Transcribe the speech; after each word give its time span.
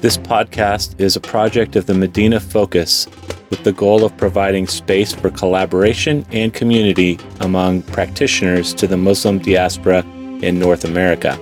This 0.00 0.16
podcast 0.16 0.98
is 0.98 1.14
a 1.14 1.20
project 1.20 1.76
of 1.76 1.84
the 1.84 1.92
Medina 1.92 2.40
Focus 2.40 3.06
with 3.50 3.64
the 3.64 3.72
goal 3.72 4.02
of 4.02 4.16
providing 4.16 4.66
space 4.66 5.12
for 5.12 5.28
collaboration 5.28 6.24
and 6.32 6.54
community 6.54 7.18
among 7.40 7.82
practitioners 7.82 8.72
to 8.76 8.86
the 8.86 8.96
Muslim 8.96 9.40
diaspora 9.40 9.98
in 10.40 10.58
North 10.58 10.86
America. 10.86 11.38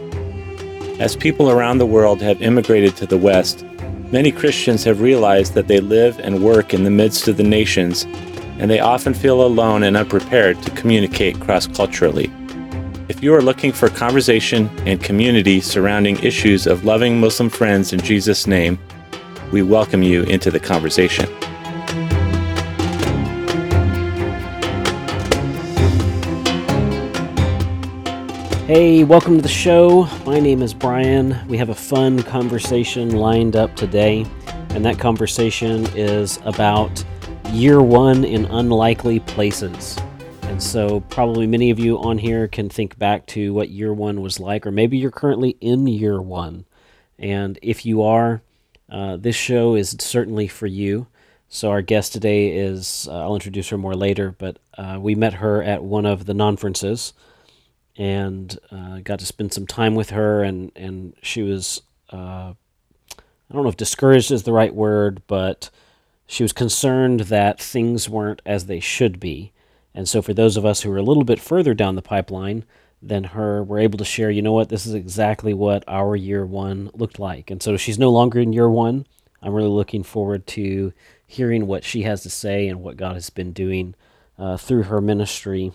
As 0.99 1.15
people 1.15 1.53
around 1.53 1.79
the 1.79 1.87
world 1.87 2.21
have 2.21 2.43
immigrated 2.43 2.97
to 2.97 3.07
the 3.07 3.17
West, 3.17 3.65
many 4.11 4.33
Christians 4.33 4.83
have 4.83 5.03
realized 5.03 5.55
that 5.55 5.69
they 5.69 5.79
live 5.79 6.19
and 6.19 6.43
work 6.43 6.75
in 6.75 6.83
the 6.83 6.91
midst 6.91 7.29
of 7.29 7.37
the 7.37 7.45
nations, 7.45 8.07
and 8.59 8.69
they 8.69 8.81
often 8.81 9.15
feel 9.15 9.41
alone 9.41 9.85
and 9.85 9.97
unprepared 9.97 10.61
to 10.65 10.73
communicate 10.73 11.39
cross 11.39 11.69
culturally. 11.69 12.29
If 13.09 13.23
you 13.23 13.35
are 13.35 13.41
looking 13.41 13.73
for 13.73 13.89
conversation 13.89 14.69
and 14.87 15.03
community 15.03 15.63
surrounding 15.63 16.19
issues 16.19 16.67
of 16.67 16.85
loving 16.85 17.19
Muslim 17.19 17.49
friends 17.49 17.95
in 17.95 18.01
Jesus' 18.01 18.47
name, 18.47 18.79
we 19.51 19.63
welcome 19.63 20.03
you 20.03 20.25
into 20.25 20.51
the 20.51 20.61
conversation. 20.61 21.25
Hey, 28.67 29.05
welcome 29.05 29.37
to 29.37 29.43
the 29.43 29.49
show. 29.49 30.07
My 30.27 30.39
name 30.39 30.61
is 30.61 30.75
Brian. 30.75 31.35
We 31.49 31.57
have 31.57 31.71
a 31.71 31.75
fun 31.75 32.23
conversation 32.25 33.13
lined 33.13 33.57
up 33.57 33.75
today, 33.75 34.27
and 34.69 34.85
that 34.85 34.99
conversation 34.99 35.87
is 35.97 36.39
about 36.45 37.03
year 37.53 37.81
one 37.81 38.23
in 38.27 38.45
unlikely 38.45 39.21
places. 39.21 39.99
So, 40.59 41.01
probably 41.09 41.47
many 41.47 41.71
of 41.71 41.79
you 41.79 41.99
on 41.99 42.19
here 42.19 42.49
can 42.49 42.69
think 42.69 42.99
back 42.99 43.27
to 43.29 43.55
what 43.55 43.71
year 43.71 43.95
one 43.95 44.21
was 44.21 44.41
like, 44.41 44.67
or 44.67 44.73
maybe 44.73 44.99
you're 44.99 45.13
currently 45.13 45.57
in 45.61 45.87
year 45.87 46.21
one. 46.21 46.67
And 47.17 47.59
if 47.63 47.87
you 47.87 48.03
are, 48.03 48.43
uh, 48.91 49.17
this 49.19 49.37
show 49.37 49.77
is 49.77 49.97
certainly 50.01 50.49
for 50.49 50.67
you. 50.67 51.07
So, 51.49 51.71
our 51.71 51.81
guest 51.81 52.13
today 52.13 52.49
is, 52.49 53.09
uh, 53.09 53.21
I'll 53.21 53.37
introduce 53.37 53.69
her 53.69 53.79
more 53.79 53.95
later, 53.95 54.35
but 54.37 54.59
uh, 54.77 54.99
we 55.01 55.15
met 55.15 55.35
her 55.35 55.63
at 55.63 55.85
one 55.85 56.05
of 56.05 56.27
the 56.27 56.35
conferences 56.35 57.13
and 57.97 58.59
uh, 58.73 58.99
got 58.99 59.21
to 59.21 59.27
spend 59.27 59.55
some 59.55 59.67
time 59.67 59.95
with 59.95 60.11
her, 60.11 60.43
and, 60.43 60.73
and 60.75 61.15
she 61.23 61.43
was, 61.43 61.83
uh, 62.13 62.53
I 63.17 63.53
don't 63.53 63.63
know 63.63 63.71
if 63.71 63.77
discouraged 63.77 64.33
is 64.33 64.43
the 64.43 64.53
right 64.53 64.75
word, 64.75 65.23
but 65.29 65.71
she 66.27 66.43
was 66.43 66.53
concerned 66.53 67.21
that 67.21 67.61
things 67.61 68.09
weren't 68.09 68.43
as 68.45 68.67
they 68.67 68.81
should 68.81 69.21
be 69.21 69.53
and 69.99 70.09
so, 70.09 70.23
for 70.23 70.33
those 70.33 70.57
of 70.57 70.65
us 70.65 70.83
who 70.83 70.93
are 70.93 70.97
a 70.99 71.03
little 71.03 71.25
bit 71.25 71.41
further 71.41 71.75
down 71.75 71.97
the 71.97 72.03
pipeline 72.03 72.65
than 73.03 73.25
her, 73.25 73.65
we're 73.65 73.81
able 73.81 73.99
to 73.99 74.05
share, 74.05 74.31
you 74.31 74.43
know 74.43 74.53
what, 74.53 74.69
this 74.69 74.87
is 74.87 74.95
exactly 74.95 75.53
what 75.53 75.83
our 75.89 76.15
year 76.15 76.47
one 76.47 76.89
looked 76.95 77.19
like. 77.19 77.51
And 77.51 77.61
so, 77.61 77.77
she's 77.77 77.99
no 77.99 78.09
longer 78.09 78.39
in 78.39 78.53
year 78.53 78.71
one. 78.71 79.09
I'm 79.43 79.53
really 79.53 79.69
looking 79.69 80.05
forward 80.05 80.47
to 80.49 80.93
hearing 81.27 81.67
what 81.67 81.83
she 81.83 82.03
has 82.03 82.23
to 82.23 82.31
say 82.31 82.69
and 82.69 82.81
what 82.81 82.97
God 82.97 83.15
has 83.15 83.29
been 83.29 83.53
doing 83.53 83.97
uh, 84.39 84.57
through 84.57 84.85
her 84.85 85.01
ministry 85.01 85.73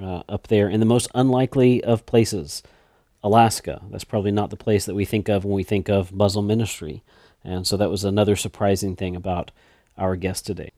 uh, 0.00 0.22
up 0.28 0.46
there 0.46 0.68
in 0.68 0.78
the 0.78 0.86
most 0.86 1.10
unlikely 1.12 1.82
of 1.82 2.06
places, 2.06 2.62
Alaska. 3.24 3.82
That's 3.90 4.04
probably 4.04 4.30
not 4.30 4.50
the 4.50 4.56
place 4.56 4.86
that 4.86 4.94
we 4.94 5.04
think 5.04 5.28
of 5.28 5.44
when 5.44 5.54
we 5.54 5.64
think 5.64 5.88
of 5.88 6.12
Muslim 6.12 6.46
ministry. 6.46 7.02
And 7.42 7.66
so, 7.66 7.76
that 7.76 7.90
was 7.90 8.04
another 8.04 8.36
surprising 8.36 8.94
thing 8.94 9.16
about 9.16 9.50
our 9.98 10.14
guest 10.14 10.46
today. 10.46 10.70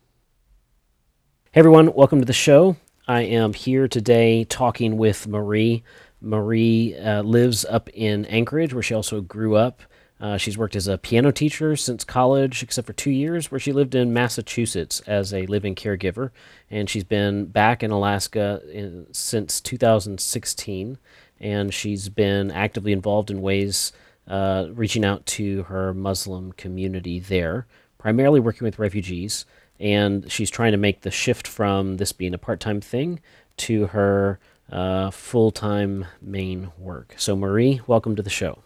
Hey 1.53 1.61
everyone, 1.61 1.93
welcome 1.93 2.21
to 2.21 2.27
the 2.27 2.33
show. 2.33 2.77
I 3.09 3.21
am 3.21 3.53
here 3.53 3.87
today 3.87 4.43
talking 4.43 4.97
with 4.97 5.29
Marie. 5.29 5.85
Marie 6.21 6.97
uh, 6.97 7.23
lives 7.23 7.65
up 7.65 7.89
in 7.91 8.25
Anchorage, 8.25 8.75
where 8.75 8.83
she 8.83 8.95
also 8.95 9.21
grew 9.21 9.55
up. 9.55 9.81
Uh, 10.21 10.37
she's 10.39 10.59
worked 10.59 10.75
as 10.75 10.89
a 10.89 10.99
piano 10.99 11.31
teacher 11.31 11.77
since 11.77 12.03
college, 12.03 12.65
except 12.65 12.85
for 12.85 12.95
two 12.95 13.13
years, 13.13 13.49
where 13.49 13.61
she 13.61 13.73
lived 13.73 13.95
in 13.95 14.13
Massachusetts 14.13 15.03
as 15.07 15.33
a 15.33 15.47
living 15.47 15.77
caregiver. 15.77 16.31
And 16.69 16.91
she's 16.91 17.05
been 17.05 17.45
back 17.45 17.85
in 17.85 17.93
Alaska 17.93 18.61
in, 18.73 19.07
since 19.13 19.61
2016. 19.61 20.99
And 21.39 21.73
she's 21.73 22.09
been 22.09 22.51
actively 22.51 22.91
involved 22.91 23.31
in 23.31 23.41
ways 23.41 23.93
uh, 24.27 24.67
reaching 24.73 25.05
out 25.05 25.25
to 25.27 25.63
her 25.65 25.95
Muslim 25.95 26.51
community 26.55 27.21
there, 27.21 27.69
primarily 27.99 28.41
working 28.41 28.65
with 28.65 28.81
refugees 28.81 29.47
and 29.79 30.31
she's 30.31 30.51
trying 30.51 30.73
to 30.73 30.79
make 30.79 31.03
the 31.03 31.11
shift 31.11 31.47
from 31.47 31.97
this 31.97 32.13
being 32.13 32.35
a 32.35 32.39
part-time 32.39 32.81
thing 32.81 33.21
to 33.59 33.87
her 33.89 34.39
uh, 34.71 35.11
full-time 35.11 36.07
main 36.21 36.73
work. 36.79 37.15
So, 37.17 37.37
Marie, 37.37 37.81
welcome 37.87 38.17
to 38.17 38.23
the 38.23 38.31
show. 38.31 38.63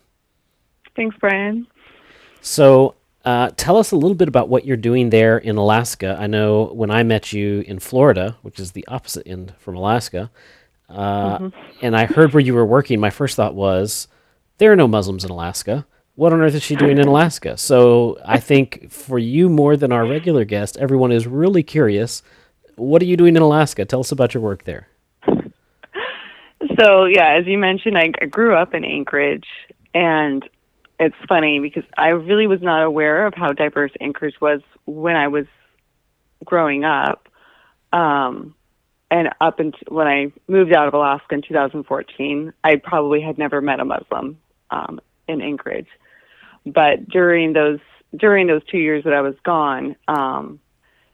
Thanks, 0.96 1.16
Brian. 1.20 1.66
So, 2.40 2.94
uh, 3.24 3.50
tell 3.56 3.76
us 3.76 3.92
a 3.92 3.96
little 3.96 4.14
bit 4.14 4.28
about 4.28 4.48
what 4.48 4.64
you're 4.64 4.76
doing 4.76 5.10
there 5.10 5.36
in 5.36 5.56
Alaska. 5.56 6.16
I 6.18 6.26
know 6.26 6.64
when 6.72 6.90
I 6.90 7.02
met 7.02 7.32
you 7.32 7.60
in 7.66 7.78
Florida, 7.78 8.36
which 8.42 8.58
is 8.58 8.72
the 8.72 8.86
opposite 8.88 9.26
end 9.26 9.52
from 9.58 9.76
Alaska, 9.76 10.30
uh, 10.88 11.38
mm-hmm. 11.38 11.58
and 11.82 11.96
I 11.96 12.06
heard 12.06 12.32
where 12.32 12.40
you 12.40 12.54
were 12.54 12.66
working, 12.66 12.98
my 12.98 13.10
first 13.10 13.36
thought 13.36 13.54
was, 13.54 14.08
there 14.58 14.72
are 14.72 14.76
no 14.76 14.88
Muslims 14.88 15.24
in 15.24 15.30
Alaska 15.30 15.86
what 16.20 16.34
on 16.34 16.42
earth 16.42 16.54
is 16.54 16.62
she 16.62 16.76
doing 16.76 16.98
in 16.98 17.08
Alaska? 17.08 17.56
So 17.56 18.18
I 18.26 18.38
think 18.38 18.90
for 18.90 19.18
you 19.18 19.48
more 19.48 19.74
than 19.74 19.90
our 19.90 20.06
regular 20.06 20.44
guest, 20.44 20.76
everyone 20.76 21.12
is 21.12 21.26
really 21.26 21.62
curious. 21.62 22.22
What 22.76 23.00
are 23.00 23.06
you 23.06 23.16
doing 23.16 23.36
in 23.36 23.42
Alaska? 23.42 23.86
Tell 23.86 24.00
us 24.00 24.12
about 24.12 24.34
your 24.34 24.42
work 24.42 24.64
there. 24.64 24.86
So 26.78 27.06
yeah, 27.06 27.38
as 27.38 27.46
you 27.46 27.56
mentioned, 27.56 27.96
I, 27.96 28.12
I 28.20 28.26
grew 28.26 28.54
up 28.54 28.74
in 28.74 28.84
Anchorage, 28.84 29.46
and 29.94 30.46
it's 30.98 31.16
funny 31.26 31.58
because 31.58 31.84
I 31.96 32.08
really 32.08 32.46
was 32.46 32.60
not 32.60 32.84
aware 32.84 33.26
of 33.26 33.32
how 33.32 33.54
diverse 33.54 33.92
Anchorage 33.98 34.38
was 34.42 34.60
when 34.84 35.16
I 35.16 35.28
was 35.28 35.46
growing 36.44 36.84
up. 36.84 37.30
Um, 37.94 38.54
and 39.10 39.30
up 39.40 39.58
until 39.58 39.96
when 39.96 40.06
I 40.06 40.32
moved 40.48 40.74
out 40.74 40.86
of 40.86 40.92
Alaska 40.92 41.34
in 41.34 41.40
2014, 41.40 42.52
I 42.62 42.76
probably 42.76 43.22
had 43.22 43.38
never 43.38 43.62
met 43.62 43.80
a 43.80 43.86
Muslim 43.86 44.38
um, 44.70 45.00
in 45.26 45.40
Anchorage 45.40 45.88
but 46.66 47.08
during 47.08 47.52
those 47.52 47.80
during 48.16 48.48
those 48.48 48.62
two 48.70 48.78
years 48.78 49.04
that 49.04 49.12
I 49.12 49.20
was 49.20 49.36
gone, 49.44 49.94
um, 50.08 50.60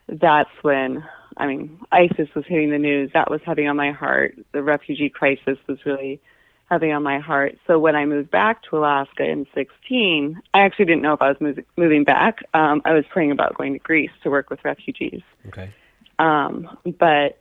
that's 0.09 0.51
when 0.63 1.05
I 1.37 1.47
mean 1.47 1.81
ISIS 1.93 2.29
was 2.35 2.45
hitting 2.47 2.71
the 2.71 2.79
news. 2.79 3.11
That 3.15 3.31
was 3.31 3.41
heavy 3.45 3.67
on 3.67 3.77
my 3.77 3.93
heart. 3.93 4.37
The 4.53 4.63
refugee 4.63 5.11
crisis 5.11 5.59
was 5.67 5.79
really 5.85 6.21
heavy 6.69 6.91
on 6.91 7.03
my 7.03 7.21
heart. 7.21 7.57
So 7.67 7.79
when 7.79 7.95
I 7.95 8.05
moved 8.07 8.31
back 8.31 8.63
to 8.65 8.77
Alaska 8.77 9.25
in 9.25 9.47
16, 9.55 10.41
I 10.53 10.61
actually 10.61 10.87
didn't 10.87 11.03
know 11.03 11.13
if 11.13 11.23
I 11.23 11.29
was 11.29 11.41
moving, 11.41 11.65
moving 11.77 12.05
back. 12.05 12.39
Um, 12.55 12.83
I 12.85 12.93
was 12.93 13.05
praying 13.13 13.31
about 13.31 13.57
going 13.57 13.75
to 13.75 13.79
Greece 13.79 14.11
to 14.25 14.31
work 14.31 14.51
with 14.51 14.65
refugees. 14.65 15.23
Okay. 15.47 15.73
Um, 16.19 16.77
but 16.99 17.39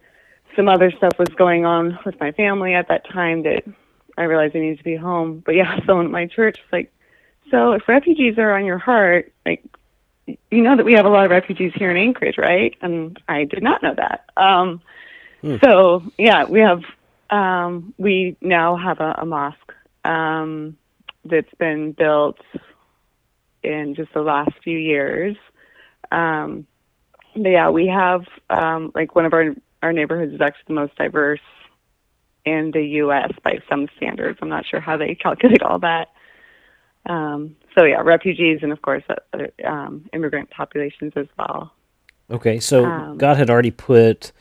some 0.56 0.70
other 0.70 0.92
stuff 0.92 1.18
was 1.18 1.30
going 1.30 1.66
on 1.66 1.98
with 2.06 2.20
my 2.20 2.32
family 2.34 2.76
at 2.76 2.88
that 2.90 3.10
time 3.10 3.44
that 3.44 3.64
I 4.18 4.24
realized 4.24 4.56
I 4.56 4.60
needed 4.60 4.78
to 4.78 4.84
be 4.84 4.96
home. 4.96 5.42
But 5.46 5.56
yeah, 5.56 5.80
someone 5.86 6.06
at 6.06 6.12
my 6.12 6.28
church 6.28 6.58
was 6.60 6.72
like, 6.72 6.92
so 7.52 7.74
if 7.74 7.88
refugees 7.88 8.38
are 8.38 8.56
on 8.56 8.66
your 8.66 8.78
heart, 8.78 9.34
like 9.46 9.64
you 10.28 10.64
know 10.64 10.76
that 10.76 10.86
we 10.86 10.94
have 10.94 11.06
a 11.06 11.10
lot 11.10 11.26
of 11.26 11.32
refugees 11.32 11.74
here 11.76 11.92
in 11.92 11.98
Anchorage, 11.98 12.38
right? 12.38 12.76
And 12.82 13.20
I 13.28 13.44
did 13.44 13.62
not 13.62 13.84
know 13.84 13.94
that. 13.96 14.30
Um, 14.38 14.82
hmm. 15.42 15.58
So 15.64 16.04
yeah, 16.18 16.46
we 16.46 16.60
have 16.60 16.82
um, 17.30 17.94
we 17.98 18.38
now 18.42 18.76
have 18.76 19.00
a, 19.00 19.16
a 19.20 19.26
mosque 19.26 19.74
um, 20.04 20.78
that's 21.24 21.54
been 21.58 21.92
built 21.92 22.40
in 23.64 23.96
just 23.96 24.14
the 24.14 24.22
last 24.22 24.52
few 24.64 24.78
years. 24.78 25.36
Um, 26.12 26.68
but 27.36 27.50
yeah, 27.50 27.70
we 27.70 27.88
have 27.88 28.26
um, 28.50 28.92
like 28.96 29.16
one 29.16 29.26
of 29.26 29.34
our 29.34 29.56
our 29.84 29.94
neighborhoods 29.94 30.34
is 30.34 30.42
actually 30.42 30.64
the 30.68 30.74
most 30.74 30.96
diverse 30.96 31.40
in 32.46 32.72
the 32.72 32.84
U.S. 32.84 33.32
by 33.44 33.60
some 33.70 33.88
standards. 33.98 34.40
I'm 34.42 34.50
not 34.50 34.66
sure 34.66 34.80
how 34.80 34.98
they 34.98 35.16
calculate 35.16 35.62
all 35.62 35.80
that. 35.80 36.10
Um, 37.06 37.56
so 37.78 37.84
yeah, 37.84 38.02
refugees 38.02 38.60
and 38.62 38.72
of 38.72 38.82
course 38.82 39.04
other 39.34 39.52
um, 39.64 40.10
immigrant 40.14 40.50
populations 40.50 41.14
as 41.16 41.28
well. 41.38 41.74
Okay, 42.30 42.60
so 42.60 42.86
um, 42.86 43.18
God 43.18 43.38
had 43.38 43.50
already 43.50 43.72
put 43.72 44.32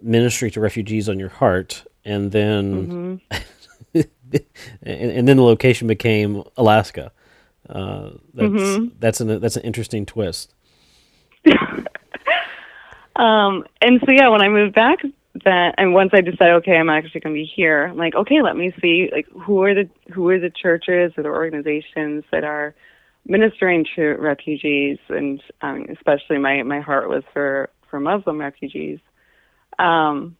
ministry 0.00 0.50
to 0.52 0.60
refugees 0.60 1.08
on 1.08 1.18
your 1.18 1.30
heart, 1.30 1.84
and 2.04 2.30
then 2.30 3.20
mm-hmm. 3.24 3.40
and, 4.82 5.10
and, 5.10 5.28
then 5.28 5.36
the 5.36 5.42
location 5.42 5.88
became 5.88 6.44
Alaska. 6.56 7.10
Uh, 7.68 8.10
that's 8.34 8.48
mm-hmm. 8.48 8.86
that's 9.00 9.20
an 9.20 9.40
that's 9.40 9.56
an 9.56 9.62
interesting 9.62 10.06
twist. 10.06 10.54
um, 13.16 13.64
and 13.80 14.00
so 14.04 14.12
yeah, 14.12 14.28
when 14.28 14.42
I 14.42 14.48
moved 14.48 14.74
back 14.74 14.98
that 15.44 15.74
and 15.78 15.94
once 15.94 16.10
I 16.12 16.20
decided, 16.20 16.54
okay, 16.56 16.76
I'm 16.76 16.90
actually 16.90 17.20
going 17.20 17.34
to 17.34 17.40
be 17.40 17.44
here. 17.44 17.86
I'm 17.86 17.96
like, 17.96 18.14
okay, 18.14 18.40
let 18.40 18.56
me 18.56 18.72
see, 18.80 19.10
like, 19.12 19.26
who 19.30 19.62
are 19.62 19.74
the 19.74 19.88
who 20.12 20.28
are 20.28 20.38
the 20.38 20.50
churches 20.50 21.12
or 21.16 21.22
the 21.22 21.28
organizations 21.28 22.24
that 22.30 22.44
are 22.44 22.74
ministering 23.26 23.84
to 23.96 24.02
refugees, 24.14 24.98
and 25.08 25.42
um, 25.60 25.86
especially 25.90 26.38
my 26.38 26.62
my 26.62 26.80
heart 26.80 27.08
was 27.08 27.24
for 27.32 27.70
for 27.90 27.98
Muslim 27.98 28.38
refugees. 28.38 29.00
Um, 29.78 30.36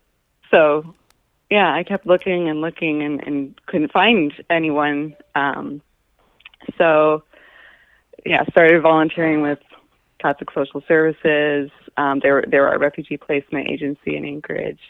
so, 0.51 0.95
yeah, 1.51 1.75
I 1.75 1.83
kept 1.83 2.07
looking 2.07 2.49
and 2.49 2.61
looking 2.61 3.03
and, 3.03 3.21
and 3.27 3.67
couldn't 3.67 3.93
find 3.93 4.33
anyone. 4.49 5.17
Um, 5.35 5.83
so, 6.79 7.25
yeah, 8.25 8.45
started 8.51 8.81
volunteering 8.81 9.43
with 9.43 9.59
Catholic 10.21 10.51
Social 10.55 10.83
Services. 10.87 11.71
Um, 11.97 12.21
they 12.23 12.31
were 12.31 12.45
they 12.47 12.59
were 12.59 12.73
a 12.73 12.79
refugee 12.79 13.17
placement 13.17 13.71
agency 13.71 14.17
in 14.17 14.25
Anchorage, 14.25 14.81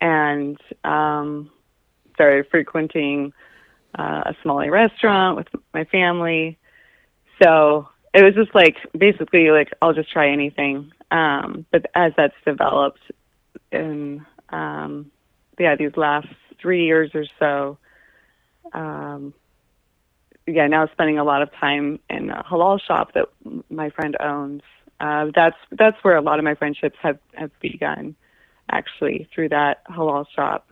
and 0.00 0.58
um, 0.84 1.50
started 2.14 2.46
frequenting 2.50 3.32
uh, 3.98 4.22
a 4.26 4.36
small 4.42 4.66
restaurant 4.68 5.36
with 5.36 5.48
my 5.74 5.84
family. 5.84 6.58
So 7.42 7.88
it 8.14 8.22
was 8.22 8.34
just 8.34 8.54
like 8.54 8.76
basically 8.96 9.50
like 9.50 9.72
I'll 9.80 9.94
just 9.94 10.10
try 10.10 10.30
anything. 10.30 10.92
Um, 11.10 11.66
but 11.70 11.86
as 11.94 12.12
that's 12.16 12.34
developed, 12.44 13.00
in 13.72 14.24
um, 14.50 15.10
yeah 15.58 15.76
these 15.76 15.96
last 15.96 16.28
three 16.60 16.84
years 16.84 17.10
or 17.14 17.24
so, 17.38 17.78
um, 18.72 19.34
yeah 20.46 20.66
now 20.66 20.86
spending 20.88 21.18
a 21.18 21.24
lot 21.24 21.42
of 21.42 21.52
time 21.54 21.98
in 22.08 22.30
a 22.30 22.44
halal 22.44 22.80
shop 22.80 23.12
that 23.14 23.26
my 23.70 23.90
friend 23.90 24.16
owns. 24.20 24.62
Uh, 25.00 25.30
that's 25.34 25.56
that's 25.72 25.96
where 26.02 26.16
a 26.16 26.20
lot 26.20 26.38
of 26.38 26.44
my 26.44 26.54
friendships 26.54 26.96
have 27.00 27.18
have 27.34 27.50
begun, 27.60 28.14
actually 28.70 29.28
through 29.34 29.48
that 29.48 29.84
halal 29.86 30.26
shop. 30.34 30.68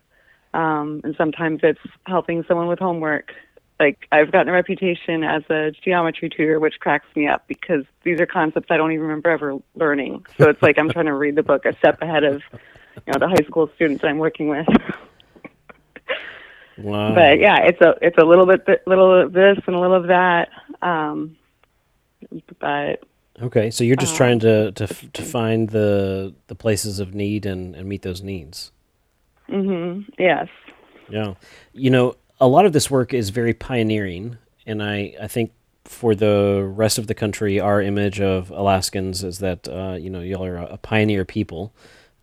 Um, 0.54 1.00
and 1.04 1.14
sometimes 1.16 1.60
it's 1.62 1.80
helping 2.06 2.44
someone 2.44 2.68
with 2.68 2.78
homework 2.78 3.32
like 3.80 4.06
I've 4.10 4.32
gotten 4.32 4.48
a 4.48 4.52
reputation 4.52 5.22
as 5.22 5.42
a 5.50 5.70
geometry 5.70 6.28
tutor, 6.28 6.58
which 6.58 6.80
cracks 6.80 7.06
me 7.14 7.28
up 7.28 7.46
because 7.46 7.84
these 8.02 8.20
are 8.20 8.26
concepts 8.26 8.66
I 8.70 8.76
don't 8.76 8.92
even 8.92 9.02
remember 9.02 9.30
ever 9.30 9.58
learning. 9.74 10.26
So 10.38 10.48
it's 10.48 10.62
like 10.62 10.78
I'm 10.78 10.90
trying 10.90 11.06
to 11.06 11.14
read 11.14 11.36
the 11.36 11.42
book 11.42 11.64
a 11.64 11.76
step 11.76 12.02
ahead 12.02 12.24
of 12.24 12.42
you 13.06 13.12
know 13.12 13.18
the 13.18 13.28
high 13.28 13.46
school 13.46 13.70
students 13.76 14.04
I'm 14.04 14.18
working 14.18 14.48
with. 14.48 14.66
wow. 16.78 17.14
But 17.14 17.38
yeah, 17.38 17.62
it's 17.62 17.80
a 17.80 17.94
it's 18.02 18.18
a 18.18 18.24
little 18.24 18.46
bit 18.46 18.66
little 18.86 19.22
of 19.22 19.32
this 19.32 19.58
and 19.66 19.76
a 19.76 19.78
little 19.78 19.96
of 19.96 20.08
that. 20.08 20.48
Um, 20.82 21.36
but 22.58 23.04
okay, 23.42 23.70
so 23.70 23.84
you're 23.84 23.96
just 23.96 24.12
um, 24.12 24.16
trying 24.16 24.38
to, 24.40 24.72
to 24.72 24.86
to 24.86 25.22
find 25.22 25.70
the 25.70 26.34
the 26.46 26.54
places 26.54 27.00
of 27.00 27.14
need 27.14 27.46
and 27.46 27.74
and 27.74 27.88
meet 27.88 28.02
those 28.02 28.22
needs. 28.22 28.72
Mm-hmm. 29.48 30.10
Yes. 30.18 30.48
Yeah. 31.08 31.34
You 31.72 31.90
know, 31.90 32.16
a 32.40 32.46
lot 32.46 32.66
of 32.66 32.72
this 32.72 32.90
work 32.90 33.14
is 33.14 33.30
very 33.30 33.54
pioneering, 33.54 34.36
and 34.66 34.82
I, 34.82 35.14
I 35.20 35.26
think 35.26 35.52
for 35.84 36.14
the 36.14 36.62
rest 36.70 36.98
of 36.98 37.06
the 37.06 37.14
country, 37.14 37.58
our 37.58 37.80
image 37.80 38.20
of 38.20 38.50
Alaskans 38.50 39.24
is 39.24 39.38
that 39.38 39.68
uh, 39.68 39.96
you 39.98 40.10
know 40.10 40.20
y'all 40.20 40.44
are 40.44 40.56
a 40.56 40.76
pioneer 40.76 41.24
people, 41.24 41.72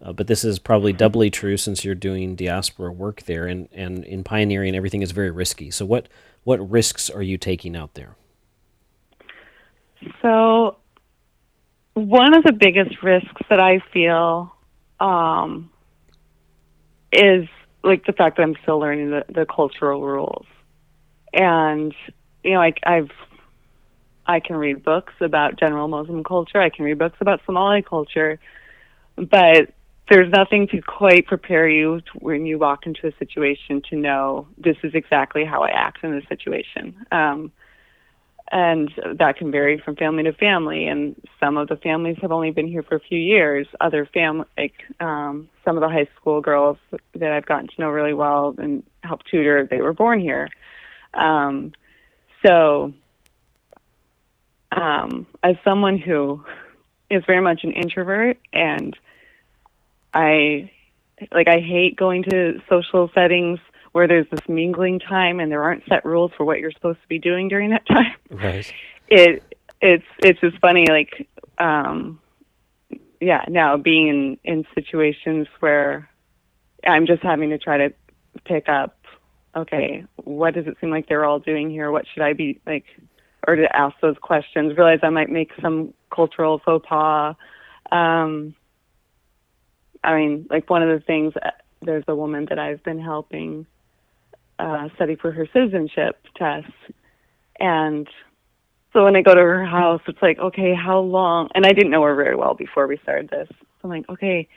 uh, 0.02 0.14
but 0.14 0.28
this 0.28 0.44
is 0.44 0.60
probably 0.60 0.94
doubly 0.94 1.30
true 1.30 1.58
since 1.58 1.84
you're 1.84 1.96
doing 1.96 2.36
diaspora 2.36 2.92
work 2.92 3.24
there, 3.24 3.48
and, 3.48 3.68
and 3.72 4.04
in 4.06 4.24
pioneering, 4.24 4.76
everything 4.76 5.02
is 5.02 5.12
very 5.12 5.32
risky. 5.32 5.72
So 5.72 5.86
what 5.86 6.08
what 6.44 6.70
risks 6.70 7.10
are 7.10 7.24
you 7.24 7.38
taking 7.38 7.76
out 7.76 7.96
there? 7.96 8.16
So, 10.22 10.78
one 11.96 12.36
of 12.36 12.44
the 12.44 12.52
biggest 12.52 13.02
risks 13.02 13.42
that 13.50 13.60
I 13.60 13.80
feel 13.92 14.54
um, 15.00 15.72
is 17.12 17.48
like 17.84 18.06
the 18.06 18.14
fact 18.14 18.38
that 18.38 18.44
I'm 18.44 18.56
still 18.62 18.80
learning 18.80 19.12
the, 19.12 19.26
the 19.30 19.46
cultural 19.46 20.02
rules. 20.02 20.46
And, 21.34 21.96
you 22.44 22.52
know, 22.52 22.62
I, 22.62 22.74
I've, 22.86 23.12
I 24.26 24.42
can 24.42 24.58
read 24.58 24.84
books 24.84 25.14
about 25.22 25.58
general 25.58 25.88
Muslim 25.88 26.24
culture. 26.24 26.60
I 26.60 26.70
can 26.70 26.84
read 26.84 26.98
books 26.98 27.18
about 27.22 27.40
Somali 27.46 27.82
culture, 27.82 28.40
but 29.16 29.74
there's 30.10 30.32
nothing 30.32 30.68
to 30.70 30.82
quite 30.82 31.28
prepare 31.28 31.68
you 31.68 32.02
when 32.20 32.46
you 32.46 32.60
walk 32.60 32.86
into 32.86 33.08
a 33.08 33.12
situation 33.18 33.82
to 33.90 33.96
know 33.96 34.48
this 34.58 34.78
is 34.84 34.94
exactly 34.94 35.46
how 35.46 35.64
I 35.64 35.70
act 35.70 36.04
in 36.04 36.12
this 36.12 36.28
situation. 36.28 37.06
Um, 37.12 37.52
and 38.52 38.92
that 39.16 39.38
can 39.38 39.52
vary 39.52 39.80
from 39.84 39.96
family 39.96 40.24
to 40.24 40.34
family. 40.34 40.88
And 40.88 41.16
some 41.40 41.58
of 41.58 41.68
the 41.68 41.78
families 41.78 42.18
have 42.22 42.32
only 42.32 42.52
been 42.52 42.68
here 42.68 42.84
for 42.84 42.96
a 42.96 43.00
few 43.00 43.18
years. 43.18 43.68
Other 43.82 44.06
family, 44.14 44.46
like 44.58 44.74
um 45.00 45.50
some 45.64 45.78
of 45.78 45.82
the 45.82 45.90
high 45.90 46.08
school 46.20 46.42
girls 46.42 46.78
that 47.16 47.32
I've 47.32 47.46
gotten 47.46 47.68
to 47.68 47.74
know 47.80 47.90
really 47.90 48.14
well 48.14 48.54
and 48.58 48.84
help 49.02 49.24
tutor 49.24 49.68
they 49.70 49.82
were 49.82 49.94
born 49.94 50.20
here. 50.20 50.50
Um 51.14 51.74
so 52.46 52.94
um 54.72 55.26
as 55.42 55.56
someone 55.64 55.98
who 55.98 56.44
is 57.10 57.24
very 57.26 57.42
much 57.42 57.64
an 57.64 57.72
introvert 57.72 58.38
and 58.54 58.96
I 60.14 60.72
like 61.32 61.48
I 61.48 61.60
hate 61.60 61.96
going 61.96 62.24
to 62.24 62.62
social 62.70 63.10
settings 63.16 63.60
where 63.96 64.10
there's 64.10 64.28
this 64.30 64.42
mingling 64.50 65.00
time 65.00 65.40
and 65.40 65.50
there 65.50 65.64
aren't 65.64 65.82
set 65.88 66.04
rules 66.04 66.30
for 66.36 66.44
what 66.44 66.60
you're 66.60 66.74
supposed 66.74 67.02
to 67.02 67.08
be 67.08 67.18
doing 67.18 67.48
during 67.48 67.70
that 67.70 67.88
time. 67.88 68.14
Right. 68.30 68.74
It 69.08 69.44
it's 69.82 70.04
it's 70.18 70.40
just 70.42 70.58
funny 70.58 70.86
like 70.90 71.30
um 71.60 72.20
yeah, 73.22 73.46
now 73.48 73.78
being 73.78 74.08
in 74.08 74.38
in 74.44 74.66
situations 74.74 75.48
where 75.60 76.10
I'm 76.84 77.06
just 77.06 77.22
having 77.22 77.52
to 77.52 77.60
try 77.60 77.78
to 77.78 77.94
pick 78.46 78.68
up 78.68 78.98
okay, 79.56 80.06
what 80.16 80.56
does 80.56 80.66
it 80.66 80.76
seem 80.82 80.90
like 80.90 81.08
they're 81.08 81.24
all 81.24 81.38
doing 81.38 81.70
here? 81.70 81.92
What 81.92 82.06
should 82.12 82.24
I 82.24 82.34
be 82.34 82.60
like 82.66 82.86
or 83.48 83.56
to 83.56 83.76
ask 83.76 83.96
those 84.02 84.18
questions, 84.20 84.76
realize 84.76 85.00
I 85.04 85.10
might 85.10 85.30
make 85.30 85.52
some 85.62 85.94
cultural 86.14 86.60
faux 86.66 86.84
pas. 86.86 87.36
Um 87.92 88.56
I 90.04 90.16
mean, 90.16 90.48
like 90.50 90.68
one 90.68 90.82
of 90.82 90.90
the 90.90 91.06
things 91.06 91.34
there's 91.84 92.06
a 92.08 92.16
woman 92.16 92.48
that 92.50 92.58
I've 92.58 92.84
been 92.84 93.00
helping 93.00 93.68
uh, 94.60 94.90
study 94.96 95.16
for 95.16 95.32
her 95.32 95.48
citizenship 95.54 96.18
test. 96.36 96.72
And 97.60 98.08
so 98.94 99.04
when 99.04 99.16
I 99.16 99.22
go 99.22 99.34
to 99.34 99.42
her 99.42 99.66
house, 99.66 100.02
it's 100.08 100.22
like, 100.22 100.40
okay, 100.40 100.74
how 100.74 101.00
long? 101.00 101.50
And 101.54 101.66
I 101.66 101.74
didn't 101.74 101.92
know 101.92 102.04
her 102.04 102.16
very 102.16 102.36
well 102.36 102.54
before 102.54 102.88
we 102.88 102.98
started 103.04 103.30
this. 103.30 103.48
So 103.50 103.66
I'm 103.84 103.90
like, 103.90 104.10
okay, 104.10 104.48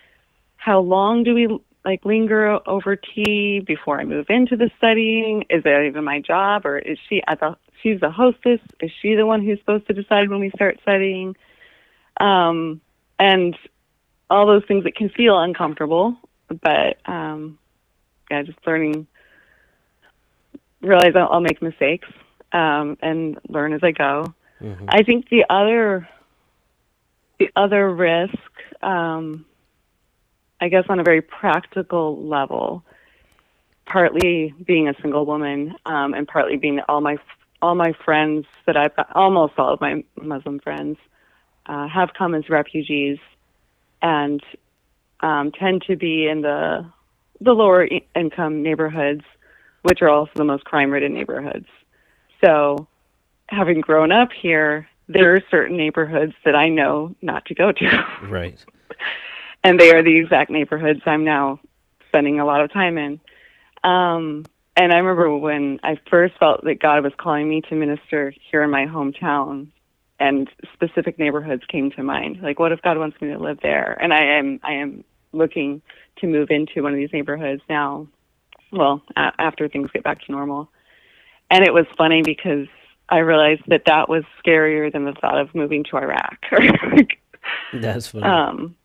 how 0.56 0.80
long 0.80 1.24
do 1.24 1.34
we 1.34 1.48
like 1.84 2.04
linger 2.04 2.58
over 2.68 2.96
tea 2.96 3.60
before 3.66 4.00
I 4.00 4.04
move 4.04 4.26
into 4.28 4.56
the 4.56 4.70
studying? 4.78 5.44
Is 5.50 5.64
that 5.64 5.84
even 5.86 6.04
my 6.04 6.20
job, 6.20 6.66
or 6.66 6.78
is 6.78 6.98
she 7.08 7.22
at 7.26 7.40
the? 7.40 7.56
She's 7.82 8.00
the 8.00 8.10
hostess. 8.10 8.60
Is 8.80 8.90
she 9.00 9.14
the 9.14 9.24
one 9.24 9.44
who's 9.44 9.60
supposed 9.60 9.86
to 9.86 9.94
decide 9.94 10.28
when 10.28 10.40
we 10.40 10.50
start 10.50 10.80
studying? 10.82 11.36
Um, 12.20 12.80
and 13.20 13.56
all 14.30 14.46
those 14.46 14.64
things 14.66 14.84
that 14.84 14.96
can 14.96 15.08
feel 15.10 15.38
uncomfortable, 15.38 16.16
but 16.48 16.98
um, 17.06 17.58
yeah, 18.30 18.42
just 18.42 18.58
learning 18.66 19.06
realize 20.80 21.12
I'll, 21.14 21.28
I'll 21.30 21.40
make 21.40 21.60
mistakes 21.62 22.08
um, 22.52 22.96
and 23.00 23.38
learn 23.48 23.72
as 23.72 23.80
I 23.82 23.92
go. 23.92 24.34
Mm-hmm. 24.60 24.86
I 24.88 25.02
think 25.02 25.28
the 25.28 25.44
other 25.48 26.08
the 27.38 27.50
other 27.54 27.88
risk, 27.94 28.34
um, 28.82 29.46
I 30.60 30.68
guess, 30.68 30.84
on 30.88 30.98
a 30.98 31.04
very 31.04 31.22
practical 31.22 32.26
level, 32.26 32.82
partly 33.86 34.52
being 34.64 34.88
a 34.88 34.94
single 35.00 35.24
woman 35.24 35.76
um, 35.86 36.14
and 36.14 36.26
partly 36.26 36.56
being 36.56 36.80
all 36.88 37.00
my 37.00 37.18
all 37.62 37.74
my 37.74 37.92
friends 38.04 38.46
that 38.66 38.76
I've 38.76 38.94
got, 38.96 39.14
almost 39.14 39.54
all 39.58 39.72
of 39.72 39.80
my 39.80 40.04
Muslim 40.20 40.58
friends 40.60 40.98
uh, 41.66 41.88
have 41.88 42.10
come 42.16 42.34
as 42.34 42.48
refugees 42.48 43.18
and 44.02 44.42
um, 45.20 45.52
tend 45.52 45.82
to 45.82 45.96
be 45.96 46.28
in 46.28 46.42
the 46.42 46.90
the 47.40 47.52
lower 47.52 47.88
income 48.16 48.62
neighborhoods 48.62 49.24
which 49.82 50.02
are 50.02 50.08
also 50.08 50.32
the 50.34 50.44
most 50.44 50.64
crime 50.64 50.90
ridden 50.90 51.14
neighborhoods. 51.14 51.66
So, 52.44 52.86
having 53.48 53.80
grown 53.80 54.12
up 54.12 54.30
here, 54.32 54.88
there 55.08 55.34
are 55.34 55.40
certain 55.50 55.76
neighborhoods 55.76 56.34
that 56.44 56.54
I 56.54 56.68
know 56.68 57.14
not 57.22 57.46
to 57.46 57.54
go 57.54 57.72
to. 57.72 58.06
Right. 58.28 58.62
and 59.64 59.78
they 59.80 59.90
are 59.94 60.02
the 60.02 60.18
exact 60.18 60.50
neighborhoods 60.50 61.00
I'm 61.06 61.24
now 61.24 61.60
spending 62.08 62.40
a 62.40 62.44
lot 62.44 62.60
of 62.60 62.72
time 62.72 62.98
in. 62.98 63.20
Um, 63.84 64.44
and 64.76 64.92
I 64.92 64.98
remember 64.98 65.36
when 65.36 65.80
I 65.82 65.98
first 66.10 66.34
felt 66.38 66.64
that 66.64 66.80
God 66.80 67.02
was 67.02 67.12
calling 67.18 67.48
me 67.48 67.62
to 67.62 67.74
minister 67.74 68.32
here 68.50 68.62
in 68.62 68.70
my 68.70 68.86
hometown, 68.86 69.68
and 70.20 70.48
specific 70.72 71.18
neighborhoods 71.18 71.62
came 71.68 71.90
to 71.92 72.02
mind. 72.02 72.40
Like, 72.42 72.58
what 72.58 72.72
if 72.72 72.82
God 72.82 72.98
wants 72.98 73.20
me 73.20 73.28
to 73.28 73.38
live 73.38 73.58
there? 73.62 73.96
And 74.00 74.12
I 74.12 74.38
am, 74.38 74.60
I 74.62 74.72
am 74.72 75.04
looking 75.32 75.80
to 76.18 76.26
move 76.26 76.50
into 76.50 76.82
one 76.82 76.92
of 76.92 76.98
these 76.98 77.12
neighborhoods 77.12 77.62
now 77.68 78.08
well, 78.72 79.02
a- 79.16 79.32
after 79.38 79.68
things 79.68 79.90
get 79.92 80.04
back 80.04 80.24
to 80.24 80.32
normal. 80.32 80.70
And 81.50 81.64
it 81.64 81.72
was 81.72 81.86
funny 81.96 82.22
because 82.22 82.66
I 83.08 83.18
realized 83.18 83.62
that 83.68 83.84
that 83.86 84.08
was 84.08 84.24
scarier 84.44 84.92
than 84.92 85.04
the 85.04 85.12
thought 85.12 85.38
of 85.38 85.54
moving 85.54 85.84
to 85.84 85.96
Iraq. 85.96 86.38
That's 87.72 88.08
funny. 88.08 88.24
um, 88.24 88.76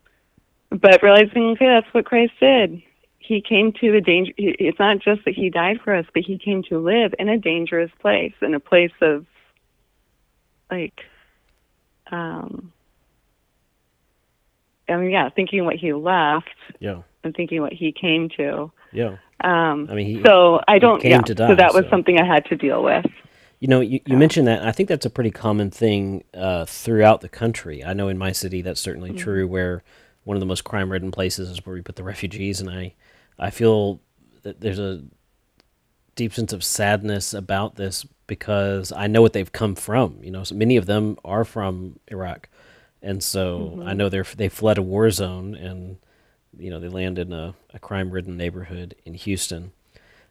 but 0.70 1.04
realizing, 1.04 1.52
okay, 1.52 1.68
that's 1.68 1.94
what 1.94 2.06
Christ 2.06 2.34
did. 2.40 2.82
He 3.20 3.42
came 3.42 3.74
to 3.74 3.96
a 3.96 4.02
danger. 4.02 4.34
It's 4.38 4.80
not 4.80 5.00
just 5.00 5.24
that 5.26 5.36
he 5.36 5.50
died 5.50 5.80
for 5.84 5.94
us, 5.94 6.06
but 6.14 6.24
he 6.24 6.38
came 6.38 6.64
to 6.64 6.80
live 6.80 7.14
in 7.20 7.30
a 7.30 7.38
dangerous 7.38 7.92
place, 8.02 8.34
in 8.42 8.54
a 8.54 8.60
place 8.60 8.92
of, 9.02 9.26
like, 10.72 11.02
um, 12.12 12.72
I 14.90 14.98
mean, 14.98 15.12
yeah, 15.12 15.30
thinking 15.30 15.66
what 15.66 15.76
he 15.76 15.94
left 15.94 16.50
yeah. 16.80 17.02
and 17.24 17.36
thinking 17.36 17.62
what 17.62 17.74
he 17.74 17.92
came 17.92 18.30
to. 18.38 18.72
Yeah. 18.94 19.18
Um, 19.42 19.88
I 19.92 19.96
mean, 19.96 20.08
he- 20.08 20.24
so 20.24 20.62
I 20.68 20.80
don't. 20.80 21.02
came 21.02 21.12
yeah. 21.12 21.22
to 21.22 21.36
die, 21.36 21.48
so 21.50 21.56
that 21.56 21.74
was 21.74 21.84
so- 21.86 21.90
something 21.90 22.20
I 22.20 22.26
had 22.26 22.46
to 22.46 22.56
deal 22.56 22.84
with. 22.84 23.06
You 23.60 23.70
know, 23.70 23.80
you, 23.80 24.02
you 24.06 24.18
mentioned 24.18 24.48
that. 24.50 24.66
I 24.68 24.74
think 24.74 24.90
that's 24.90 25.06
a 25.06 25.10
pretty 25.10 25.32
common 25.32 25.72
thing 25.72 26.26
uh, 26.34 26.66
throughout 26.66 27.22
the 27.22 27.30
country. 27.30 27.82
I 27.82 27.94
know 27.94 28.10
in 28.10 28.18
my 28.18 28.34
city 28.34 28.62
that's 28.62 28.82
certainly 28.82 29.12
mm-hmm. 29.12 29.20
true. 29.20 29.48
Where 29.48 29.84
one 30.26 30.36
of 30.36 30.42
the 30.42 30.46
most 30.46 30.66
crime-ridden 30.66 31.12
places 31.12 31.50
is 31.50 31.66
where 31.66 31.74
we 31.74 31.82
put 31.82 31.96
the 31.96 32.04
refugees, 32.04 32.60
and 32.60 32.70
I, 32.70 32.94
I 33.40 33.52
feel 33.52 34.02
that 34.42 34.60
there's 34.60 34.80
a 34.80 35.04
deep 36.16 36.34
sense 36.34 36.52
of 36.52 36.64
sadness 36.64 37.34
about 37.34 37.76
this 37.76 38.06
because 38.28 38.92
I 38.92 39.08
know 39.08 39.22
what 39.22 39.34
they've 39.34 39.52
come 39.52 39.76
from. 39.76 40.20
You 40.22 40.32
know, 40.32 40.44
so 40.44 40.56
many 40.56 40.78
of 40.78 40.86
them 40.86 41.18
are 41.24 41.46
from 41.46 42.00
Iraq, 42.08 42.50
and 43.02 43.24
so 43.24 43.60
mm-hmm. 43.60 43.88
I 43.88 43.94
know 43.94 44.10
they're 44.10 44.26
they 44.36 44.50
fled 44.50 44.78
a 44.78 44.82
war 44.82 45.10
zone 45.10 45.56
and 45.56 45.98
you 46.58 46.70
know 46.70 46.80
they 46.80 46.90
land 46.90 47.20
in 47.20 47.34
a, 47.34 47.54
a 47.74 47.80
crime-ridden 47.80 48.38
neighborhood 48.38 48.96
in 49.06 49.14
Houston. 49.14 49.72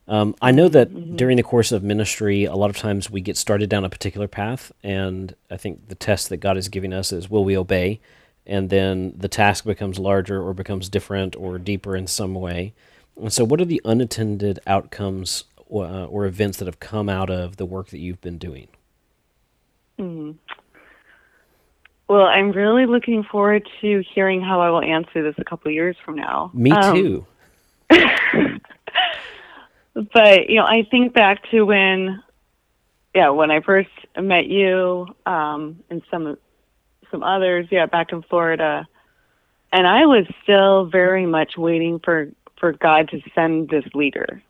Um, 0.08 0.34
I 0.42 0.50
know 0.50 0.68
that 0.68 0.90
mm-hmm. 0.90 1.16
during 1.16 1.36
the 1.36 1.42
course 1.42 1.70
of 1.70 1.82
ministry, 1.82 2.44
a 2.44 2.54
lot 2.54 2.70
of 2.70 2.76
times 2.76 3.10
we 3.10 3.20
get 3.20 3.36
started 3.36 3.70
down 3.70 3.84
a 3.84 3.90
particular 3.90 4.28
path, 4.28 4.72
and 4.82 5.34
I 5.50 5.56
think 5.56 5.88
the 5.88 5.94
test 5.94 6.28
that 6.28 6.38
God 6.38 6.56
is 6.56 6.68
giving 6.68 6.92
us 6.92 7.12
is 7.12 7.30
will 7.30 7.44
we 7.44 7.56
obey? 7.56 8.00
And 8.44 8.70
then 8.70 9.14
the 9.16 9.28
task 9.28 9.64
becomes 9.64 9.98
larger 9.98 10.42
or 10.42 10.52
becomes 10.52 10.88
different 10.88 11.36
or 11.36 11.58
deeper 11.58 11.94
in 11.94 12.08
some 12.08 12.34
way. 12.34 12.74
And 13.16 13.32
so, 13.32 13.44
what 13.44 13.60
are 13.60 13.66
the 13.66 13.80
unintended 13.84 14.58
outcomes 14.66 15.44
or, 15.66 15.86
uh, 15.86 16.04
or 16.06 16.26
events 16.26 16.58
that 16.58 16.66
have 16.66 16.80
come 16.80 17.08
out 17.08 17.30
of 17.30 17.56
the 17.56 17.66
work 17.66 17.90
that 17.90 17.98
you've 17.98 18.20
been 18.20 18.38
doing? 18.38 18.68
Mm-hmm. 19.98 20.32
Well, 22.12 22.26
I'm 22.26 22.52
really 22.52 22.84
looking 22.84 23.24
forward 23.24 23.66
to 23.80 24.04
hearing 24.14 24.42
how 24.42 24.60
I 24.60 24.68
will 24.68 24.82
answer 24.82 25.22
this 25.22 25.34
a 25.38 25.44
couple 25.44 25.70
of 25.70 25.74
years 25.74 25.96
from 26.04 26.16
now. 26.16 26.50
Me 26.52 26.70
um, 26.70 26.94
too. 26.94 27.26
but 29.94 30.50
you 30.50 30.56
know, 30.56 30.66
I 30.66 30.86
think 30.90 31.14
back 31.14 31.50
to 31.52 31.62
when, 31.62 32.22
yeah, 33.14 33.30
when 33.30 33.50
I 33.50 33.62
first 33.62 33.88
met 34.14 34.44
you 34.44 35.06
um, 35.24 35.82
and 35.88 36.02
some 36.10 36.36
some 37.10 37.22
others, 37.22 37.68
yeah, 37.70 37.86
back 37.86 38.12
in 38.12 38.20
Florida, 38.20 38.86
and 39.72 39.86
I 39.86 40.04
was 40.04 40.26
still 40.42 40.84
very 40.84 41.24
much 41.24 41.56
waiting 41.56 41.98
for 41.98 42.28
for 42.60 42.72
God 42.72 43.08
to 43.12 43.22
send 43.34 43.70
this 43.70 43.86
leader 43.94 44.42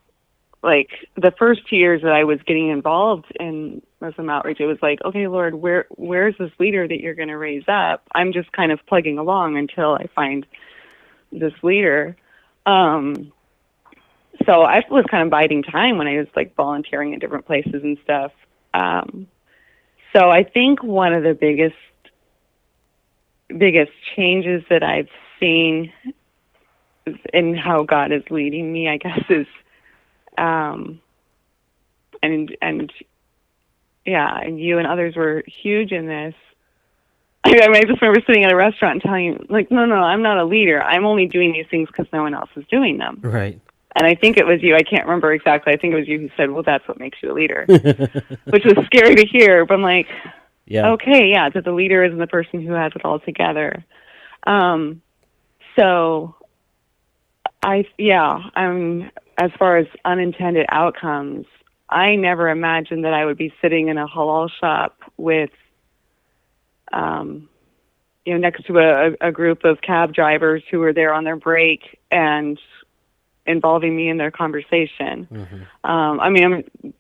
like 0.63 0.91
the 1.17 1.33
first 1.39 1.63
two 1.69 1.77
years 1.77 2.03
that 2.03 2.13
I 2.13 2.25
was 2.25 2.39
getting 2.47 2.69
involved 2.69 3.27
in 3.41 3.83
Muslim 4.01 4.31
outreach, 4.31 4.61
it 4.61 4.67
was 4.67 4.79
like, 4.81 5.01
okay, 5.05 5.27
Lord, 5.27 5.55
where 5.55 5.87
where's 5.91 6.37
this 6.39 6.53
leader 6.59 6.87
that 6.87 7.01
you're 7.01 7.15
going 7.15 7.29
to 7.29 7.39
raise 7.39 7.65
up? 7.69 8.03
I'm 8.15 8.33
just 8.33 8.53
kind 8.53 8.71
of 8.71 8.79
plugging 8.87 9.19
along 9.19 9.57
until 9.57 9.95
I 9.95 10.07
find 10.15 10.47
this 11.33 11.53
leader. 11.63 12.17
Um, 12.65 13.33
so 14.47 14.63
I 14.63 14.83
was 14.91 15.05
kind 15.11 15.25
of 15.25 15.31
biding 15.31 15.63
time 15.63 15.99
when 15.99 16.07
I 16.07 16.19
was 16.19 16.29
like 16.37 16.55
volunteering 16.55 17.15
at 17.15 17.21
different 17.21 17.47
places 17.47 17.83
and 17.83 17.99
stuff. 18.05 18.33
Um, 18.73 19.27
so 20.13 20.31
I 20.31 20.45
think 20.45 20.83
one 20.83 21.13
of 21.13 21.23
the 21.23 21.35
biggest 21.35 21.75
biggest 23.49 23.93
changes 24.17 24.63
that 24.71 24.83
I've 24.83 25.09
seen 25.39 25.93
in 27.35 27.55
how 27.57 27.83
God 27.83 28.13
is 28.13 28.23
leading 28.31 28.73
me, 28.73 28.89
I 28.89 28.97
guess, 28.97 29.23
is 29.29 29.47
um, 30.39 31.01
and 32.23 32.57
and 32.61 32.93
yeah, 34.05 34.39
and 34.39 34.59
you 34.59 34.79
and 34.79 34.87
others 34.87 35.17
were 35.17 35.45
huge 35.47 35.93
in 35.93 36.07
this. 36.07 36.35
I 37.45 37.51
mean, 37.51 37.77
I 37.77 37.83
just 37.83 38.01
remember 38.01 38.21
sitting 38.27 38.45
at 38.45 38.53
a 38.53 38.57
restaurant 38.57 38.95
and 38.95 39.03
telling 39.03 39.25
you, 39.25 39.47
like, 39.49 39.71
no, 39.71 39.85
no, 39.85 39.97
I'm 39.97 40.23
not 40.23 40.39
a 40.39 40.45
leader. 40.45 40.81
I'm 40.81 41.05
only 41.05 41.27
doing 41.27 41.53
these 41.53 41.67
things 41.71 41.89
because 41.89 42.07
no 42.13 42.23
one 42.23 42.35
else 42.35 42.51
is 42.57 42.65
doing 42.71 42.99
them. 42.99 43.19
Right. 43.21 43.61
And 43.95 44.07
I 44.07 44.15
think 44.15 44.39
it 44.39 44.47
was 44.47 44.63
you. 44.63 44.75
I 44.75 44.83
can't 44.83 45.05
remember 45.05 45.33
exactly. 45.33 45.73
I 45.73 45.77
think 45.77 45.93
it 45.93 45.97
was 45.97 46.09
you 46.09 46.19
who 46.19 46.31
said, 46.37 46.51
"Well, 46.51 46.63
that's 46.63 46.87
what 46.89 46.99
makes 46.99 47.19
you 47.23 47.31
a 47.31 47.35
leader," 47.35 47.67
which 48.47 48.65
was 48.65 48.87
scary 48.87 49.17
to 49.17 49.27
hear. 49.27 49.67
But 49.67 49.75
I'm 49.75 49.83
like, 49.83 50.09
yeah, 50.67 50.93
okay, 50.93 51.29
yeah, 51.29 51.51
that 51.51 51.65
the 51.65 51.73
leader 51.73 52.03
isn't 52.03 52.19
the 52.19 52.27
person 52.27 52.63
who 52.63 52.73
has 52.73 52.93
it 52.95 53.05
all 53.05 53.19
together. 53.19 53.85
Um, 54.47 55.03
so 55.77 56.35
I, 57.63 57.87
yeah, 57.99 58.41
I'm 58.55 59.11
as 59.43 59.51
far 59.59 59.77
as 59.77 59.89
unintended 60.05 60.67
outcomes, 60.69 61.47
I 61.89 62.15
never 62.15 62.49
imagined 62.49 63.05
that 63.05 63.13
I 63.13 63.25
would 63.25 63.37
be 63.37 63.53
sitting 63.61 63.89
in 63.89 63.99
a 63.99 64.07
halal 64.07 64.49
shop 64.61 65.01
with, 65.17 65.51
um, 66.93 67.49
you 68.25 68.35
know, 68.35 68.39
next 68.39 68.67
to 68.67 68.79
a, 68.79 69.29
a 69.29 69.33
group 69.33 69.65
of 69.65 69.81
cab 69.81 70.15
drivers 70.15 70.63
who 70.71 70.79
were 70.79 70.93
there 70.93 71.13
on 71.13 71.25
their 71.25 71.35
break 71.35 71.99
and 72.13 72.57
involving 73.45 73.97
me 73.97 74.09
in 74.09 74.17
their 74.17 74.31
conversation. 74.31 75.27
Mm-hmm. 75.27 75.91
Um, 75.91 76.21
I 76.21 76.31
mean, 76.31 76.45
I'm, 76.45 76.95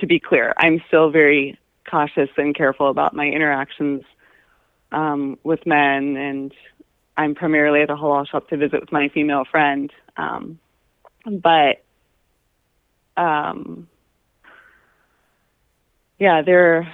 to 0.00 0.06
be 0.06 0.20
clear, 0.20 0.52
I'm 0.58 0.82
still 0.88 1.10
very 1.10 1.58
cautious 1.90 2.28
and 2.36 2.54
careful 2.54 2.90
about 2.90 3.14
my 3.14 3.26
interactions 3.26 4.02
um, 4.92 5.38
with 5.42 5.64
men, 5.64 6.18
and 6.18 6.52
I'm 7.16 7.34
primarily 7.34 7.80
at 7.80 7.88
a 7.88 7.96
halal 7.96 8.28
shop 8.28 8.50
to 8.50 8.58
visit 8.58 8.78
with 8.78 8.92
my 8.92 9.08
female 9.08 9.46
friend. 9.50 9.90
Um, 10.18 10.58
but 11.30 11.82
um, 13.16 13.88
yeah, 16.18 16.42
there 16.42 16.92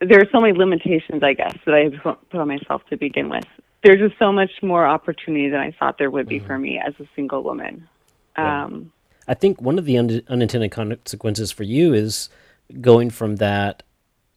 there 0.00 0.20
are 0.20 0.26
so 0.32 0.40
many 0.40 0.56
limitations, 0.56 1.22
I 1.22 1.34
guess, 1.34 1.56
that 1.64 1.74
I 1.74 1.88
put 2.02 2.40
on 2.40 2.48
myself 2.48 2.82
to 2.90 2.96
begin 2.96 3.28
with. 3.28 3.44
There's 3.84 3.98
just 3.98 4.18
so 4.18 4.32
much 4.32 4.50
more 4.62 4.86
opportunity 4.86 5.48
than 5.48 5.60
I 5.60 5.72
thought 5.78 5.98
there 5.98 6.10
would 6.10 6.28
be 6.28 6.38
mm-hmm. 6.38 6.46
for 6.46 6.58
me 6.58 6.80
as 6.84 6.94
a 7.00 7.08
single 7.14 7.42
woman. 7.42 7.88
Yeah. 8.36 8.64
Um, 8.64 8.92
I 9.28 9.34
think 9.34 9.60
one 9.60 9.78
of 9.78 9.84
the 9.84 9.98
un- 9.98 10.22
unintended 10.28 10.72
consequences 10.72 11.52
for 11.52 11.62
you 11.62 11.94
is 11.94 12.28
going 12.80 13.10
from 13.10 13.36
that, 13.36 13.82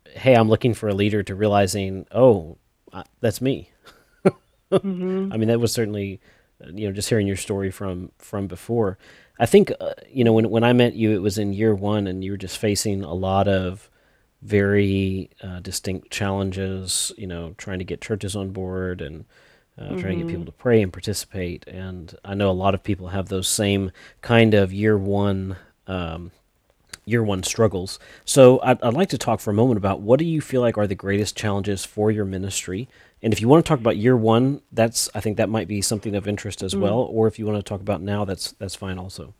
hey, 0.05 0.35
I'm 0.35 0.50
looking 0.50 0.74
for 0.74 0.88
a 0.88 0.93
leader, 0.93 1.24
to 1.24 1.35
realizing, 1.35 2.05
oh, 2.12 2.57
uh, 2.93 3.03
that's 3.21 3.41
me. 3.41 3.69
mm-hmm. 4.71 5.31
I 5.31 5.38
mean, 5.38 5.47
that 5.47 5.59
was 5.59 5.71
certainly 5.71 6.21
you 6.74 6.88
know 6.88 6.93
just 6.93 7.10
hearing 7.10 7.27
your 7.27 7.36
story 7.36 7.72
from 7.72 8.12
from 8.17 8.48
before 8.48 8.98
i 9.39 9.45
think 9.45 9.72
uh, 9.79 9.93
you 10.10 10.24
know 10.24 10.34
when 10.34 10.50
when 10.50 10.63
i 10.63 10.74
met 10.74 10.95
you 10.95 11.12
it 11.12 11.22
was 11.22 11.38
in 11.38 11.53
year 11.53 11.74
one 11.74 12.07
and 12.07 12.24
you 12.24 12.31
were 12.31 12.38
just 12.38 12.57
facing 12.57 13.03
a 13.03 13.13
lot 13.13 13.48
of 13.48 13.89
very 14.41 15.29
uh, 15.41 15.60
distinct 15.60 16.12
challenges 16.12 17.12
you 17.17 17.27
know 17.27 17.53
trying 17.57 17.79
to 17.79 17.86
get 17.86 18.01
churches 18.01 18.36
on 18.36 18.51
board 18.51 19.01
and 19.01 19.25
uh, 19.77 19.84
mm-hmm. 19.84 19.98
trying 19.98 20.17
to 20.17 20.24
get 20.24 20.27
people 20.27 20.41
mm-hmm. 20.41 20.45
to 20.45 20.51
pray 20.51 20.81
and 20.81 20.93
participate 20.93 21.65
and 21.67 22.15
i 22.24 22.34
know 22.34 22.50
a 22.50 22.53
lot 22.53 22.74
of 22.74 22.84
people 22.84 23.10
have 23.10 23.29
those 23.29 23.48
same 23.48 23.91
kind 24.22 24.53
of 24.53 24.72
year 24.72 24.98
one 24.98 25.55
um, 25.88 26.31
year 27.05 27.24
one 27.24 27.43
struggles 27.43 28.00
so 28.24 28.60
I'd, 28.62 28.81
I'd 28.81 28.93
like 28.93 29.10
to 29.10 29.17
talk 29.17 29.39
for 29.39 29.51
a 29.51 29.53
moment 29.53 29.77
about 29.77 30.01
what 30.01 30.19
do 30.19 30.25
you 30.25 30.41
feel 30.41 30.62
like 30.62 30.77
are 30.77 30.88
the 30.88 30.95
greatest 30.95 31.36
challenges 31.38 31.86
for 31.86 32.10
your 32.10 32.25
ministry 32.25 32.88
and 33.22 33.34
if 33.34 33.41
you 33.41 33.48
want 33.48 33.65
to 33.65 33.69
talk 33.69 33.79
about 33.79 33.98
year 33.98 34.15
one, 34.15 34.62
that's 34.72 35.10
I 35.15 35.19
think 35.19 35.38
that 35.38 35.50
might 35.50 35.67
be 35.67 35.81
something 35.81 36.15
of 36.15 36.27
interest 36.27 36.62
as 36.62 36.74
mm 36.74 36.81
well. 36.81 37.00
Or 37.00 37.27
if 37.27 37.39
you 37.39 37.45
want 37.45 37.57
to 37.57 37.63
talk 37.63 37.81
about 37.81 38.01
now, 38.01 38.25
that's 38.25 38.51
that's 38.53 38.75
fine 38.75 38.98
also. 38.98 39.34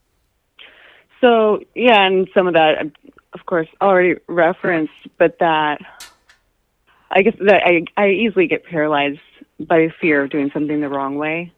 So 1.22 1.60
yeah, 1.76 2.06
and 2.06 2.28
some 2.34 2.48
of 2.48 2.54
that, 2.54 2.92
of 3.34 3.46
course, 3.46 3.68
already 3.82 4.16
referenced, 4.28 4.94
but 5.18 5.38
that 5.40 5.80
I 7.12 7.22
guess 7.22 7.36
that 7.40 7.62
I 7.66 7.84
I 7.98 8.10
easily 8.10 8.48
get 8.48 8.66
paralyzed 8.66 9.20
by 9.60 9.90
fear 10.02 10.24
of 10.24 10.30
doing 10.30 10.52
something 10.54 10.82
the 10.82 10.90
wrong 10.90 11.16
way. 11.18 11.52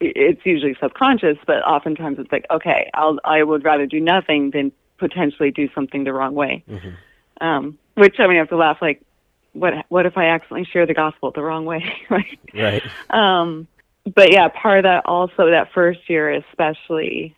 It's 0.00 0.44
usually 0.44 0.76
subconscious, 0.80 1.38
but 1.46 1.62
oftentimes 1.64 2.18
it's 2.18 2.32
like, 2.32 2.46
okay, 2.50 2.90
I'll 2.94 3.18
I 3.24 3.42
would 3.42 3.64
rather 3.64 3.86
do 3.86 4.00
nothing 4.00 4.50
than 4.50 4.72
potentially 4.98 5.50
do 5.50 5.68
something 5.74 6.04
the 6.04 6.12
wrong 6.12 6.34
way. 6.34 6.64
Mm-hmm. 6.68 7.46
Um, 7.46 7.78
which 7.94 8.16
I 8.18 8.26
mean, 8.26 8.36
I 8.36 8.40
have 8.40 8.48
to 8.48 8.56
laugh 8.56 8.78
like 8.80 9.02
what 9.52 9.74
what 9.88 10.06
if 10.06 10.16
I 10.16 10.26
accidentally 10.26 10.68
share 10.72 10.86
the 10.86 10.94
gospel 10.94 11.30
the 11.30 11.42
wrong 11.42 11.64
way, 11.64 11.84
right? 12.10 12.38
Right. 12.54 12.82
Um, 13.10 13.66
but 14.14 14.32
yeah, 14.32 14.48
part 14.48 14.78
of 14.78 14.82
that 14.84 15.06
also 15.06 15.50
that 15.50 15.72
first 15.74 16.00
year 16.08 16.32
especially. 16.32 17.36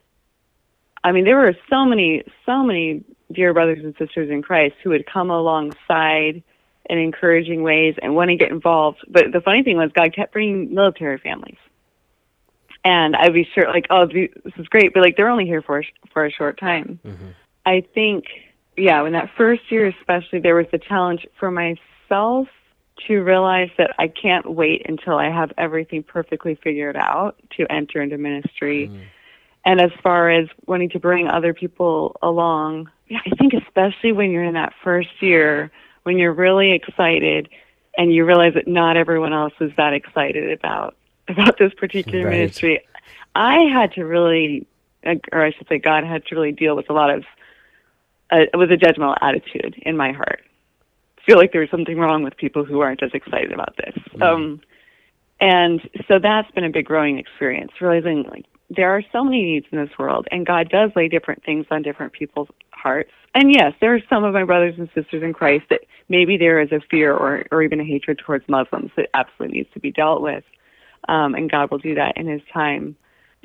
I 1.02 1.12
mean, 1.12 1.24
there 1.24 1.36
were 1.36 1.54
so 1.68 1.84
many 1.84 2.22
so 2.46 2.62
many 2.62 3.04
dear 3.32 3.52
brothers 3.52 3.84
and 3.84 3.94
sisters 3.98 4.30
in 4.30 4.42
Christ 4.42 4.76
who 4.82 4.90
would 4.90 5.06
come 5.06 5.30
alongside 5.30 6.42
in 6.86 6.98
encouraging 6.98 7.62
ways 7.62 7.94
and 8.02 8.14
want 8.14 8.30
to 8.30 8.36
get 8.36 8.50
involved. 8.50 8.98
But 9.08 9.32
the 9.32 9.40
funny 9.40 9.62
thing 9.62 9.76
was, 9.76 9.90
God 9.94 10.14
kept 10.14 10.32
bringing 10.32 10.74
military 10.74 11.18
families, 11.18 11.56
and 12.84 13.16
I'd 13.16 13.34
be 13.34 13.48
sure 13.54 13.66
like, 13.68 13.86
oh, 13.90 14.06
this 14.06 14.52
is 14.56 14.66
great, 14.68 14.94
but 14.94 15.02
like 15.02 15.16
they're 15.16 15.30
only 15.30 15.46
here 15.46 15.62
for 15.62 15.80
a, 15.80 15.84
for 16.12 16.24
a 16.24 16.30
short 16.30 16.58
time. 16.58 17.00
Mm-hmm. 17.04 17.28
I 17.66 17.84
think, 17.94 18.24
yeah, 18.76 19.04
in 19.06 19.12
that 19.12 19.30
first 19.36 19.62
year 19.70 19.86
especially, 19.86 20.40
there 20.40 20.54
was 20.54 20.66
the 20.70 20.78
challenge 20.78 21.26
for 21.38 21.50
myself 21.50 21.80
myself 22.14 22.48
to 23.08 23.20
realize 23.20 23.70
that 23.76 23.90
I 23.98 24.08
can't 24.08 24.54
wait 24.54 24.86
until 24.88 25.16
I 25.16 25.28
have 25.28 25.52
everything 25.58 26.02
perfectly 26.02 26.54
figured 26.54 26.96
out 26.96 27.36
to 27.56 27.70
enter 27.70 28.00
into 28.00 28.18
ministry. 28.18 28.88
Mm. 28.88 29.02
And 29.64 29.80
as 29.80 29.90
far 30.02 30.30
as 30.30 30.48
wanting 30.66 30.90
to 30.90 31.00
bring 31.00 31.26
other 31.26 31.52
people 31.52 32.16
along, 32.22 32.90
yeah, 33.08 33.18
I 33.26 33.34
think 33.36 33.52
especially 33.52 34.12
when 34.12 34.30
you're 34.30 34.44
in 34.44 34.54
that 34.54 34.72
first 34.82 35.10
year, 35.20 35.72
when 36.04 36.18
you're 36.18 36.32
really 36.32 36.72
excited 36.72 37.48
and 37.98 38.12
you 38.12 38.24
realize 38.24 38.54
that 38.54 38.68
not 38.68 38.96
everyone 38.96 39.32
else 39.32 39.54
is 39.60 39.72
that 39.76 39.92
excited 39.92 40.52
about 40.52 40.96
about 41.28 41.58
this 41.58 41.72
particular 41.74 42.26
right. 42.26 42.38
ministry. 42.38 42.80
I 43.34 43.60
had 43.62 43.92
to 43.94 44.04
really 44.04 44.66
or 45.32 45.44
I 45.44 45.50
should 45.50 45.68
say 45.68 45.78
God 45.78 46.04
had 46.04 46.24
to 46.26 46.34
really 46.34 46.52
deal 46.52 46.76
with 46.76 46.88
a 46.88 46.92
lot 46.92 47.10
of 47.10 47.24
a, 48.30 48.42
it 48.42 48.56
was 48.56 48.70
a 48.70 48.76
judgmental 48.76 49.16
attitude 49.20 49.74
in 49.82 49.96
my 49.96 50.12
heart. 50.12 50.42
Feel 51.26 51.38
like 51.38 51.52
there's 51.52 51.70
something 51.70 51.98
wrong 51.98 52.22
with 52.22 52.36
people 52.36 52.64
who 52.64 52.80
aren't 52.80 53.02
as 53.02 53.10
excited 53.14 53.52
about 53.52 53.76
this. 53.76 53.94
Mm. 54.14 54.22
Um, 54.22 54.60
and 55.40 55.80
so 56.08 56.18
that's 56.18 56.50
been 56.52 56.64
a 56.64 56.70
big 56.70 56.86
growing 56.86 57.18
experience, 57.18 57.72
realizing 57.80 58.24
like 58.30 58.44
there 58.70 58.90
are 58.90 59.02
so 59.12 59.24
many 59.24 59.42
needs 59.42 59.66
in 59.70 59.78
this 59.78 59.98
world, 59.98 60.26
and 60.30 60.46
God 60.46 60.68
does 60.68 60.90
lay 60.96 61.08
different 61.08 61.44
things 61.44 61.66
on 61.70 61.82
different 61.82 62.12
people's 62.12 62.48
hearts. 62.70 63.10
And 63.34 63.52
yes, 63.52 63.72
there 63.80 63.94
are 63.94 64.00
some 64.08 64.24
of 64.24 64.32
my 64.32 64.44
brothers 64.44 64.74
and 64.78 64.88
sisters 64.94 65.22
in 65.22 65.32
Christ 65.32 65.64
that 65.70 65.80
maybe 66.08 66.36
there 66.36 66.60
is 66.60 66.72
a 66.72 66.80
fear 66.90 67.12
or, 67.12 67.44
or 67.50 67.62
even 67.62 67.80
a 67.80 67.84
hatred 67.84 68.18
towards 68.24 68.48
Muslims 68.48 68.90
that 68.96 69.08
absolutely 69.14 69.58
needs 69.58 69.72
to 69.74 69.80
be 69.80 69.90
dealt 69.90 70.22
with. 70.22 70.44
Um, 71.08 71.34
and 71.34 71.50
God 71.50 71.70
will 71.70 71.78
do 71.78 71.94
that 71.96 72.16
in 72.16 72.26
His 72.26 72.42
time. 72.52 72.96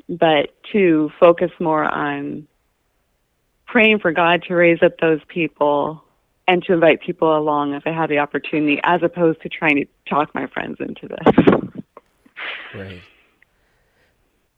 But 0.08 0.54
to 0.72 1.10
focus 1.20 1.50
more 1.60 1.84
on 1.84 2.46
praying 3.66 4.00
for 4.00 4.12
God 4.12 4.42
to 4.48 4.54
raise 4.54 4.82
up 4.82 4.98
those 5.00 5.20
people 5.28 6.02
and 6.48 6.62
to 6.64 6.72
invite 6.72 7.00
people 7.00 7.36
along 7.36 7.74
if 7.74 7.86
I 7.86 7.90
have 7.92 8.08
the 8.08 8.18
opportunity, 8.18 8.80
as 8.82 9.02
opposed 9.02 9.40
to 9.42 9.48
trying 9.48 9.76
to 9.76 9.86
talk 10.08 10.34
my 10.34 10.46
friends 10.46 10.78
into 10.80 11.08
this. 11.08 11.34
Right. 12.74 13.02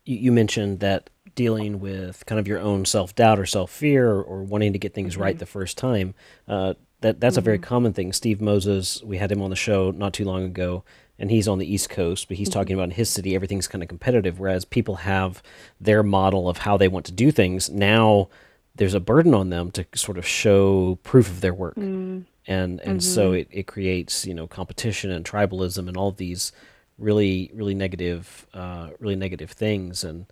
You, 0.05 0.17
you 0.17 0.33
mentioned 0.33 0.81
that 0.81 1.11
dealing 1.35 1.81
with 1.81 2.25
kind 2.27 2.39
of 2.39 2.47
your 2.47 2.59
own 2.59 2.85
self 2.85 3.15
doubt 3.15 3.39
or 3.39 3.47
self 3.47 3.71
fear 3.71 4.11
or, 4.11 4.23
or, 4.23 4.43
wanting 4.43 4.73
to 4.73 4.79
get 4.79 4.95
things 4.95 5.15
mm-hmm. 5.15 5.23
right 5.23 5.39
the 5.39 5.47
first 5.47 5.79
time. 5.79 6.15
Uh, 6.47 6.75
that 7.01 7.21
that's 7.21 7.35
mm-hmm. 7.35 7.41
a 7.41 7.43
very 7.43 7.59
mm-hmm. 7.59 7.65
common 7.65 7.93
thing. 7.93 8.13
Steve 8.13 8.41
Moses, 8.41 9.03
we 9.03 9.19
had 9.19 9.33
him 9.33 9.43
on 9.43 9.51
the 9.51 9.57
show 9.57 9.91
not 9.91 10.13
too 10.13 10.25
long 10.25 10.45
ago, 10.45 10.85
and 11.19 11.31
he's 11.31 11.49
on 11.49 11.59
the 11.59 11.73
East 11.73 11.91
Coast, 11.91 12.29
but 12.29 12.37
he's 12.37 12.49
mm-hmm. 12.49 12.59
talking 12.59 12.75
about 12.75 12.85
in 12.85 12.91
his 12.93 13.11
city 13.11 13.35
everything's 13.35 13.69
kind 13.69 13.83
of 13.83 13.89
competitive, 13.89 14.39
whereas 14.39 14.65
people 14.65 14.97
have 14.97 15.43
their 15.81 16.03
model 16.03 16.49
of 16.49 16.59
how 16.59 16.77
they 16.77 16.89
want 16.89 17.07
to 17.07 17.13
do 17.13 17.31
things. 17.31 17.71
Now 17.71 18.29
there's 18.75 18.95
a 18.95 19.01
burden 19.01 19.35
on 19.35 19.51
them 19.51 19.71
to 19.73 19.87
sort 19.95 20.19
of 20.19 20.27
show 20.27 20.99
proof 21.03 21.29
of 21.29 21.41
their 21.41 21.55
work. 21.55 21.77
Mm. 21.77 22.25
And 22.47 22.81
and 22.81 23.03
so 23.03 23.29
mm-hmm. 23.29 23.35
it, 23.37 23.49
it 23.51 23.67
creates, 23.67 24.27
you 24.27 24.35
know, 24.35 24.47
competition 24.47 25.11
and 25.11 25.25
tribalism 25.25 25.87
and 25.87 25.97
all 25.97 26.11
these 26.11 26.53
really, 26.99 27.51
really 27.55 27.75
negative 27.75 28.47
uh, 28.53 28.91
really 28.99 29.17
negative 29.17 29.53
things. 29.53 30.03
And 30.03 30.27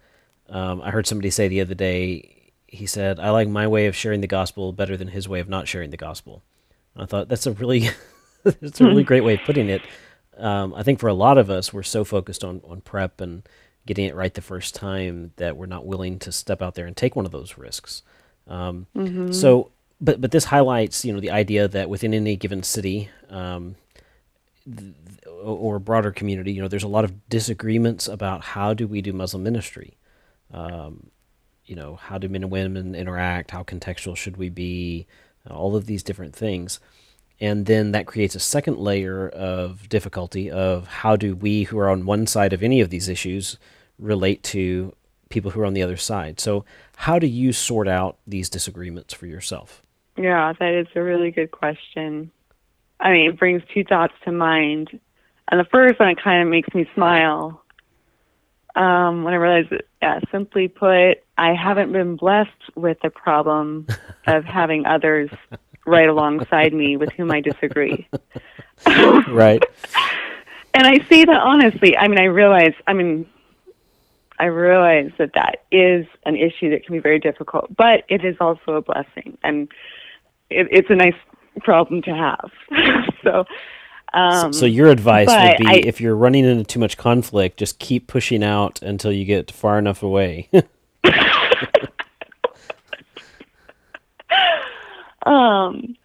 um, 0.48 0.80
I 0.82 0.90
heard 0.90 1.06
somebody 1.06 1.30
say 1.30 1.48
the 1.48 1.60
other 1.60 1.74
day, 1.74 2.52
he 2.66 2.86
said, 2.86 3.20
I 3.20 3.30
like 3.30 3.48
my 3.48 3.66
way 3.66 3.86
of 3.86 3.94
sharing 3.94 4.20
the 4.20 4.26
gospel 4.26 4.72
better 4.72 4.96
than 4.96 5.08
his 5.08 5.28
way 5.28 5.40
of 5.40 5.48
not 5.48 5.68
sharing 5.68 5.90
the 5.90 5.96
gospel. 5.96 6.42
And 6.94 7.02
I 7.04 7.06
thought 7.06 7.28
that's 7.28 7.46
a 7.46 7.52
really 7.52 7.90
that's 8.44 8.80
a 8.80 8.84
really 8.84 9.04
great 9.10 9.24
way 9.24 9.34
of 9.34 9.40
putting 9.44 9.68
it. 9.68 9.82
Um, 10.36 10.74
I 10.74 10.82
think 10.82 10.98
for 10.98 11.08
a 11.08 11.14
lot 11.14 11.38
of 11.38 11.50
us, 11.50 11.72
we're 11.72 11.82
so 11.82 12.02
focused 12.02 12.42
on, 12.42 12.62
on 12.66 12.80
prep 12.80 13.20
and 13.20 13.42
getting 13.86 14.06
it 14.06 14.14
right 14.14 14.32
the 14.32 14.40
first 14.40 14.74
time 14.74 15.32
that 15.36 15.56
we're 15.56 15.66
not 15.66 15.86
willing 15.86 16.18
to 16.20 16.32
step 16.32 16.62
out 16.62 16.74
there 16.74 16.86
and 16.86 16.96
take 16.96 17.14
one 17.14 17.26
of 17.26 17.32
those 17.32 17.58
risks. 17.58 18.02
Um, 18.46 18.86
mm-hmm. 18.96 19.32
So, 19.32 19.70
but 20.00 20.20
but 20.20 20.30
this 20.30 20.44
highlights 20.44 21.04
you 21.04 21.12
know 21.12 21.20
the 21.20 21.30
idea 21.30 21.68
that 21.68 21.88
within 21.88 22.14
any 22.14 22.36
given 22.36 22.62
city 22.62 23.10
um, 23.28 23.76
th- 24.64 24.94
or 25.42 25.78
broader 25.78 26.10
community, 26.10 26.52
you 26.52 26.60
know, 26.60 26.68
there's 26.68 26.82
a 26.82 26.88
lot 26.88 27.04
of 27.04 27.28
disagreements 27.28 28.08
about 28.08 28.42
how 28.42 28.74
do 28.74 28.86
we 28.86 29.00
do 29.00 29.12
Muslim 29.12 29.42
ministry. 29.42 29.96
Um, 30.52 31.10
you 31.64 31.76
know, 31.76 31.96
how 31.96 32.18
do 32.18 32.28
men 32.28 32.42
and 32.42 32.50
women 32.50 32.94
interact? 32.94 33.52
How 33.52 33.62
contextual 33.62 34.16
should 34.16 34.36
we 34.36 34.48
be? 34.48 35.06
All 35.48 35.76
of 35.76 35.86
these 35.86 36.02
different 36.02 36.34
things. 36.34 36.80
And 37.40 37.64
then 37.64 37.92
that 37.92 38.06
creates 38.06 38.34
a 38.34 38.40
second 38.40 38.76
layer 38.78 39.28
of 39.28 39.88
difficulty 39.88 40.50
of 40.50 40.86
how 40.86 41.16
do 41.16 41.34
we 41.34 41.62
who 41.64 41.78
are 41.78 41.88
on 41.88 42.04
one 42.04 42.26
side 42.26 42.52
of 42.52 42.62
any 42.62 42.80
of 42.80 42.90
these 42.90 43.08
issues 43.08 43.56
relate 43.98 44.42
to 44.42 44.94
people 45.30 45.52
who 45.52 45.60
are 45.60 45.66
on 45.66 45.74
the 45.74 45.82
other 45.82 45.96
side. 45.96 46.38
So, 46.38 46.64
how 46.96 47.18
do 47.18 47.26
you 47.26 47.52
sort 47.52 47.88
out 47.88 48.18
these 48.26 48.50
disagreements 48.50 49.14
for 49.14 49.26
yourself? 49.26 49.82
Yeah, 50.16 50.52
that 50.58 50.74
is 50.74 50.86
a 50.94 51.02
really 51.02 51.30
good 51.30 51.50
question. 51.50 52.30
I 53.00 53.12
mean, 53.12 53.30
it 53.30 53.38
brings 53.38 53.62
two 53.72 53.84
thoughts 53.84 54.12
to 54.24 54.32
mind. 54.32 55.00
And 55.50 55.58
the 55.58 55.64
first 55.64 55.98
one, 55.98 56.10
it 56.10 56.22
kind 56.22 56.42
of 56.42 56.48
makes 56.48 56.72
me 56.74 56.88
smile 56.94 57.64
um, 58.76 59.24
when 59.24 59.34
I 59.34 59.36
realized 59.36 59.70
that, 59.70 59.86
yeah, 60.02 60.20
simply 60.30 60.68
put, 60.68 61.22
I 61.38 61.54
haven't 61.54 61.92
been 61.92 62.16
blessed 62.16 62.50
with 62.76 62.98
the 63.02 63.10
problem 63.10 63.86
of 64.26 64.44
having 64.44 64.86
others 64.86 65.30
right 65.86 66.08
alongside 66.08 66.72
me 66.72 66.96
with 66.96 67.10
whom 67.12 67.30
I 67.30 67.40
disagree. 67.40 68.08
right. 68.86 69.62
And 70.72 70.86
I 70.86 71.04
say 71.08 71.24
that 71.24 71.40
honestly. 71.42 71.96
I 71.96 72.06
mean, 72.06 72.20
I 72.20 72.26
realize, 72.26 72.74
I 72.86 72.92
mean, 72.92 73.26
I 74.40 74.46
realize 74.46 75.10
that 75.18 75.32
that 75.34 75.64
is 75.70 76.06
an 76.24 76.34
issue 76.34 76.70
that 76.70 76.86
can 76.86 76.94
be 76.94 76.98
very 76.98 77.18
difficult, 77.18 77.76
but 77.76 78.04
it 78.08 78.24
is 78.24 78.36
also 78.40 78.72
a 78.76 78.80
blessing, 78.80 79.36
and 79.42 79.68
it, 80.48 80.66
it's 80.70 80.88
a 80.88 80.94
nice 80.94 81.12
problem 81.60 82.00
to 82.02 82.14
have. 82.14 82.50
so, 83.22 83.44
um, 84.14 84.54
so, 84.54 84.60
so, 84.60 84.66
your 84.66 84.88
advice 84.88 85.28
would 85.28 85.58
be, 85.58 85.66
I, 85.66 85.74
if 85.74 86.00
you're 86.00 86.16
running 86.16 86.46
into 86.46 86.64
too 86.64 86.80
much 86.80 86.96
conflict, 86.96 87.58
just 87.58 87.78
keep 87.78 88.06
pushing 88.06 88.42
out 88.42 88.80
until 88.80 89.12
you 89.12 89.26
get 89.26 89.50
far 89.50 89.78
enough 89.78 90.02
away. 90.02 90.48
um, 95.26 95.96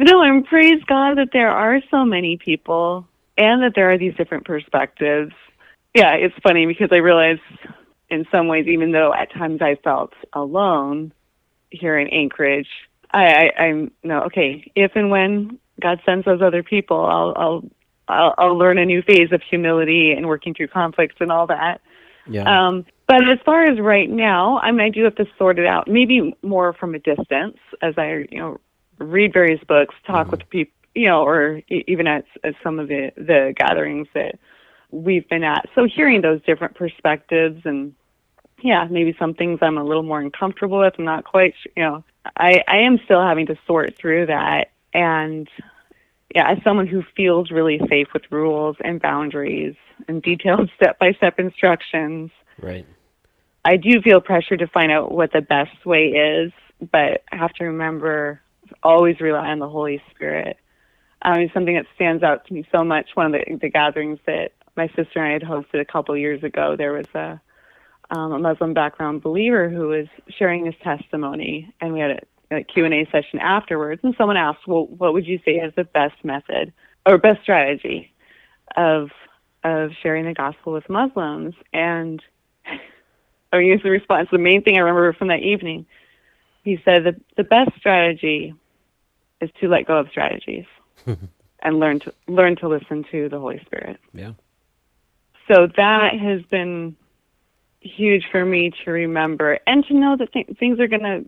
no, 0.00 0.20
and 0.20 0.44
praise 0.44 0.82
God 0.88 1.18
that 1.18 1.28
there 1.32 1.52
are 1.52 1.80
so 1.92 2.04
many 2.04 2.38
people 2.38 3.06
and 3.38 3.62
that 3.62 3.74
there 3.76 3.92
are 3.92 3.98
these 3.98 4.16
different 4.16 4.44
perspectives. 4.46 5.32
Yeah, 5.94 6.14
it's 6.14 6.34
funny 6.42 6.66
because 6.66 6.88
I 6.90 6.96
realize 6.96 7.38
in 8.14 8.26
some 8.30 8.48
ways, 8.48 8.66
even 8.66 8.92
though 8.92 9.12
at 9.12 9.32
times 9.32 9.60
I 9.60 9.76
felt 9.82 10.12
alone 10.32 11.12
here 11.70 11.98
in 11.98 12.08
Anchorage, 12.08 12.68
I, 13.10 13.24
I, 13.24 13.62
I'm 13.62 13.90
no 14.02 14.22
okay. 14.22 14.70
If 14.74 14.92
and 14.94 15.10
when 15.10 15.58
God 15.80 16.00
sends 16.06 16.24
those 16.24 16.40
other 16.40 16.62
people, 16.62 17.04
I'll, 17.04 17.34
I'll 17.36 17.64
I'll, 18.06 18.34
I'll 18.38 18.58
learn 18.58 18.78
a 18.78 18.84
new 18.84 19.02
phase 19.02 19.32
of 19.32 19.42
humility 19.42 20.12
and 20.12 20.26
working 20.26 20.54
through 20.54 20.68
conflicts 20.68 21.16
and 21.20 21.32
all 21.32 21.46
that. 21.46 21.80
Yeah. 22.26 22.44
Um, 22.44 22.84
but 23.06 23.28
as 23.28 23.38
far 23.44 23.64
as 23.64 23.78
right 23.80 24.08
now, 24.08 24.58
I 24.58 24.70
mean, 24.70 24.80
I 24.80 24.88
do 24.88 25.04
have 25.04 25.14
to 25.16 25.26
sort 25.38 25.58
it 25.58 25.66
out. 25.66 25.88
Maybe 25.88 26.34
more 26.42 26.72
from 26.72 26.94
a 26.94 26.98
distance 26.98 27.58
as 27.82 27.94
I, 27.98 28.26
you 28.30 28.38
know, 28.38 28.60
read 28.98 29.32
various 29.32 29.62
books, 29.64 29.94
talk 30.06 30.26
mm-hmm. 30.26 30.30
with 30.30 30.50
people, 30.50 30.72
you 30.94 31.08
know, 31.08 31.22
or 31.22 31.60
even 31.68 32.06
at, 32.06 32.24
at 32.44 32.54
some 32.62 32.78
of 32.78 32.88
the 32.88 33.10
the 33.16 33.52
gatherings 33.56 34.08
that 34.14 34.38
we've 34.90 35.28
been 35.28 35.42
at. 35.42 35.66
So 35.74 35.86
hearing 35.86 36.20
those 36.20 36.40
different 36.42 36.76
perspectives 36.76 37.62
and 37.64 37.94
yeah, 38.64 38.88
maybe 38.90 39.14
some 39.18 39.34
things 39.34 39.58
I'm 39.60 39.76
a 39.76 39.84
little 39.84 40.02
more 40.02 40.20
uncomfortable 40.20 40.78
with. 40.78 40.94
I'm 40.98 41.04
not 41.04 41.24
quite, 41.24 41.54
you 41.76 41.82
know, 41.82 42.02
I 42.36 42.64
I 42.66 42.78
am 42.78 42.98
still 43.04 43.20
having 43.20 43.46
to 43.46 43.56
sort 43.66 43.96
through 43.96 44.26
that 44.26 44.72
and 44.94 45.46
yeah, 46.34 46.50
as 46.50 46.58
someone 46.64 46.86
who 46.86 47.02
feels 47.14 47.50
really 47.50 47.78
safe 47.90 48.08
with 48.14 48.22
rules 48.30 48.76
and 48.82 49.00
boundaries 49.00 49.76
and 50.08 50.22
detailed 50.22 50.70
step 50.74 50.98
by 50.98 51.12
step 51.12 51.38
instructions. 51.38 52.30
Right. 52.60 52.86
I 53.66 53.76
do 53.76 54.00
feel 54.00 54.20
pressure 54.22 54.56
to 54.56 54.66
find 54.66 54.90
out 54.90 55.12
what 55.12 55.32
the 55.32 55.42
best 55.42 55.84
way 55.84 56.06
is, 56.08 56.52
but 56.80 57.22
I 57.30 57.36
have 57.36 57.52
to 57.54 57.64
remember 57.64 58.40
always 58.82 59.20
rely 59.20 59.48
on 59.48 59.58
the 59.58 59.68
Holy 59.68 60.02
Spirit. 60.14 60.56
Um, 61.20 61.50
something 61.52 61.74
that 61.74 61.86
stands 61.94 62.22
out 62.22 62.46
to 62.46 62.54
me 62.54 62.66
so 62.72 62.82
much. 62.82 63.10
One 63.14 63.26
of 63.26 63.32
the, 63.32 63.56
the 63.56 63.70
gatherings 63.70 64.18
that 64.26 64.52
my 64.76 64.88
sister 64.88 65.22
and 65.22 65.28
I 65.28 65.32
had 65.32 65.42
hosted 65.42 65.80
a 65.80 65.84
couple 65.84 66.14
of 66.14 66.20
years 66.20 66.42
ago, 66.42 66.76
there 66.76 66.92
was 66.92 67.06
a, 67.14 67.40
um, 68.14 68.32
a 68.32 68.38
Muslim 68.38 68.74
background 68.74 69.22
believer 69.22 69.68
who 69.68 69.88
was 69.88 70.06
sharing 70.38 70.66
his 70.66 70.74
testimony, 70.82 71.72
and 71.80 71.92
we 71.92 72.00
had 72.00 72.10
a 72.10 72.20
a 72.50 72.62
Q&A 72.62 73.06
session 73.10 73.38
afterwards, 73.40 74.00
and 74.04 74.14
someone 74.16 74.36
asked, 74.36 74.66
"Well, 74.66 74.86
what 74.86 75.12
would 75.12 75.26
you 75.26 75.40
say 75.44 75.52
is 75.52 75.74
the 75.74 75.84
best 75.84 76.24
method 76.24 76.72
or 77.06 77.18
best 77.18 77.42
strategy 77.42 78.12
of 78.76 79.10
of 79.62 79.92
sharing 80.02 80.26
the 80.26 80.34
gospel 80.34 80.72
with 80.72 80.88
Muslims?" 80.88 81.54
And 81.72 82.22
I 83.52 83.58
use 83.58 83.82
the 83.82 83.90
response. 83.90 84.28
The 84.30 84.38
main 84.38 84.62
thing 84.62 84.76
I 84.76 84.80
remember 84.80 85.12
from 85.12 85.28
that 85.28 85.40
evening, 85.40 85.86
he 86.62 86.80
said 86.84 87.04
that 87.04 87.16
the 87.36 87.44
best 87.44 87.70
strategy 87.78 88.54
is 89.40 89.50
to 89.60 89.68
let 89.68 89.86
go 89.86 89.98
of 89.98 90.08
strategies 90.10 90.66
and 91.06 91.80
learn 91.80 92.00
to 92.00 92.14
learn 92.28 92.56
to 92.56 92.68
listen 92.68 93.04
to 93.10 93.28
the 93.28 93.38
Holy 93.38 93.60
Spirit. 93.66 93.98
Yeah. 94.12 94.32
So 95.48 95.68
that 95.76 96.14
has 96.18 96.42
been 96.42 96.96
huge 97.84 98.24
for 98.32 98.44
me 98.44 98.72
to 98.84 98.90
remember 98.90 99.58
and 99.66 99.84
to 99.86 99.94
know 99.94 100.16
that 100.18 100.32
th- 100.32 100.56
things 100.58 100.80
are 100.80 100.88
going 100.88 101.02
to 101.02 101.24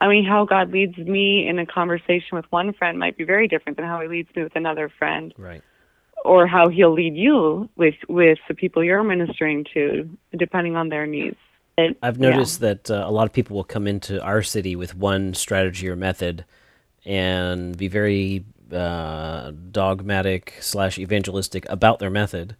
I 0.00 0.08
mean, 0.08 0.26
how 0.26 0.44
God 0.44 0.70
leads 0.70 0.98
me 0.98 1.48
in 1.48 1.58
a 1.58 1.64
conversation 1.64 2.28
with 2.32 2.44
one 2.50 2.74
friend 2.74 2.98
might 2.98 3.16
be 3.16 3.24
very 3.24 3.48
different 3.48 3.78
than 3.78 3.86
how 3.86 4.00
He 4.00 4.08
leads 4.08 4.28
me 4.36 4.42
with 4.42 4.54
another 4.54 4.90
friend. 4.98 5.32
Right. 5.38 5.62
Or 6.24 6.46
how 6.46 6.68
He'll 6.68 6.92
lead 6.92 7.16
you 7.16 7.70
with 7.76 7.94
with 8.08 8.38
the 8.46 8.54
people 8.54 8.84
you're 8.84 9.02
ministering 9.02 9.64
to, 9.72 10.08
depending 10.36 10.76
on 10.76 10.90
their 10.90 11.06
needs. 11.06 11.36
It, 11.78 11.96
I've 12.02 12.18
noticed 12.18 12.60
yeah. 12.60 12.74
that 12.74 12.90
uh, 12.90 13.04
a 13.06 13.10
lot 13.10 13.26
of 13.26 13.32
people 13.32 13.56
will 13.56 13.64
come 13.64 13.86
into 13.86 14.22
our 14.22 14.42
city 14.42 14.76
with 14.76 14.94
one 14.94 15.32
strategy 15.32 15.88
or 15.88 15.96
method, 15.96 16.44
and 17.06 17.76
be 17.76 17.88
very 17.88 18.44
uh, 18.72 19.52
dogmatic 19.70 20.54
slash 20.60 20.98
evangelistic 20.98 21.66
about 21.70 21.98
their 21.98 22.10
method, 22.10 22.56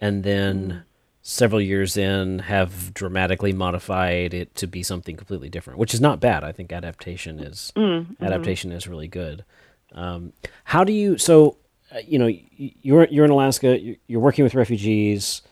and 0.00 0.22
then. 0.22 0.84
Mm 1.28 1.38
several 1.38 1.60
years 1.60 1.98
in 1.98 2.38
have 2.38 2.94
dramatically 2.94 3.52
modified 3.52 4.32
it 4.32 4.54
to 4.54 4.66
be 4.66 4.82
something 4.82 5.14
completely 5.14 5.50
different, 5.50 5.78
which 5.78 5.92
is 5.92 6.00
not 6.00 6.20
bad. 6.20 6.42
I 6.42 6.52
think 6.52 6.72
adaptation 6.72 7.38
is 7.38 7.70
mm-hmm. 7.76 8.24
adaptation 8.24 8.72
is 8.72 8.88
really 8.88 9.08
good. 9.08 9.44
Um, 9.92 10.32
how 10.64 10.84
do 10.84 10.92
you 10.92 11.18
so 11.18 11.58
uh, 11.94 11.98
you 12.06 12.18
know 12.18 12.30
you're 12.56 13.06
you're 13.08 13.26
in 13.26 13.30
Alaska, 13.30 13.78
you're 14.06 14.20
working 14.20 14.42
with 14.42 14.54
refugees. 14.54 15.42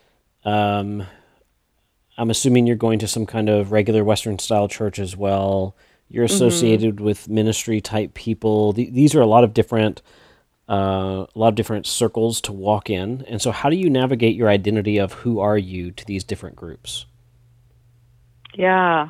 Um, 0.46 1.06
I'm 2.16 2.30
assuming 2.30 2.66
you're 2.66 2.76
going 2.76 2.98
to 3.00 3.08
some 3.08 3.26
kind 3.26 3.50
of 3.50 3.70
regular 3.70 4.02
Western 4.02 4.38
style 4.38 4.68
church 4.68 4.98
as 4.98 5.14
well. 5.14 5.76
You're 6.08 6.24
mm-hmm. 6.24 6.34
associated 6.34 6.96
mm-hmm. 6.96 7.04
with 7.04 7.28
ministry 7.28 7.82
type 7.82 8.14
people. 8.14 8.72
Th- 8.72 8.90
these 8.90 9.14
are 9.14 9.20
a 9.20 9.26
lot 9.26 9.44
of 9.44 9.52
different 9.52 10.00
uh, 10.68 11.26
a 11.32 11.38
lot 11.38 11.48
of 11.48 11.54
different 11.54 11.86
circles 11.86 12.40
to 12.42 12.52
walk 12.52 12.90
in. 12.90 13.24
And 13.28 13.40
so, 13.40 13.52
how 13.52 13.70
do 13.70 13.76
you 13.76 13.88
navigate 13.88 14.34
your 14.34 14.48
identity 14.48 14.98
of 14.98 15.12
who 15.12 15.38
are 15.38 15.58
you 15.58 15.92
to 15.92 16.04
these 16.04 16.24
different 16.24 16.56
groups? 16.56 17.06
Yeah, 18.54 19.08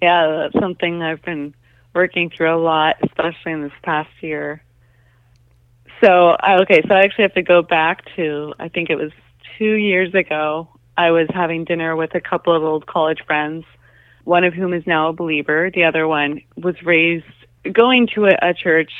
yeah, 0.00 0.26
that's 0.50 0.60
something 0.60 1.02
I've 1.02 1.22
been 1.22 1.54
working 1.94 2.30
through 2.30 2.54
a 2.54 2.60
lot, 2.60 2.96
especially 3.02 3.52
in 3.52 3.62
this 3.62 3.72
past 3.82 4.10
year. 4.20 4.62
So, 6.02 6.36
okay, 6.62 6.82
so 6.88 6.94
I 6.94 7.02
actually 7.02 7.22
have 7.22 7.34
to 7.34 7.42
go 7.42 7.62
back 7.62 8.04
to 8.16 8.54
I 8.58 8.68
think 8.68 8.90
it 8.90 8.96
was 8.96 9.12
two 9.58 9.74
years 9.74 10.14
ago. 10.14 10.68
I 10.96 11.10
was 11.10 11.28
having 11.32 11.64
dinner 11.64 11.96
with 11.96 12.14
a 12.14 12.20
couple 12.20 12.54
of 12.54 12.62
old 12.62 12.86
college 12.86 13.22
friends, 13.26 13.64
one 14.24 14.44
of 14.44 14.52
whom 14.52 14.74
is 14.74 14.86
now 14.86 15.08
a 15.08 15.12
believer. 15.12 15.70
The 15.72 15.84
other 15.84 16.06
one 16.06 16.42
was 16.56 16.74
raised 16.82 17.24
going 17.72 18.08
to 18.14 18.26
a, 18.26 18.36
a 18.42 18.54
church 18.54 18.90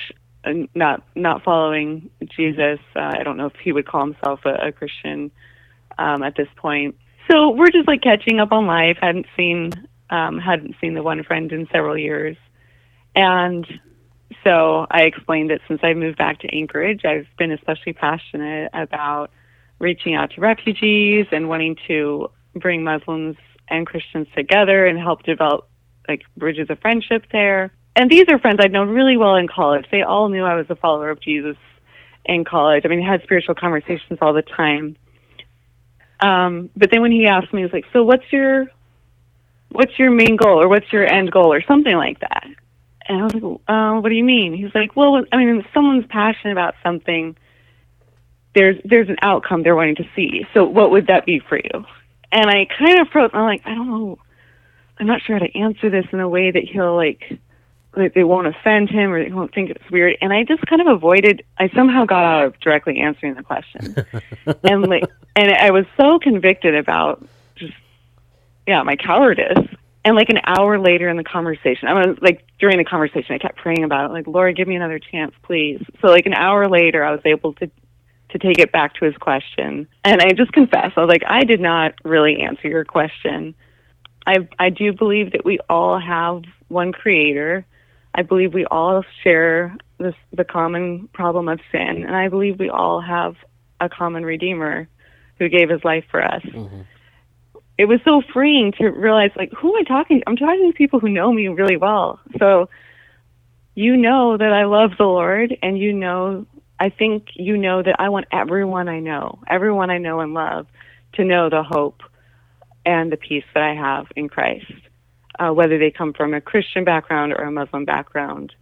not 0.75 1.03
not 1.15 1.43
following 1.45 2.11
Jesus. 2.37 2.79
Uh, 2.97 3.13
I 3.19 3.23
don't 3.23 3.37
know 3.37 3.47
if 3.47 3.55
he 3.63 3.73
would 3.73 3.87
call 3.87 4.05
himself 4.05 4.41
a, 4.45 4.69
a 4.69 4.73
Christian 4.73 5.31
um, 5.99 6.23
at 6.23 6.37
this 6.37 6.49
point. 6.57 6.97
So 7.31 7.51
we're 7.51 7.71
just 7.71 7.87
like 7.87 8.03
catching 8.03 8.41
up 8.41 8.53
on 8.53 8.67
life. 8.67 8.99
hadn't 9.01 9.27
seen 9.37 9.73
um, 10.11 10.39
hadn't 10.39 10.75
seen 10.81 10.95
the 10.95 11.03
one 11.03 11.23
friend 11.25 11.51
in 11.53 11.69
several 11.73 11.97
years, 11.97 12.37
and 13.15 13.67
so 14.45 14.87
I 14.91 15.03
explained 15.03 15.51
that 15.51 15.61
since 15.69 15.81
I 15.83 15.95
moved 15.95 16.19
back 16.19 16.41
to 16.41 16.49
Anchorage, 16.55 17.05
I've 17.05 17.27
been 17.39 17.53
especially 17.53 17.93
passionate 17.93 18.71
about 18.73 19.31
reaching 19.79 20.15
out 20.15 20.33
to 20.33 20.41
refugees 20.41 21.27
and 21.33 21.49
wanting 21.49 21.77
to 21.89 22.31
bring 22.55 22.83
Muslims 22.83 23.37
and 23.69 23.87
Christians 23.87 24.27
together 24.35 24.87
and 24.87 24.99
help 24.99 25.23
develop 25.23 25.69
like 26.09 26.23
bridges 26.37 26.69
of 26.71 26.79
friendship 26.81 27.27
there 27.31 27.73
and 27.95 28.11
these 28.11 28.25
are 28.29 28.39
friends 28.39 28.59
I'd 28.61 28.73
known 28.73 28.89
really 28.89 29.17
well 29.17 29.35
in 29.37 29.49
college. 29.49 29.87
They 29.91 30.03
all 30.03 30.29
knew 30.29 30.45
I 30.45 30.55
was 30.55 30.67
a 30.71 30.77
follower 30.77 31.11
of 31.11 31.21
Jesus 31.21 31.57
in 32.25 32.45
college. 32.45 32.85
I 32.85 32.89
mean, 32.89 33.03
I 33.03 33.11
had 33.11 33.23
spiritual 33.23 33.55
conversations 33.55 34.19
all 34.21 34.33
the 34.33 34.43
time. 34.43 34.97
Um, 36.21 36.71
but 36.77 36.91
then 36.91 37.03
when 37.03 37.13
he 37.13 37.27
asked 37.27 37.53
me, 37.53 37.61
he 37.61 37.65
was 37.65 37.73
like, 37.73 37.87
"So 37.93 38.05
what's 38.05 38.31
your 38.33 38.67
what's 39.71 39.99
your 39.99 40.11
main 40.11 40.37
goal, 40.37 40.63
or 40.63 40.69
what's 40.69 40.93
your 40.93 41.11
end 41.11 41.33
goal, 41.33 41.53
or 41.53 41.63
something 41.63 41.97
like 41.97 42.21
that?" 42.21 42.47
And 43.09 43.19
I 43.19 43.25
was 43.25 43.35
like, 43.35 43.61
uh, 43.69 44.01
"What 44.01 44.09
do 44.09 44.15
you 44.15 44.25
mean?" 44.25 44.55
He's 44.55 44.75
like, 44.75 44.97
"Well, 44.97 45.25
I 45.33 45.37
mean, 45.37 45.61
if 45.61 45.67
someone's 45.75 46.07
passionate 46.07 46.53
about 46.53 46.75
something, 46.83 47.37
there's 48.55 48.77
there's 48.85 49.09
an 49.09 49.17
outcome 49.21 49.65
they're 49.65 49.77
wanting 49.77 49.97
to 49.97 50.09
see. 50.15 50.47
So 50.55 50.65
what 50.65 50.93
would 50.93 51.09
that 51.09 51.27
be 51.27 51.41
for 51.41 51.57
you?" 51.57 51.85
And 52.31 52.49
I 52.49 52.67
kind 52.79 53.01
of 53.01 53.09
froze. 53.09 53.31
I'm 53.35 53.45
like, 53.45 53.63
I 53.67 53.75
don't 53.75 53.89
know. 53.89 54.19
I'm 54.99 55.07
not 55.07 55.21
sure 55.23 55.39
how 55.39 55.45
to 55.45 55.59
answer 55.59 55.91
this 55.91 56.07
in 56.13 56.21
a 56.21 56.29
way 56.29 56.51
that 56.51 56.63
he'll 56.63 56.95
like 56.95 57.39
they 57.95 58.25
won't 58.25 58.47
offend 58.47 58.89
him 58.89 59.13
or 59.13 59.23
they 59.23 59.33
won't 59.33 59.55
think 59.55 59.71
it's 59.71 59.91
weird. 59.91 60.17
And 60.21 60.33
I 60.33 60.45
just 60.45 60.65
kind 60.67 60.81
of 60.81 60.89
avoided. 60.89 61.45
I 61.59 61.69
somehow 61.71 62.05
got 62.05 62.25
out 62.25 62.45
of 62.47 62.61
directly 62.61 63.01
answering 63.01 63.35
the 63.35 63.43
question, 63.43 63.97
and 64.65 64.87
like, 64.87 65.05
and 65.37 65.53
I 65.53 65.71
was 65.71 65.85
so 65.97 66.19
convicted 66.19 66.75
about 66.75 67.27
just 67.57 67.75
yeah 68.67 68.83
my 68.83 68.97
cowardice. 68.97 69.59
And 70.05 70.17
like 70.17 70.31
an 70.31 70.41
hour 70.45 70.81
later 70.81 71.09
in 71.09 71.17
the 71.17 71.23
conversation, 71.23 71.87
I 71.87 71.95
was 71.95 72.19
like 72.21 72.45
during 72.59 72.79
the 72.79 72.85
conversation, 72.85 73.37
I 73.37 73.39
kept 73.39 73.57
praying 73.57 73.85
about 73.85 74.11
it, 74.11 74.13
like 74.13 74.27
Lord, 74.27 74.57
give 74.57 74.67
me 74.67 74.75
another 74.75 74.99
chance, 74.99 75.33
please. 75.45 75.81
So 76.01 76.09
like 76.09 76.27
an 76.27 76.35
hour 76.35 76.69
later, 76.69 77.05
I 77.05 77.13
was 77.13 77.21
able 77.25 77.53
to 77.55 77.71
to 78.31 78.39
take 78.39 78.59
it 78.59 78.73
back 78.73 78.95
to 78.95 79.05
his 79.05 79.15
question, 79.19 79.87
and 80.05 80.23
I 80.23 80.33
just 80.33 80.53
confessed, 80.53 80.97
I 80.97 81.03
was 81.03 81.09
like, 81.09 81.23
I 81.27 81.45
did 81.45 81.61
not 81.61 81.95
really 82.03 82.41
answer 82.41 82.67
your 82.67 82.85
question. 82.85 83.55
I 84.27 84.49
I 84.59 84.71
do 84.71 84.93
believe 84.93 85.33
that 85.33 85.45
we 85.45 85.59
all 85.69 86.01
have 86.01 86.43
one 86.69 86.93
creator 86.93 87.67
I 88.15 88.23
believe 88.23 88.53
we 88.53 88.67
all 88.67 89.05
share 89.23 89.77
this, 89.99 90.15
the 90.33 90.45
common 90.45 91.09
problem 91.13 91.49
of 91.49 91.61
sin, 91.71 92.05
and 92.07 92.15
I 92.15 92.29
believe 92.29 92.59
we 92.59 92.69
all 92.69 93.01
have 93.01 93.37
a 93.81 93.89
common 93.89 94.25
Redeemer 94.25 94.89
who 95.39 95.49
gave 95.49 95.71
his 95.71 95.83
life 95.83 96.05
for 96.11 96.23
us. 96.23 96.43
Mm-hmm. 96.43 96.83
It 97.79 97.87
was 97.87 98.01
so 98.05 98.23
freeing 98.33 98.73
to 98.73 98.89
realize, 98.89 99.31
like, 99.35 99.53
who 99.53 99.75
am 99.75 99.81
I 99.81 99.85
talking 99.85 100.21
to? 100.21 100.29
I'm 100.29 100.37
talking 100.37 100.71
to 100.71 100.77
people 100.77 101.01
who 101.01 101.09
know 101.09 101.33
me 101.33 101.49
really 101.49 101.77
well. 101.77 102.21
So 102.39 102.69
you 103.75 103.97
know 103.97 104.37
that 104.37 104.53
I 104.53 104.65
love 104.65 104.93
the 104.99 105.05
Lord, 105.05 105.57
and 105.63 105.79
you 105.79 105.93
know, 105.95 106.47
I 106.79 106.91
think 106.91 107.29
you 107.35 107.57
know 107.57 107.83
that 107.83 107.97
I 107.99 108.11
want 108.11 108.27
everyone 108.31 108.89
I 108.89 109.01
know, 109.01 109.39
everyone 109.49 109.91
I 109.91 109.99
know 109.99 110.21
and 110.21 110.35
love, 110.35 110.67
to 111.15 111.25
know 111.25 111.49
the 111.49 111.63
hope 111.63 112.03
and 112.85 113.11
the 113.11 113.17
peace 113.17 113.45
that 113.55 113.63
I 113.63 113.75
have 113.75 114.07
in 114.17 114.29
Christ 114.29 114.73
uh, 115.39 115.51
whether 115.51 115.79
they 115.79 115.91
come 115.91 116.13
from 116.13 116.35
a 116.35 116.41
Christian 116.41 116.85
background 116.85 117.33
or 117.33 117.45
a 117.45 117.51
Muslim 117.51 117.85
background. 117.85 118.55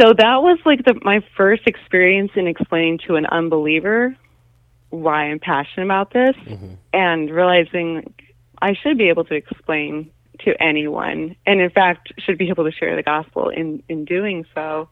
So 0.00 0.12
that 0.12 0.42
was 0.42 0.58
like 0.64 0.84
the, 0.84 0.98
my 1.02 1.22
first 1.36 1.62
experience 1.66 2.32
in 2.34 2.46
explaining 2.46 2.98
to 3.06 3.16
an 3.16 3.26
unbeliever 3.26 4.16
why 4.90 5.24
I'm 5.24 5.38
passionate 5.38 5.86
about 5.86 6.12
this 6.12 6.34
mm-hmm. 6.36 6.74
and 6.92 7.30
realizing 7.30 8.12
I 8.60 8.74
should 8.74 8.98
be 8.98 9.08
able 9.08 9.24
to 9.26 9.34
explain 9.34 10.10
to 10.40 10.62
anyone 10.62 11.36
and 11.46 11.60
in 11.60 11.70
fact 11.70 12.12
should 12.18 12.38
be 12.38 12.48
able 12.48 12.64
to 12.64 12.72
share 12.72 12.94
the 12.96 13.02
gospel 13.02 13.48
in 13.48 13.82
in 13.88 14.04
doing 14.04 14.46
so. 14.54 14.88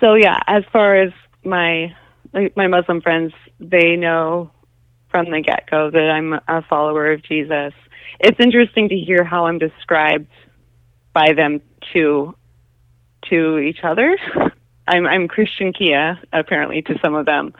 So 0.00 0.14
yeah, 0.14 0.38
as 0.46 0.64
far 0.72 0.96
as 0.96 1.12
my 1.44 1.94
like 2.32 2.56
my 2.56 2.66
Muslim 2.66 3.00
friends, 3.00 3.32
they 3.60 3.96
know 3.96 4.50
from 5.10 5.30
the 5.30 5.40
get-go 5.40 5.90
that 5.90 6.10
I'm 6.10 6.32
a 6.48 6.62
follower 6.68 7.12
of 7.12 7.22
Jesus 7.22 7.72
it's 8.20 8.38
interesting 8.40 8.88
to 8.88 8.96
hear 8.96 9.24
how 9.24 9.46
I'm 9.46 9.58
described 9.58 10.28
by 11.12 11.32
them 11.34 11.60
to 11.92 12.34
to 13.30 13.58
each 13.58 13.78
other. 13.82 14.16
I'm 14.88 15.06
I'm 15.06 15.28
Christian 15.28 15.72
Kia 15.72 16.20
apparently 16.32 16.82
to 16.82 16.98
some 17.02 17.14
of 17.14 17.26
them, 17.26 17.54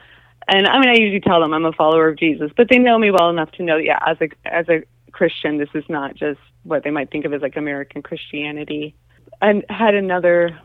and 0.47 0.67
I 0.67 0.79
mean 0.79 0.89
I 0.89 0.95
usually 0.95 1.21
tell 1.21 1.41
them 1.41 1.53
I'm 1.53 1.65
a 1.65 1.71
follower 1.71 2.09
of 2.09 2.17
Jesus, 2.17 2.51
but 2.55 2.67
they 2.69 2.77
know 2.77 2.97
me 2.97 3.11
well 3.11 3.29
enough 3.29 3.51
to 3.53 3.63
know 3.63 3.77
yeah 3.77 3.99
as 4.05 4.17
a 4.21 4.29
as 4.45 4.67
a 4.69 4.83
Christian 5.11 5.57
this 5.57 5.69
is 5.73 5.85
not 5.89 6.15
just 6.15 6.39
what 6.63 6.83
they 6.83 6.91
might 6.91 7.09
think 7.11 7.25
of 7.25 7.33
as 7.33 7.41
like 7.41 7.55
American 7.55 8.01
Christianity. 8.01 8.95
I 9.41 9.63
had 9.69 9.95
another 9.95 10.59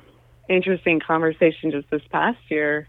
interesting 0.48 1.00
conversation 1.00 1.70
just 1.70 1.88
this 1.90 2.02
past 2.10 2.38
year 2.48 2.88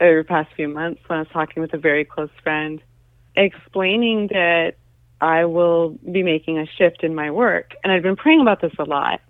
or 0.00 0.24
past 0.24 0.50
few 0.56 0.68
months 0.68 1.00
when 1.06 1.18
I 1.18 1.22
was 1.22 1.30
talking 1.32 1.62
with 1.62 1.72
a 1.72 1.78
very 1.78 2.04
close 2.04 2.30
friend, 2.42 2.82
explaining 3.36 4.28
that 4.28 4.74
I 5.20 5.46
will 5.46 5.90
be 5.90 6.22
making 6.22 6.58
a 6.58 6.66
shift 6.66 7.02
in 7.02 7.14
my 7.14 7.30
work. 7.30 7.72
And 7.82 7.92
I'd 7.92 8.02
been 8.02 8.16
praying 8.16 8.40
about 8.40 8.60
this 8.60 8.72
a 8.78 8.84
lot 8.84 9.20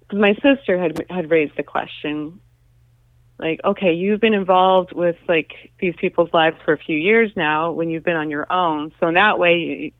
because 0.00 0.20
my 0.20 0.34
sister 0.34 0.78
had 0.78 1.04
had 1.08 1.30
raised 1.30 1.56
the 1.56 1.62
question 1.62 2.40
like 3.40 3.60
okay 3.64 3.92
you've 3.92 4.20
been 4.20 4.34
involved 4.34 4.92
with 4.92 5.16
like 5.28 5.52
these 5.80 5.94
people's 5.96 6.30
lives 6.32 6.56
for 6.64 6.72
a 6.72 6.78
few 6.78 6.96
years 6.96 7.32
now 7.36 7.72
when 7.72 7.90
you've 7.90 8.04
been 8.04 8.16
on 8.16 8.30
your 8.30 8.50
own 8.52 8.92
so 9.00 9.08
in 9.08 9.14
that 9.14 9.38
way 9.38 9.92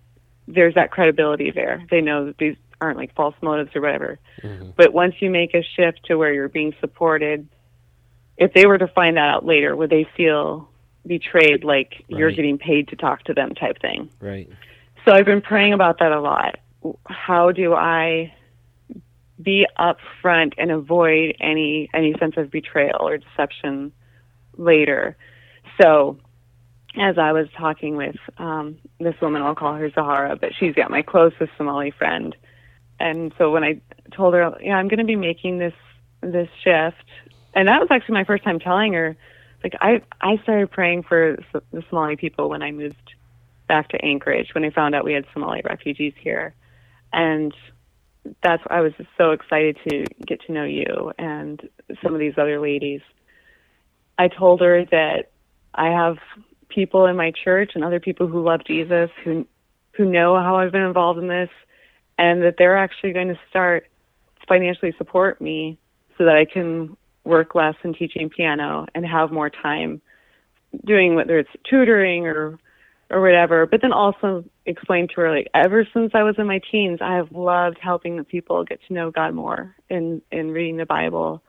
there's 0.46 0.74
that 0.74 0.90
credibility 0.90 1.50
there 1.50 1.84
they 1.90 2.00
know 2.00 2.26
that 2.26 2.38
these 2.38 2.56
aren't 2.80 2.96
like 2.96 3.14
false 3.14 3.34
motives 3.42 3.70
or 3.74 3.80
whatever 3.80 4.18
mm-hmm. 4.42 4.70
but 4.76 4.92
once 4.92 5.14
you 5.20 5.30
make 5.30 5.54
a 5.54 5.62
shift 5.76 6.00
to 6.04 6.16
where 6.16 6.32
you're 6.32 6.48
being 6.48 6.74
supported 6.80 7.48
if 8.36 8.52
they 8.52 8.66
were 8.66 8.78
to 8.78 8.88
find 8.88 9.16
that 9.16 9.28
out 9.28 9.44
later 9.44 9.74
would 9.74 9.90
they 9.90 10.06
feel 10.16 10.68
betrayed 11.06 11.64
like 11.64 11.92
right. 11.92 12.18
you're 12.18 12.30
getting 12.30 12.58
paid 12.58 12.88
to 12.88 12.96
talk 12.96 13.22
to 13.24 13.32
them 13.32 13.54
type 13.54 13.80
thing 13.80 14.10
right 14.20 14.50
so 15.04 15.12
I've 15.12 15.24
been 15.24 15.40
praying 15.40 15.72
about 15.72 15.98
that 15.98 16.12
a 16.12 16.20
lot. 16.20 16.58
How 17.06 17.52
do 17.52 17.74
I 17.74 18.32
be 19.42 19.66
upfront 19.78 20.54
and 20.58 20.70
avoid 20.70 21.36
any 21.40 21.88
any 21.94 22.14
sense 22.18 22.34
of 22.36 22.50
betrayal 22.50 23.08
or 23.08 23.18
deception 23.18 23.92
later? 24.56 25.16
So 25.80 26.18
as 26.98 27.18
I 27.18 27.32
was 27.32 27.46
talking 27.56 27.96
with 27.96 28.16
um, 28.38 28.78
this 28.98 29.14
woman, 29.20 29.42
I'll 29.42 29.54
call 29.54 29.74
her 29.74 29.90
Zahara, 29.90 30.36
but 30.36 30.50
she's 30.58 30.74
yeah 30.76 30.88
my 30.88 31.02
closest 31.02 31.50
Somali 31.56 31.90
friend. 31.90 32.34
And 32.98 33.32
so 33.38 33.50
when 33.50 33.64
I 33.64 33.80
told 34.14 34.34
her, 34.34 34.54
yeah, 34.60 34.74
I'm 34.74 34.88
going 34.88 34.98
to 34.98 35.04
be 35.04 35.16
making 35.16 35.58
this 35.58 35.74
this 36.20 36.48
shift, 36.62 37.04
and 37.54 37.68
that 37.68 37.80
was 37.80 37.88
actually 37.90 38.14
my 38.14 38.24
first 38.24 38.44
time 38.44 38.58
telling 38.58 38.92
her. 38.94 39.16
Like 39.62 39.74
I 39.80 40.00
I 40.20 40.38
started 40.42 40.70
praying 40.70 41.02
for 41.04 41.36
the 41.52 41.82
Somali 41.88 42.16
people 42.16 42.48
when 42.48 42.62
I 42.62 42.70
moved 42.72 43.14
back 43.70 43.88
to 43.90 44.04
Anchorage 44.04 44.48
when 44.52 44.64
I 44.64 44.70
found 44.70 44.96
out 44.96 45.04
we 45.04 45.12
had 45.12 45.24
Somali 45.32 45.62
refugees 45.64 46.12
here. 46.20 46.56
And 47.12 47.54
that's 48.42 48.60
why 48.66 48.78
I 48.78 48.80
was 48.80 48.92
so 49.16 49.30
excited 49.30 49.78
to 49.88 50.04
get 50.26 50.40
to 50.46 50.52
know 50.52 50.64
you 50.64 51.12
and 51.16 51.62
some 52.02 52.12
of 52.12 52.18
these 52.18 52.34
other 52.36 52.58
ladies. 52.60 53.00
I 54.18 54.26
told 54.26 54.60
her 54.60 54.84
that 54.86 55.30
I 55.72 55.90
have 55.90 56.16
people 56.68 57.06
in 57.06 57.14
my 57.14 57.32
church 57.44 57.72
and 57.76 57.84
other 57.84 58.00
people 58.00 58.26
who 58.26 58.42
love 58.42 58.62
Jesus 58.66 59.08
who 59.22 59.30
who 59.30 59.46
who 59.92 60.10
know 60.10 60.34
how 60.36 60.56
I've 60.56 60.72
been 60.72 60.82
involved 60.82 61.18
in 61.18 61.28
this, 61.28 61.50
and 62.18 62.42
that 62.42 62.54
they're 62.58 62.76
actually 62.76 63.12
going 63.12 63.28
to 63.28 63.38
start 63.50 63.86
financially 64.48 64.94
support 64.98 65.40
me 65.40 65.78
so 66.16 66.24
that 66.24 66.36
I 66.36 66.44
can 66.44 66.96
work 67.24 67.54
less 67.54 67.74
in 67.84 67.94
teaching 67.94 68.30
piano 68.30 68.86
and 68.94 69.06
have 69.06 69.30
more 69.30 69.50
time 69.50 70.00
doing 70.86 71.14
whether 71.14 71.38
it's 71.38 71.50
tutoring 71.68 72.26
or 72.26 72.58
or 73.10 73.20
whatever. 73.20 73.66
But 73.66 73.82
then 73.82 73.92
also 73.92 74.44
explain 74.66 75.08
to 75.08 75.14
her 75.16 75.30
like 75.30 75.48
ever 75.54 75.86
since 75.92 76.12
I 76.14 76.22
was 76.22 76.36
in 76.38 76.46
my 76.46 76.60
teens, 76.70 77.00
I 77.02 77.16
have 77.16 77.32
loved 77.32 77.78
helping 77.82 78.22
people 78.24 78.64
get 78.64 78.80
to 78.86 78.94
know 78.94 79.10
God 79.10 79.34
more 79.34 79.74
in 79.88 80.22
in 80.30 80.52
reading 80.52 80.76
the 80.76 80.86
Bible. 80.86 81.42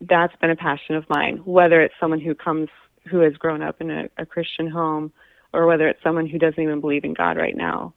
That's 0.00 0.36
been 0.36 0.50
a 0.50 0.56
passion 0.56 0.94
of 0.94 1.08
mine. 1.08 1.38
Whether 1.44 1.80
it's 1.80 1.94
someone 1.98 2.20
who 2.20 2.34
comes 2.34 2.68
who 3.10 3.20
has 3.20 3.34
grown 3.34 3.62
up 3.62 3.80
in 3.80 3.90
a, 3.90 4.08
a 4.18 4.26
Christian 4.26 4.68
home, 4.68 5.12
or 5.52 5.66
whether 5.66 5.88
it's 5.88 6.02
someone 6.02 6.26
who 6.26 6.38
doesn't 6.38 6.62
even 6.62 6.80
believe 6.80 7.04
in 7.04 7.14
God 7.14 7.36
right 7.36 7.56
now. 7.56 7.94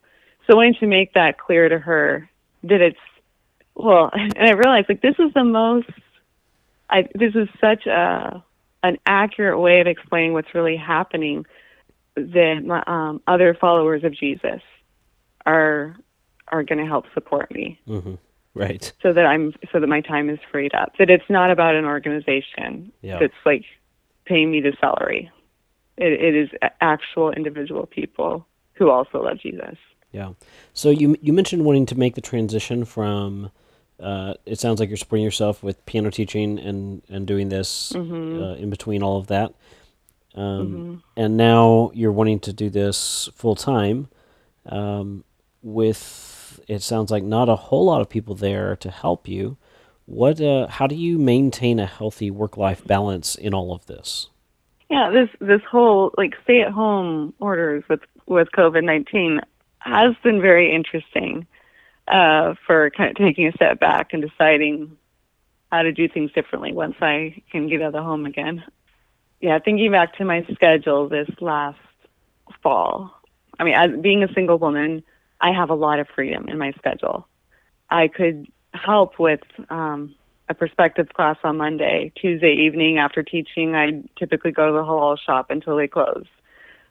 So 0.47 0.55
wanting 0.55 0.75
to 0.79 0.87
make 0.87 1.13
that 1.13 1.37
clear 1.37 1.67
to 1.67 1.77
her 1.77 2.29
that 2.63 2.81
it's 2.81 2.97
well, 3.75 4.09
and 4.13 4.33
I 4.37 4.51
realized 4.51 4.87
like 4.89 5.01
this 5.01 5.15
is 5.19 5.33
the 5.33 5.43
most. 5.43 5.89
I 6.89 7.07
this 7.13 7.35
is 7.35 7.49
such 7.59 7.85
a 7.85 8.43
an 8.81 8.97
accurate 9.05 9.59
way 9.59 9.81
of 9.81 9.87
explaining 9.87 10.31
what's 10.31 10.55
really 10.55 10.77
happening 10.77 11.45
that 12.27 12.83
um, 12.87 13.21
other 13.27 13.53
followers 13.53 14.03
of 14.03 14.13
Jesus 14.13 14.61
are 15.45 15.95
are 16.49 16.63
going 16.63 16.79
to 16.79 16.85
help 16.85 17.05
support 17.13 17.51
me. 17.51 17.79
Mm-hmm. 17.87 18.15
Right. 18.55 18.91
So 19.01 19.13
that 19.13 19.25
I'm 19.25 19.53
so 19.71 19.79
that 19.79 19.87
my 19.87 20.01
time 20.01 20.29
is 20.29 20.39
freed 20.51 20.73
up. 20.73 20.93
That 20.97 21.09
it's 21.09 21.29
not 21.29 21.51
about 21.51 21.75
an 21.75 21.85
organization 21.85 22.91
Yeah. 23.01 23.19
that's 23.19 23.33
like 23.45 23.63
paying 24.25 24.51
me 24.51 24.61
the 24.61 24.73
salary. 24.79 25.31
It, 25.97 26.13
it 26.13 26.35
is 26.35 26.49
actual 26.81 27.31
individual 27.31 27.85
people 27.85 28.47
who 28.73 28.89
also 28.89 29.23
love 29.23 29.39
Jesus. 29.39 29.77
Yeah. 30.11 30.33
So 30.73 30.89
you 30.89 31.15
you 31.21 31.33
mentioned 31.33 31.65
wanting 31.65 31.85
to 31.87 31.97
make 31.97 32.15
the 32.15 32.21
transition 32.21 32.85
from. 32.85 33.51
Uh, 33.99 34.33
it 34.45 34.57
sounds 34.57 34.79
like 34.79 34.87
you're 34.87 34.95
supporting 34.95 35.25
yourself 35.25 35.61
with 35.61 35.85
piano 35.85 36.09
teaching 36.09 36.57
and 36.57 37.01
and 37.09 37.27
doing 37.27 37.49
this 37.49 37.93
uh, 37.93 37.99
in 37.99 38.69
between 38.69 39.03
all 39.03 39.17
of 39.17 39.27
that. 39.27 39.53
Um, 40.35 41.03
And 41.17 41.37
now 41.37 41.91
you're 41.93 42.11
wanting 42.11 42.39
to 42.41 42.53
do 42.53 42.69
this 42.69 43.29
full 43.35 43.55
time. 43.55 44.07
Um, 44.65 45.23
with 45.61 46.59
it 46.67 46.81
sounds 46.81 47.11
like 47.11 47.23
not 47.23 47.49
a 47.49 47.55
whole 47.55 47.85
lot 47.85 48.01
of 48.01 48.09
people 48.09 48.35
there 48.35 48.75
to 48.77 48.91
help 48.91 49.27
you. 49.27 49.57
What? 50.05 50.39
Uh, 50.41 50.67
how 50.67 50.87
do 50.87 50.95
you 50.95 51.17
maintain 51.17 51.79
a 51.79 51.85
healthy 51.85 52.31
work 52.31 52.57
life 52.57 52.85
balance 52.85 53.35
in 53.35 53.53
all 53.53 53.73
of 53.73 53.85
this? 53.87 54.29
Yeah, 54.89 55.11
this 55.11 55.29
this 55.39 55.61
whole 55.69 56.13
like 56.17 56.35
stay 56.43 56.61
at 56.61 56.71
home 56.71 57.33
orders 57.39 57.83
with 57.89 58.01
with 58.25 58.47
COVID 58.55 58.83
nineteen 58.83 59.41
has 59.79 60.15
been 60.23 60.41
very 60.41 60.73
interesting 60.73 61.47
uh, 62.07 62.55
for 62.65 62.89
kind 62.89 63.11
of 63.11 63.17
taking 63.17 63.47
a 63.47 63.51
step 63.53 63.79
back 63.79 64.13
and 64.13 64.21
deciding 64.21 64.97
how 65.71 65.83
to 65.83 65.91
do 65.91 66.07
things 66.07 66.31
differently 66.31 66.73
once 66.73 66.95
I 67.01 67.41
can 67.51 67.67
get 67.69 67.81
out 67.81 67.87
of 67.87 67.93
the 67.93 68.03
home 68.03 68.25
again. 68.25 68.63
Yeah, 69.41 69.57
thinking 69.59 69.91
back 69.91 70.17
to 70.17 70.25
my 70.25 70.45
schedule 70.53 71.07
this 71.07 71.29
last 71.39 71.79
fall. 72.61 73.11
I 73.57 73.63
mean, 73.63 73.73
as 73.73 73.91
being 74.01 74.23
a 74.23 74.33
single 74.33 74.57
woman, 74.57 75.03
I 75.39 75.51
have 75.51 75.69
a 75.69 75.75
lot 75.75 75.99
of 75.99 76.07
freedom 76.13 76.49
in 76.49 76.57
my 76.57 76.71
schedule. 76.73 77.27
I 77.89 78.07
could 78.07 78.47
help 78.73 79.17
with 79.17 79.41
um, 79.69 80.15
a 80.49 80.53
perspective 80.53 81.09
class 81.13 81.37
on 81.43 81.57
Monday. 81.57 82.11
Tuesday 82.19 82.53
evening 82.53 82.97
after 82.97 83.23
teaching, 83.23 83.75
I 83.75 84.03
typically 84.17 84.51
go 84.51 84.67
to 84.67 84.73
the 84.73 84.83
halal 84.83 85.17
shop 85.17 85.49
until 85.49 85.77
they 85.77 85.87
close. 85.87 86.25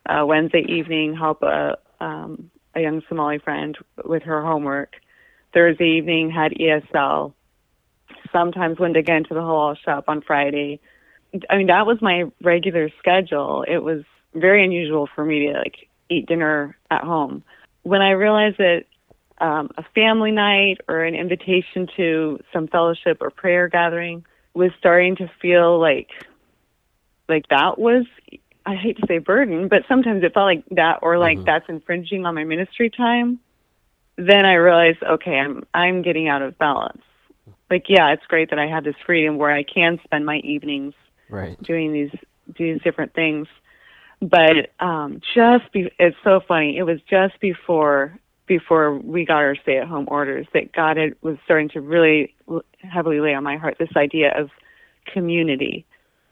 Uh, 0.06 0.24
Wednesday 0.24 0.64
evening, 0.68 1.14
help 1.14 1.42
a, 1.42 1.76
um, 2.00 2.50
a 2.74 2.80
young 2.80 3.02
Somali 3.08 3.38
friend 3.38 3.76
with 4.04 4.22
her 4.22 4.42
homework. 4.42 4.94
Thursday 5.52 5.98
evening, 5.98 6.30
had 6.30 6.52
ESL. 6.52 7.34
Sometimes 8.32 8.78
went 8.78 8.96
again 8.96 9.24
to 9.24 9.34
the 9.34 9.40
halal 9.40 9.76
shop 9.78 10.04
on 10.08 10.22
Friday. 10.22 10.80
I 11.50 11.56
mean, 11.56 11.66
that 11.66 11.86
was 11.86 12.00
my 12.00 12.24
regular 12.42 12.90
schedule. 12.98 13.64
It 13.66 13.78
was 13.78 14.02
very 14.34 14.64
unusual 14.64 15.08
for 15.14 15.24
me 15.24 15.46
to 15.46 15.58
like 15.58 15.88
eat 16.08 16.26
dinner 16.26 16.76
at 16.90 17.04
home. 17.04 17.42
When 17.82 18.02
I 18.02 18.10
realized 18.10 18.58
that 18.58 18.84
um, 19.40 19.70
a 19.76 19.84
family 19.94 20.30
night 20.30 20.78
or 20.88 21.04
an 21.04 21.14
invitation 21.14 21.88
to 21.96 22.40
some 22.52 22.66
fellowship 22.66 23.18
or 23.20 23.30
prayer 23.30 23.68
gathering 23.68 24.24
was 24.54 24.70
starting 24.78 25.16
to 25.16 25.30
feel 25.40 25.78
like 25.78 26.08
like 27.28 27.46
that 27.48 27.78
was 27.78 28.06
I 28.66 28.74
hate 28.74 28.98
to 28.98 29.06
say 29.06 29.18
burden, 29.18 29.68
but 29.68 29.82
sometimes 29.88 30.22
it 30.22 30.34
felt 30.34 30.44
like 30.44 30.64
that 30.72 30.98
or 31.02 31.18
like 31.18 31.44
that's 31.44 31.68
infringing 31.68 32.26
on 32.26 32.34
my 32.34 32.44
ministry 32.44 32.90
time. 32.90 33.38
Then 34.16 34.44
I 34.44 34.54
realized, 34.54 35.02
okay, 35.02 35.36
I'm 35.36 35.64
I'm 35.72 36.02
getting 36.02 36.28
out 36.28 36.42
of 36.42 36.58
balance. 36.58 37.02
Like, 37.70 37.84
yeah, 37.88 38.12
it's 38.12 38.24
great 38.26 38.50
that 38.50 38.58
I 38.58 38.66
have 38.66 38.84
this 38.84 38.96
freedom 39.06 39.36
where 39.36 39.52
I 39.52 39.62
can 39.62 40.00
spend 40.04 40.24
my 40.26 40.38
evenings 40.38 40.94
Right. 41.30 41.60
doing 41.62 41.92
these 41.92 42.14
these 42.56 42.80
different 42.82 43.14
things. 43.14 43.46
But 44.20 44.70
um, 44.80 45.20
just 45.34 45.70
be, 45.72 45.90
it's 45.98 46.16
so 46.24 46.40
funny. 46.46 46.76
It 46.76 46.82
was 46.82 47.00
just 47.08 47.38
before 47.40 48.18
before 48.46 48.98
we 48.98 49.24
got 49.24 49.36
our 49.36 49.54
stay 49.54 49.78
at 49.78 49.86
home 49.86 50.06
orders 50.10 50.46
that 50.54 50.72
God 50.72 50.96
had, 50.96 51.14
was 51.20 51.36
starting 51.44 51.68
to 51.70 51.80
really 51.80 52.34
heavily 52.78 53.20
lay 53.20 53.34
on 53.34 53.44
my 53.44 53.58
heart 53.58 53.76
this 53.78 53.94
idea 53.94 54.32
of 54.36 54.50
community, 55.12 55.84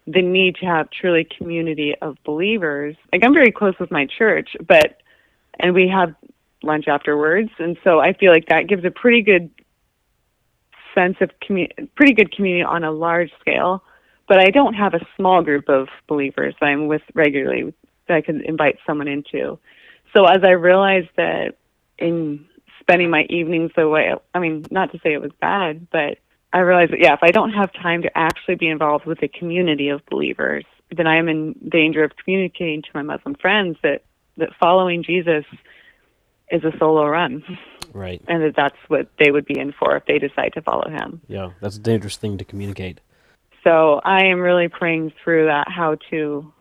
the 0.07 0.21
need 0.21 0.55
to 0.55 0.65
have 0.65 0.89
truly 0.89 1.27
community 1.37 1.93
of 2.01 2.17
believers. 2.25 2.95
Like 3.13 3.23
I'm 3.23 3.33
very 3.33 3.51
close 3.51 3.75
with 3.79 3.91
my 3.91 4.07
church, 4.17 4.57
but 4.67 4.99
and 5.59 5.73
we 5.73 5.87
have 5.87 6.13
lunch 6.63 6.87
afterwards, 6.87 7.51
and 7.59 7.77
so 7.83 7.99
I 7.99 8.13
feel 8.13 8.31
like 8.31 8.47
that 8.47 8.67
gives 8.67 8.83
a 8.83 8.91
pretty 8.91 9.21
good 9.21 9.49
sense 10.93 11.17
of 11.21 11.29
commu- 11.47 11.87
pretty 11.95 12.13
good 12.13 12.35
community 12.35 12.63
on 12.63 12.83
a 12.83 12.91
large 12.91 13.31
scale 13.39 13.83
but 14.27 14.39
I 14.39 14.49
don't 14.49 14.73
have 14.73 14.93
a 14.93 15.05
small 15.15 15.41
group 15.41 15.69
of 15.69 15.87
believers 16.07 16.55
that 16.59 16.65
I'm 16.67 16.87
with 16.87 17.01
regularly 17.13 17.73
that 18.07 18.15
I 18.15 18.21
could 18.21 18.41
invite 18.41 18.77
someone 18.85 19.07
into. 19.07 19.59
So 20.15 20.25
as 20.25 20.43
I 20.43 20.51
realized 20.51 21.09
that 21.17 21.57
in 21.97 22.45
spending 22.79 23.09
my 23.09 23.23
evenings 23.29 23.71
the 23.75 23.87
way, 23.87 24.13
I 24.33 24.39
mean, 24.39 24.65
not 24.71 24.91
to 24.91 24.99
say 24.99 25.13
it 25.13 25.21
was 25.21 25.31
bad, 25.41 25.87
but 25.91 26.17
I 26.53 26.59
realized 26.59 26.93
that, 26.93 26.99
yeah, 26.99 27.13
if 27.13 27.19
I 27.21 27.31
don't 27.31 27.51
have 27.51 27.71
time 27.73 28.03
to 28.03 28.17
actually 28.17 28.55
be 28.55 28.69
involved 28.69 29.05
with 29.05 29.21
a 29.21 29.27
community 29.27 29.89
of 29.89 30.05
believers, 30.09 30.65
then 30.95 31.07
I 31.07 31.17
am 31.17 31.27
in 31.27 31.53
danger 31.69 32.03
of 32.03 32.11
communicating 32.15 32.81
to 32.81 32.89
my 32.93 33.01
Muslim 33.01 33.35
friends 33.35 33.77
that, 33.83 34.03
that 34.37 34.49
following 34.59 35.03
Jesus 35.03 35.43
is 36.49 36.63
a 36.63 36.71
solo 36.79 37.05
run 37.05 37.43
Right. 37.93 38.21
and 38.27 38.41
that 38.43 38.55
that's 38.55 38.77
what 38.87 39.09
they 39.19 39.31
would 39.31 39.45
be 39.45 39.59
in 39.59 39.73
for 39.73 39.97
if 39.97 40.05
they 40.05 40.19
decide 40.19 40.53
to 40.53 40.61
follow 40.61 40.89
him. 40.89 41.21
Yeah. 41.27 41.51
That's 41.59 41.75
a 41.75 41.81
dangerous 41.81 42.15
thing 42.15 42.37
to 42.37 42.45
communicate. 42.45 43.01
So 43.67 43.99
I 44.05 44.27
am 44.27 44.39
really 44.39 44.69
praying 44.69 45.11
through 45.21 45.47
that 45.47 45.67
how 45.69 45.97
to 46.09 46.53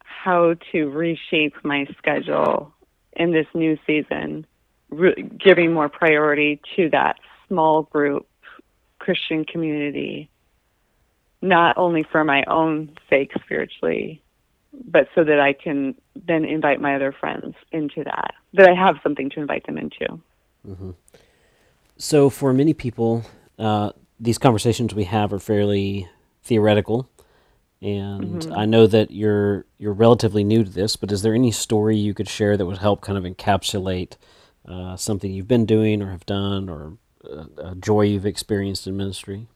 how 0.00 0.54
to 0.72 0.86
reshape 0.86 1.54
my 1.62 1.86
schedule 1.98 2.72
in 3.12 3.30
this 3.30 3.46
new 3.54 3.78
season, 3.86 4.44
re- 4.90 5.30
giving 5.38 5.72
more 5.72 5.88
priority 5.88 6.60
to 6.74 6.88
that 6.90 7.20
small 7.46 7.82
group 7.82 8.26
Christian 8.98 9.44
community, 9.44 10.30
not 11.42 11.78
only 11.78 12.02
for 12.10 12.24
my 12.24 12.42
own 12.48 12.96
sake 13.08 13.30
spiritually, 13.44 14.20
but 14.72 15.06
so 15.14 15.22
that 15.22 15.38
I 15.38 15.52
can 15.52 15.94
then 16.26 16.44
invite 16.44 16.80
my 16.80 16.96
other 16.96 17.12
friends 17.12 17.54
into 17.70 18.02
that, 18.02 18.34
that 18.54 18.68
I 18.68 18.74
have 18.74 18.96
something 19.02 19.30
to 19.30 19.40
invite 19.40 19.64
them 19.66 19.78
into. 19.78 20.20
Mhm. 20.66 20.94
So, 21.96 22.30
for 22.30 22.52
many 22.52 22.74
people, 22.74 23.22
uh, 23.58 23.92
these 24.18 24.38
conversations 24.38 24.94
we 24.94 25.04
have 25.04 25.32
are 25.32 25.38
fairly 25.38 26.08
theoretical, 26.42 27.08
and 27.82 28.52
I 28.54 28.64
know 28.64 28.86
that 28.86 29.10
you're 29.10 29.66
you're 29.78 29.92
relatively 29.92 30.44
new 30.44 30.64
to 30.64 30.70
this. 30.70 30.96
But 30.96 31.12
is 31.12 31.22
there 31.22 31.34
any 31.34 31.50
story 31.50 31.96
you 31.96 32.14
could 32.14 32.28
share 32.28 32.56
that 32.56 32.66
would 32.66 32.78
help 32.78 33.00
kind 33.00 33.18
of 33.18 33.24
encapsulate 33.24 34.16
uh, 34.66 34.96
something 34.96 35.32
you've 35.32 35.48
been 35.48 35.66
doing 35.66 36.02
or 36.02 36.10
have 36.10 36.26
done, 36.26 36.68
or 36.68 36.96
uh, 37.30 37.44
a 37.58 37.74
joy 37.74 38.02
you've 38.02 38.26
experienced 38.26 38.86
in 38.86 38.96
ministry? 38.96 39.48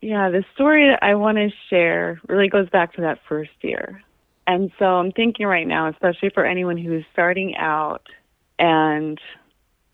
Yeah, 0.00 0.30
the 0.30 0.44
story 0.54 0.88
that 0.88 1.02
I 1.02 1.16
want 1.16 1.38
to 1.38 1.50
share 1.68 2.20
really 2.28 2.48
goes 2.48 2.68
back 2.70 2.94
to 2.94 3.00
that 3.00 3.18
first 3.28 3.50
year. 3.62 4.02
And 4.46 4.70
so 4.78 4.84
I'm 4.86 5.12
thinking 5.12 5.46
right 5.46 5.66
now, 5.66 5.88
especially 5.88 6.30
for 6.30 6.44
anyone 6.44 6.78
who 6.78 6.96
is 6.96 7.04
starting 7.12 7.56
out 7.56 8.06
and 8.58 9.20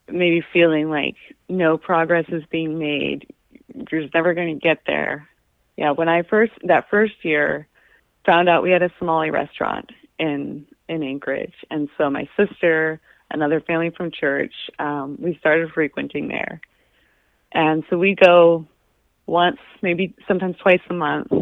maybe 0.08 0.44
feeling 0.52 0.90
like 0.90 1.16
no 1.48 1.78
progress 1.78 2.26
is 2.28 2.44
being 2.50 2.78
made, 2.78 3.26
you're 3.74 4.02
just 4.02 4.14
never 4.14 4.34
going 4.34 4.58
to 4.58 4.60
get 4.60 4.78
there. 4.86 5.28
Yeah, 5.76 5.90
when 5.90 6.08
I 6.08 6.22
first, 6.22 6.52
that 6.64 6.88
first 6.90 7.14
year, 7.22 7.66
found 8.24 8.48
out 8.48 8.62
we 8.62 8.70
had 8.70 8.82
a 8.82 8.90
Somali 8.98 9.30
restaurant 9.30 9.90
in, 10.18 10.66
in 10.88 11.02
Anchorage. 11.02 11.54
And 11.70 11.88
so 11.98 12.08
my 12.10 12.28
sister, 12.36 13.00
another 13.30 13.60
family 13.60 13.90
from 13.90 14.10
church, 14.10 14.54
um, 14.78 15.18
we 15.20 15.36
started 15.38 15.70
frequenting 15.72 16.28
there. 16.28 16.60
And 17.52 17.84
so 17.90 17.98
we 17.98 18.14
go 18.14 18.66
once, 19.26 19.58
maybe 19.82 20.14
sometimes 20.26 20.56
twice 20.58 20.80
a 20.88 20.94
month. 20.94 21.32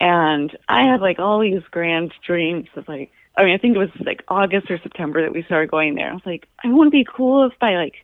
And 0.00 0.56
I 0.68 0.82
had 0.84 1.00
like 1.00 1.18
all 1.20 1.40
these 1.40 1.62
grand 1.70 2.12
dreams 2.26 2.68
of 2.74 2.88
like 2.88 3.12
I 3.36 3.44
mean, 3.44 3.54
I 3.54 3.58
think 3.58 3.76
it 3.76 3.78
was 3.78 3.88
like 4.00 4.22
August 4.28 4.70
or 4.70 4.78
September 4.82 5.22
that 5.22 5.32
we 5.32 5.42
started 5.44 5.70
going 5.70 5.94
there. 5.94 6.10
I 6.10 6.12
was 6.12 6.26
like, 6.26 6.48
I 6.62 6.68
want 6.68 6.88
to 6.88 6.90
be 6.90 7.06
cool 7.10 7.46
if 7.46 7.58
by 7.58 7.76
like 7.76 7.94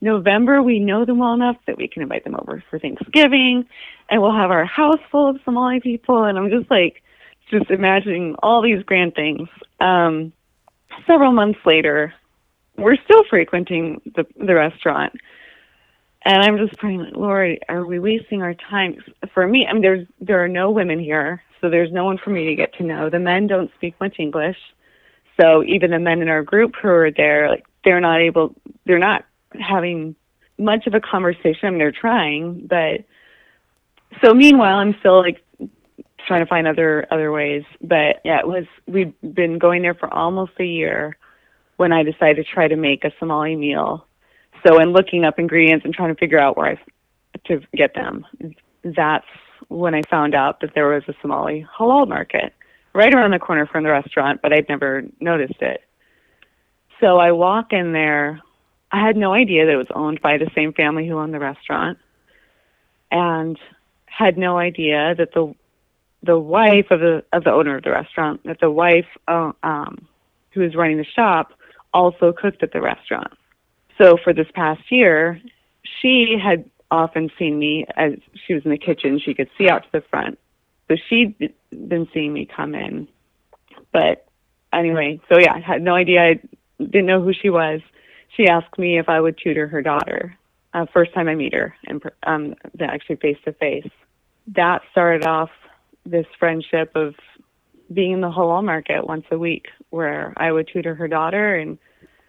November 0.00 0.62
we 0.62 0.78
know 0.78 1.04
them 1.04 1.18
well 1.18 1.32
enough 1.32 1.56
that 1.66 1.76
we 1.76 1.88
can 1.88 2.02
invite 2.02 2.24
them 2.24 2.36
over 2.36 2.62
for 2.70 2.78
Thanksgiving 2.78 3.66
and 4.10 4.22
we'll 4.22 4.34
have 4.34 4.50
our 4.50 4.64
house 4.64 5.00
full 5.10 5.30
of 5.30 5.40
Somali 5.44 5.80
people. 5.80 6.24
And 6.24 6.38
I'm 6.38 6.50
just 6.50 6.70
like, 6.70 7.02
just 7.50 7.70
imagining 7.70 8.34
all 8.42 8.62
these 8.62 8.82
grand 8.82 9.14
things. 9.14 9.48
Um, 9.80 10.32
several 11.06 11.32
months 11.32 11.58
later, 11.64 12.12
we're 12.76 12.96
still 13.04 13.22
frequenting 13.28 14.00
the, 14.14 14.26
the 14.36 14.54
restaurant. 14.54 15.14
And 16.24 16.42
I'm 16.42 16.58
just 16.58 16.78
praying, 16.78 17.00
like, 17.00 17.16
Lord, 17.16 17.58
are 17.68 17.86
we 17.86 18.00
wasting 18.00 18.42
our 18.42 18.54
time? 18.54 18.96
For 19.32 19.46
me, 19.46 19.66
I 19.68 19.72
mean, 19.72 19.82
there's 19.82 20.06
there 20.20 20.42
are 20.42 20.48
no 20.48 20.72
women 20.72 20.98
here, 20.98 21.40
so 21.60 21.70
there's 21.70 21.92
no 21.92 22.04
one 22.04 22.18
for 22.18 22.30
me 22.30 22.46
to 22.46 22.56
get 22.56 22.74
to 22.74 22.82
know. 22.84 23.08
The 23.08 23.20
men 23.20 23.46
don't 23.46 23.70
speak 23.76 23.94
much 24.00 24.16
English, 24.18 24.56
so 25.40 25.62
even 25.62 25.92
the 25.92 26.00
men 26.00 26.22
in 26.22 26.28
our 26.28 26.42
group 26.42 26.74
who 26.82 26.88
are 26.88 27.12
there, 27.12 27.48
like, 27.48 27.64
they're 27.84 28.00
not 28.00 28.20
able, 28.20 28.56
they're 28.86 28.98
not 28.98 29.24
having 29.60 30.14
much 30.58 30.86
of 30.86 30.94
a 30.94 31.00
conversation. 31.00 31.74
I 31.74 31.78
they're 31.78 31.92
trying, 31.92 32.66
but 32.66 33.04
so 34.22 34.34
meanwhile, 34.34 34.76
I'm 34.76 34.96
still 35.00 35.20
like 35.20 35.42
trying 36.26 36.44
to 36.44 36.46
find 36.46 36.66
other 36.66 37.06
other 37.10 37.30
ways. 37.32 37.64
But 37.80 38.20
yeah, 38.24 38.40
it 38.40 38.46
was 38.46 38.64
we've 38.86 39.14
been 39.22 39.58
going 39.58 39.82
there 39.82 39.94
for 39.94 40.12
almost 40.12 40.52
a 40.58 40.64
year 40.64 41.16
when 41.76 41.92
I 41.92 42.02
decided 42.02 42.36
to 42.36 42.44
try 42.44 42.68
to 42.68 42.76
make 42.76 43.04
a 43.04 43.12
Somali 43.18 43.56
meal. 43.56 44.06
So 44.66 44.80
in 44.80 44.90
looking 44.90 45.24
up 45.24 45.38
ingredients 45.38 45.84
and 45.84 45.94
trying 45.94 46.14
to 46.14 46.18
figure 46.18 46.38
out 46.38 46.56
where 46.56 46.66
I 46.66 46.78
to 47.46 47.60
get 47.74 47.94
them, 47.94 48.26
that's 48.82 49.26
when 49.68 49.94
I 49.94 50.02
found 50.02 50.34
out 50.34 50.60
that 50.60 50.74
there 50.74 50.88
was 50.88 51.02
a 51.08 51.14
Somali 51.20 51.66
halal 51.78 52.08
market 52.08 52.54
right 52.94 53.12
around 53.12 53.32
the 53.32 53.38
corner 53.38 53.66
from 53.66 53.84
the 53.84 53.90
restaurant, 53.90 54.40
but 54.42 54.52
I'd 54.52 54.68
never 54.68 55.04
noticed 55.20 55.60
it. 55.60 55.82
So 57.00 57.18
I 57.18 57.32
walk 57.32 57.72
in 57.72 57.92
there. 57.92 58.40
I 58.96 59.06
had 59.06 59.16
no 59.18 59.34
idea 59.34 59.66
that 59.66 59.72
it 59.72 59.76
was 59.76 59.92
owned 59.94 60.22
by 60.22 60.38
the 60.38 60.50
same 60.54 60.72
family 60.72 61.06
who 61.06 61.18
owned 61.18 61.34
the 61.34 61.38
restaurant, 61.38 61.98
and 63.10 63.58
had 64.06 64.38
no 64.38 64.56
idea 64.56 65.14
that 65.18 65.34
the 65.34 65.54
the 66.22 66.38
wife 66.38 66.86
of 66.90 67.00
the 67.00 67.22
of 67.30 67.44
the 67.44 67.50
owner 67.50 67.76
of 67.76 67.84
the 67.84 67.90
restaurant, 67.90 68.40
that 68.44 68.58
the 68.58 68.70
wife 68.70 69.04
uh, 69.28 69.52
um, 69.62 70.08
who 70.52 70.62
was 70.62 70.74
running 70.74 70.96
the 70.96 71.04
shop, 71.04 71.52
also 71.92 72.32
cooked 72.32 72.62
at 72.62 72.72
the 72.72 72.80
restaurant. 72.80 73.34
So 73.98 74.16
for 74.24 74.32
this 74.32 74.46
past 74.54 74.80
year, 74.90 75.42
she 76.00 76.38
had 76.42 76.64
often 76.90 77.30
seen 77.38 77.58
me 77.58 77.84
as 77.98 78.12
she 78.46 78.54
was 78.54 78.64
in 78.64 78.70
the 78.70 78.78
kitchen. 78.78 79.20
She 79.22 79.34
could 79.34 79.50
see 79.58 79.68
out 79.68 79.82
to 79.82 79.88
the 79.92 80.04
front, 80.08 80.38
so 80.88 80.96
she'd 81.06 81.52
been 81.70 82.08
seeing 82.14 82.32
me 82.32 82.46
come 82.46 82.74
in. 82.74 83.08
But 83.92 84.26
anyway, 84.72 85.20
so 85.28 85.38
yeah, 85.38 85.52
I 85.52 85.60
had 85.60 85.82
no 85.82 85.94
idea. 85.94 86.22
I 86.22 86.40
didn't 86.78 87.04
know 87.06 87.20
who 87.20 87.34
she 87.34 87.50
was. 87.50 87.82
She 88.36 88.48
asked 88.48 88.78
me 88.78 88.98
if 88.98 89.08
I 89.08 89.20
would 89.20 89.38
tutor 89.42 89.66
her 89.66 89.82
daughter. 89.82 90.36
Uh, 90.74 90.86
first 90.92 91.14
time 91.14 91.28
I 91.28 91.34
meet 91.34 91.54
her, 91.54 91.74
and 91.86 92.02
um, 92.24 92.54
actually 92.80 93.16
face 93.16 93.38
to 93.46 93.52
face. 93.52 93.88
That 94.54 94.82
started 94.90 95.26
off 95.26 95.50
this 96.04 96.26
friendship 96.38 96.92
of 96.94 97.14
being 97.92 98.12
in 98.12 98.20
the 98.20 98.30
halal 98.30 98.62
market 98.62 99.06
once 99.06 99.24
a 99.30 99.38
week, 99.38 99.68
where 99.90 100.34
I 100.36 100.52
would 100.52 100.68
tutor 100.70 100.94
her 100.94 101.08
daughter 101.08 101.54
and 101.54 101.78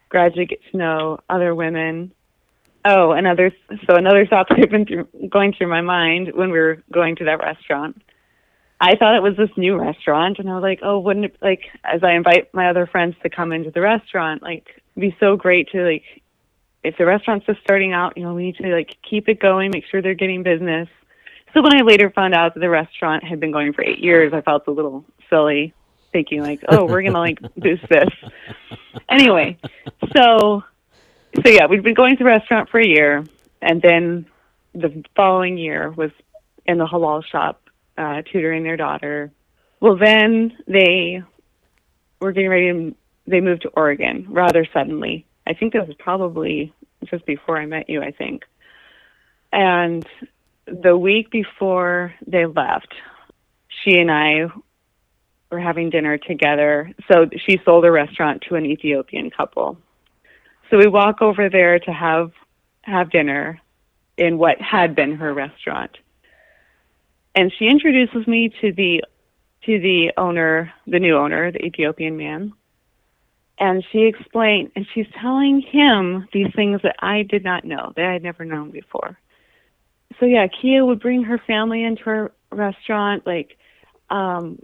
gradually 0.09 0.45
get 0.45 0.59
to 0.71 0.77
know 0.77 1.19
other 1.29 1.53
women. 1.53 2.13
Oh, 2.85 3.11
another 3.11 3.51
so 3.85 3.95
another 3.95 4.25
thought 4.25 4.47
that 4.49 4.59
had 4.59 4.69
been 4.69 4.85
through, 4.85 5.07
going 5.29 5.53
through 5.53 5.67
my 5.67 5.81
mind 5.81 6.31
when 6.33 6.51
we 6.51 6.59
were 6.59 6.81
going 6.91 7.17
to 7.17 7.25
that 7.25 7.39
restaurant. 7.39 8.01
I 8.79 8.95
thought 8.95 9.15
it 9.15 9.23
was 9.23 9.35
this 9.35 9.49
new 9.57 9.77
restaurant, 9.77 10.37
and 10.39 10.49
I 10.49 10.53
was 10.53 10.61
like, 10.61 10.79
oh, 10.83 10.99
wouldn't 10.99 11.25
it 11.25 11.37
like 11.41 11.63
as 11.83 12.01
I 12.03 12.13
invite 12.13 12.53
my 12.53 12.69
other 12.69 12.87
friends 12.87 13.15
to 13.23 13.29
come 13.29 13.51
into 13.51 13.71
the 13.71 13.81
restaurant, 13.81 14.41
like 14.41 14.67
it'd 14.97 15.11
be 15.11 15.17
so 15.19 15.35
great 15.35 15.69
to 15.71 15.83
like 15.83 16.03
if 16.83 16.97
the 16.97 17.05
restaurant's 17.05 17.45
just 17.45 17.59
starting 17.61 17.93
out, 17.93 18.17
you 18.17 18.23
know, 18.23 18.33
we 18.33 18.43
need 18.43 18.57
to 18.57 18.67
like 18.73 18.95
keep 19.07 19.27
it 19.29 19.39
going, 19.39 19.71
make 19.71 19.85
sure 19.85 20.01
they're 20.01 20.13
getting 20.13 20.43
business. 20.43 20.87
So 21.53 21.61
when 21.61 21.75
I 21.75 21.81
later 21.81 22.09
found 22.09 22.33
out 22.33 22.53
that 22.53 22.59
the 22.59 22.69
restaurant 22.69 23.23
had 23.23 23.39
been 23.39 23.51
going 23.51 23.73
for 23.73 23.83
eight 23.83 23.99
years, 23.99 24.33
I 24.33 24.41
felt 24.41 24.67
a 24.67 24.71
little 24.71 25.03
silly, 25.29 25.73
thinking 26.11 26.41
like, 26.41 26.63
oh, 26.69 26.85
we're 26.85 27.01
gonna 27.03 27.19
like 27.19 27.39
boost 27.57 27.87
this. 27.89 28.09
Anyway, 29.09 29.57
so 30.15 30.63
so 31.43 31.49
yeah, 31.49 31.67
we'd 31.67 31.83
been 31.83 31.93
going 31.93 32.17
to 32.17 32.23
the 32.23 32.29
restaurant 32.29 32.69
for 32.69 32.79
a 32.79 32.87
year, 32.87 33.23
and 33.61 33.81
then 33.81 34.25
the 34.73 35.03
following 35.15 35.57
year 35.57 35.91
was 35.91 36.11
in 36.65 36.77
the 36.77 36.85
halal 36.85 37.23
shop 37.23 37.61
uh, 37.97 38.21
tutoring 38.31 38.63
their 38.63 38.77
daughter. 38.77 39.31
Well, 39.79 39.97
then 39.97 40.57
they 40.67 41.23
were 42.19 42.31
getting 42.31 42.49
ready 42.49 42.71
to 42.71 42.95
they 43.27 43.41
moved 43.41 43.63
to 43.63 43.69
Oregon 43.69 44.25
rather 44.29 44.65
suddenly. 44.73 45.25
I 45.45 45.53
think 45.53 45.73
that 45.73 45.87
was 45.87 45.95
probably 45.99 46.73
just 47.05 47.25
before 47.25 47.57
I 47.57 47.65
met 47.65 47.89
you, 47.89 48.01
I 48.01 48.11
think. 48.11 48.43
And 49.51 50.05
the 50.65 50.97
week 50.97 51.29
before 51.29 52.13
they 52.25 52.45
left, 52.45 52.93
she 53.83 53.97
and 53.97 54.11
I 54.11 54.47
were 55.51 55.59
having 55.59 55.89
dinner 55.89 56.17
together. 56.17 56.91
So 57.09 57.29
she 57.45 57.59
sold 57.63 57.85
a 57.85 57.91
restaurant 57.91 58.43
to 58.49 58.55
an 58.55 58.65
Ethiopian 58.65 59.29
couple. 59.29 59.77
So 60.69 60.77
we 60.77 60.87
walk 60.87 61.21
over 61.21 61.49
there 61.49 61.79
to 61.79 61.91
have 61.91 62.31
have 62.81 63.09
dinner 63.11 63.59
in 64.17 64.37
what 64.37 64.59
had 64.61 64.95
been 64.95 65.15
her 65.15 65.33
restaurant. 65.33 65.91
And 67.35 67.51
she 67.57 67.67
introduces 67.67 68.25
me 68.27 68.51
to 68.61 68.71
the 68.71 69.03
to 69.65 69.79
the 69.79 70.11
owner, 70.17 70.73
the 70.85 70.99
new 70.99 71.15
owner, 71.17 71.51
the 71.51 71.63
Ethiopian 71.65 72.17
man. 72.17 72.53
And 73.59 73.83
she 73.91 74.03
explained 74.03 74.71
and 74.75 74.85
she's 74.93 75.07
telling 75.19 75.61
him 75.61 76.27
these 76.31 76.53
things 76.55 76.81
that 76.83 76.95
I 76.99 77.23
did 77.23 77.43
not 77.43 77.65
know, 77.65 77.91
that 77.95 78.05
I 78.05 78.13
had 78.13 78.23
never 78.23 78.45
known 78.45 78.71
before 78.71 79.17
so 80.19 80.25
yeah, 80.25 80.47
Kia 80.47 80.85
would 80.85 80.99
bring 80.99 81.23
her 81.23 81.37
family 81.45 81.83
into 81.83 82.03
her 82.03 82.31
restaurant. 82.51 83.25
Like, 83.25 83.57
um, 84.09 84.57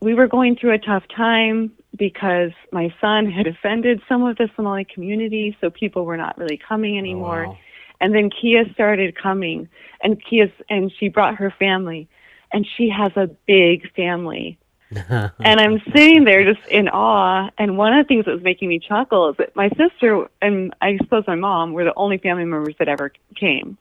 we 0.00 0.14
were 0.14 0.26
going 0.26 0.56
through 0.56 0.74
a 0.74 0.78
tough 0.78 1.04
time 1.14 1.72
because 1.96 2.50
my 2.72 2.92
son 3.00 3.30
had 3.30 3.46
offended 3.46 4.00
some 4.08 4.24
of 4.24 4.36
the 4.36 4.48
Somali 4.56 4.84
community, 4.84 5.56
so 5.60 5.70
people 5.70 6.04
were 6.04 6.16
not 6.16 6.36
really 6.38 6.58
coming 6.68 6.98
anymore. 6.98 7.46
Oh, 7.46 7.50
wow. 7.50 7.58
And 8.02 8.14
then 8.14 8.30
Kia 8.30 8.64
started 8.72 9.16
coming, 9.20 9.68
and 10.02 10.22
Kia 10.24 10.50
and 10.70 10.90
she 10.98 11.08
brought 11.08 11.34
her 11.36 11.52
family, 11.58 12.08
and 12.52 12.66
she 12.76 12.88
has 12.88 13.12
a 13.16 13.28
big 13.46 13.92
family. 13.94 14.58
and 15.08 15.60
I'm 15.60 15.80
sitting 15.94 16.24
there 16.24 16.52
just 16.52 16.66
in 16.68 16.88
awe. 16.88 17.50
And 17.58 17.78
one 17.78 17.92
of 17.92 18.04
the 18.04 18.08
things 18.08 18.24
that 18.24 18.32
was 18.32 18.42
making 18.42 18.68
me 18.68 18.78
chuckle 18.78 19.30
is 19.30 19.36
that 19.36 19.54
my 19.54 19.68
sister 19.70 20.28
and 20.42 20.74
I 20.80 20.96
suppose 20.98 21.24
my 21.26 21.36
mom 21.36 21.72
were 21.72 21.84
the 21.84 21.94
only 21.94 22.18
family 22.18 22.44
members 22.44 22.74
that 22.78 22.88
ever 22.88 23.12
came 23.36 23.78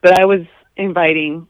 but 0.00 0.18
I 0.18 0.24
was 0.24 0.42
inviting 0.76 1.46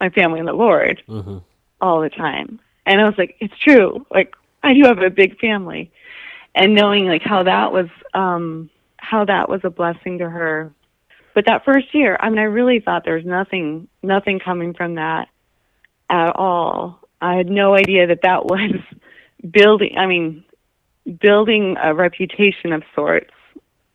my 0.00 0.10
family 0.10 0.38
and 0.38 0.48
the 0.48 0.52
Lord 0.52 1.02
mm-hmm. 1.08 1.38
all 1.80 2.00
the 2.00 2.08
time. 2.08 2.60
And 2.86 3.00
I 3.00 3.04
was 3.04 3.14
like, 3.18 3.36
it's 3.40 3.56
true. 3.58 4.06
Like 4.10 4.34
I 4.62 4.74
do 4.74 4.82
have 4.84 4.98
a 4.98 5.10
big 5.10 5.38
family. 5.38 5.90
And 6.54 6.74
knowing 6.74 7.06
like 7.06 7.22
how 7.22 7.42
that 7.44 7.72
was 7.72 7.88
um 8.14 8.70
how 8.96 9.24
that 9.24 9.48
was 9.48 9.60
a 9.64 9.70
blessing 9.70 10.18
to 10.18 10.28
her. 10.28 10.72
But 11.34 11.46
that 11.46 11.64
first 11.64 11.94
year, 11.94 12.16
I 12.18 12.28
mean 12.28 12.38
I 12.38 12.44
really 12.44 12.80
thought 12.80 13.04
there 13.04 13.14
was 13.14 13.24
nothing 13.24 13.88
nothing 14.02 14.40
coming 14.40 14.74
from 14.74 14.96
that 14.96 15.28
at 16.08 16.34
all. 16.36 17.08
I 17.20 17.34
had 17.34 17.48
no 17.48 17.74
idea 17.74 18.06
that 18.08 18.22
that 18.22 18.46
was 18.46 18.72
building 19.50 19.96
I 19.98 20.06
mean 20.06 20.44
building 21.20 21.76
a 21.82 21.94
reputation 21.94 22.72
of 22.72 22.82
sorts 22.94 23.32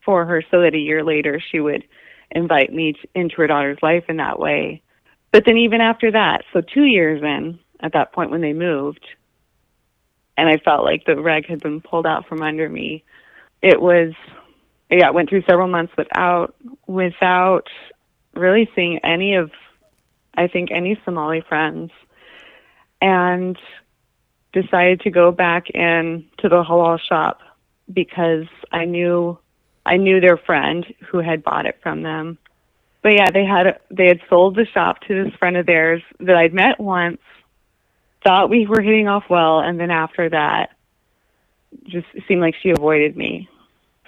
for 0.04 0.26
her 0.26 0.44
so 0.52 0.62
that 0.62 0.74
a 0.74 0.80
year 0.80 1.04
later 1.04 1.42
she 1.52 1.60
would 1.60 1.84
invite 2.32 2.72
me 2.74 2.94
to, 2.94 3.08
into 3.14 3.36
her 3.38 3.48
daughter's 3.48 3.80
life 3.82 4.06
in 4.10 4.18
that 4.18 4.40
way. 4.40 4.82
But 5.32 5.44
then 5.46 5.58
even 5.58 5.82
after 5.82 6.12
that, 6.12 6.44
so 6.54 6.62
two 6.62 6.86
years 6.86 7.22
in, 7.22 7.60
at 7.82 7.94
that 7.94 8.14
point 8.14 8.32
when 8.32 8.42
they 8.42 8.54
moved, 8.54 9.06
and 10.38 10.50
I 10.50 10.58
felt 10.58 10.84
like 10.84 11.06
the 11.06 11.16
rug 11.16 11.46
had 11.46 11.62
been 11.62 11.82
pulled 11.82 12.06
out 12.06 12.28
from 12.28 12.42
under 12.42 12.70
me. 12.70 13.04
It 13.62 13.82
was, 13.82 14.14
yeah, 14.90 15.08
I 15.08 15.12
went 15.12 15.30
through 15.30 15.44
several 15.48 15.68
months 15.68 15.94
without, 15.98 16.56
without 16.88 17.68
really 18.34 18.70
seeing 18.76 19.00
any 19.04 19.36
of, 19.36 19.52
I 20.36 20.48
think, 20.48 20.72
any 20.72 21.00
Somali 21.06 21.42
friends, 21.48 21.92
and 23.02 23.58
decided 24.54 25.02
to 25.02 25.12
go 25.12 25.32
back 25.32 25.70
in 25.70 26.26
to 26.40 26.50
the 26.50 26.64
halal 26.64 27.00
shop 27.00 27.42
because 27.92 28.46
I 28.72 28.86
knew 28.86 29.38
I 29.86 29.98
knew 29.98 30.20
their 30.20 30.38
friend 30.38 30.86
who 31.10 31.20
had 31.20 31.44
bought 31.44 31.66
it 31.66 31.80
from 31.84 32.02
them. 32.02 32.38
But 33.04 33.14
yeah, 33.14 33.30
they 33.30 33.46
had 33.46 33.80
they 33.92 34.08
had 34.08 34.22
sold 34.30 34.56
the 34.56 34.66
shop 34.66 35.02
to 35.02 35.24
this 35.24 35.34
friend 35.36 35.58
of 35.58 35.68
theirs 35.68 36.02
that 36.20 36.36
I'd 36.36 36.54
met 36.54 36.80
once. 36.80 37.20
Thought 38.24 38.50
we 38.50 38.66
were 38.66 38.82
hitting 38.82 39.08
off 39.08 39.26
well, 39.30 39.60
and 39.60 39.80
then 39.80 39.92
after 39.92 40.28
that, 40.30 40.72
just 41.88 42.08
seemed 42.28 42.42
like 42.42 42.56
she 42.64 42.72
avoided 42.72 43.16
me. 43.16 43.48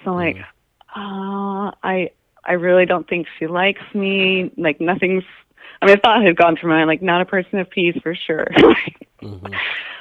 So 0.04 0.10
I'm 0.10 0.16
like, 0.16 0.36
uh, 0.96 1.70
I 1.82 2.10
I 2.44 2.52
really 2.54 2.86
don't 2.86 3.08
think 3.08 3.28
she 3.38 3.46
likes 3.46 3.82
me. 3.94 4.50
Like 4.56 4.80
nothing's. 4.80 5.24
I 5.80 5.86
mean, 5.86 5.96
a 5.96 6.00
thought 6.00 6.22
it 6.22 6.26
had 6.26 6.36
gone 6.36 6.56
through 6.56 6.70
my 6.70 6.76
mind, 6.76 6.88
like 6.88 7.02
not 7.02 7.20
a 7.20 7.24
person 7.24 7.58
of 7.58 7.70
peace 7.70 7.96
for 8.02 8.14
sure. 8.14 8.48
mm-hmm. 9.22 9.54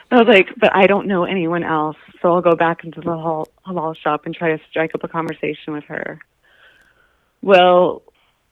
I 0.09 0.15
was 0.15 0.27
like, 0.27 0.47
but 0.57 0.75
I 0.75 0.87
don't 0.87 1.07
know 1.07 1.25
anyone 1.25 1.63
else 1.63 1.97
so 2.21 2.33
I'll 2.33 2.41
go 2.41 2.55
back 2.55 2.83
into 2.83 3.01
the 3.01 3.11
halal, 3.11 3.47
halal 3.65 3.95
shop 3.95 4.25
and 4.25 4.33
try 4.33 4.55
to 4.55 4.63
strike 4.69 4.95
up 4.95 5.03
a 5.03 5.07
conversation 5.07 5.73
with 5.73 5.83
her. 5.85 6.19
Well, 7.41 8.03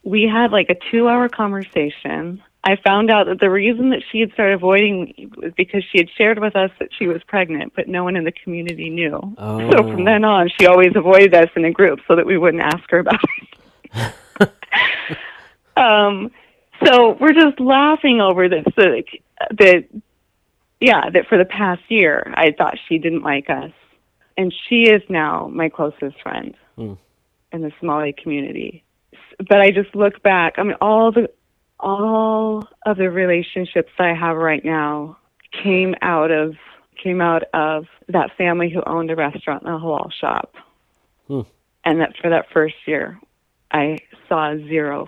we 0.03 0.23
had 0.23 0.51
like 0.51 0.69
a 0.69 0.75
two 0.91 1.07
hour 1.07 1.29
conversation. 1.29 2.43
I 2.63 2.77
found 2.77 3.11
out 3.11 3.27
that 3.27 3.39
the 3.39 3.49
reason 3.49 3.91
that 3.91 4.01
she 4.11 4.19
had 4.19 4.31
started 4.33 4.55
avoiding 4.55 5.03
me 5.03 5.29
was 5.37 5.53
because 5.55 5.83
she 5.91 5.99
had 5.99 6.09
shared 6.17 6.39
with 6.39 6.55
us 6.55 6.71
that 6.79 6.89
she 6.97 7.07
was 7.07 7.21
pregnant, 7.23 7.73
but 7.75 7.87
no 7.87 8.03
one 8.03 8.15
in 8.15 8.23
the 8.23 8.31
community 8.31 8.89
knew. 8.89 9.19
Oh. 9.37 9.71
So 9.71 9.77
from 9.77 10.03
then 10.03 10.23
on, 10.23 10.49
she 10.59 10.65
always 10.65 10.95
avoided 10.95 11.33
us 11.35 11.49
in 11.55 11.65
a 11.65 11.71
group 11.71 11.99
so 12.07 12.15
that 12.15 12.25
we 12.25 12.37
wouldn't 12.37 12.63
ask 12.63 12.89
her 12.89 12.99
about 12.99 13.19
it. 13.93 14.13
um, 15.77 16.31
so 16.85 17.17
we're 17.19 17.33
just 17.33 17.59
laughing 17.59 18.21
over 18.21 18.49
this. 18.49 18.65
That, 18.77 19.03
that, 19.57 19.85
yeah, 20.79 21.09
that 21.09 21.27
for 21.27 21.37
the 21.37 21.45
past 21.45 21.81
year, 21.89 22.33
I 22.35 22.51
thought 22.57 22.75
she 22.87 22.97
didn't 22.97 23.23
like 23.23 23.49
us, 23.49 23.71
and 24.37 24.53
she 24.67 24.83
is 24.83 25.01
now 25.09 25.47
my 25.53 25.69
closest 25.69 26.21
friend 26.21 26.55
Hmm. 26.75 26.93
in 27.51 27.61
the 27.61 27.71
Somali 27.79 28.13
community. 28.13 28.83
But 29.37 29.61
I 29.61 29.71
just 29.71 29.95
look 29.95 30.21
back. 30.23 30.55
I 30.57 30.63
mean, 30.63 30.75
all 30.81 31.11
the 31.11 31.29
all 31.79 32.67
of 32.85 32.97
the 32.97 33.09
relationships 33.09 33.91
I 33.99 34.13
have 34.13 34.37
right 34.37 34.63
now 34.63 35.17
came 35.63 35.95
out 36.01 36.31
of 36.31 36.55
came 37.01 37.21
out 37.21 37.43
of 37.53 37.85
that 38.09 38.31
family 38.37 38.69
who 38.69 38.81
owned 38.85 39.11
a 39.11 39.15
restaurant 39.15 39.63
and 39.63 39.73
a 39.75 39.77
halal 39.77 40.11
shop. 40.13 40.55
Hmm. 41.27 41.41
And 41.83 42.01
that 42.01 42.15
for 42.21 42.29
that 42.29 42.45
first 42.53 42.75
year, 42.87 43.19
I 43.71 43.99
saw 44.27 44.55
zero, 44.55 45.07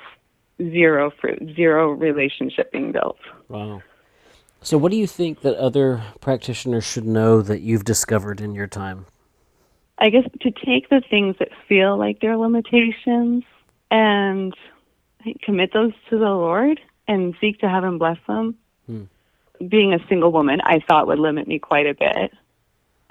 zero 0.57 1.11
fruit, 1.21 1.55
zero 1.55 1.91
relationship 1.91 2.71
being 2.71 2.91
built. 2.91 3.19
Wow. 3.47 3.81
So, 4.61 4.77
what 4.77 4.91
do 4.91 4.97
you 4.97 5.07
think 5.07 5.41
that 5.41 5.55
other 5.57 6.03
practitioners 6.19 6.83
should 6.83 7.05
know 7.05 7.41
that 7.41 7.61
you've 7.61 7.85
discovered 7.85 8.41
in 8.41 8.55
your 8.55 8.67
time? 8.67 9.05
I 9.99 10.09
guess 10.09 10.23
to 10.41 10.51
take 10.51 10.89
the 10.89 11.01
things 11.09 11.35
that 11.39 11.49
feel 11.67 11.97
like 11.97 12.19
they're 12.19 12.37
limitations 12.37 13.43
and 13.89 14.53
commit 15.43 15.73
those 15.73 15.93
to 16.09 16.17
the 16.17 16.25
Lord 16.25 16.79
and 17.07 17.35
seek 17.39 17.59
to 17.59 17.69
have 17.69 17.83
Him 17.83 17.97
bless 17.97 18.17
them. 18.27 18.55
Hmm. 18.85 19.03
Being 19.67 19.93
a 19.93 19.99
single 20.07 20.31
woman, 20.31 20.59
I 20.63 20.79
thought 20.87 21.07
would 21.07 21.19
limit 21.19 21.47
me 21.47 21.57
quite 21.59 21.87
a 21.87 21.93
bit. 21.93 22.31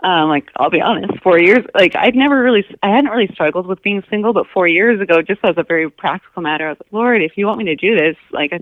Um, 0.03 0.29
like 0.29 0.51
I'll 0.57 0.71
be 0.71 0.83
honest, 0.83 1.23
four 1.23 1.39
years, 1.41 1.65
like 1.75 1.97
I'd 1.97 2.15
never 2.15 2.43
really, 2.43 2.65
I 2.83 2.91
hadn't 2.91 3.11
really 3.11 3.33
struggled 3.33 3.67
with 3.67 3.83
being 3.83 4.03
single, 4.11 4.35
but 4.35 4.47
four 4.53 4.69
years 4.69 5.01
ago, 5.01 5.23
just 5.23 5.41
as 5.43 5.55
a 5.57 5.63
very 5.63 5.91
practical 5.91 6.43
matter, 6.43 6.67
I 6.67 6.71
was 6.71 6.79
like, 6.81 6.93
Lord, 6.93 7.23
if 7.23 7.33
you 7.37 7.47
want 7.47 7.59
me 7.59 7.65
to 7.67 7.77
do 7.77 7.97
this, 7.97 8.17
like, 8.31 8.53
I, 8.53 8.61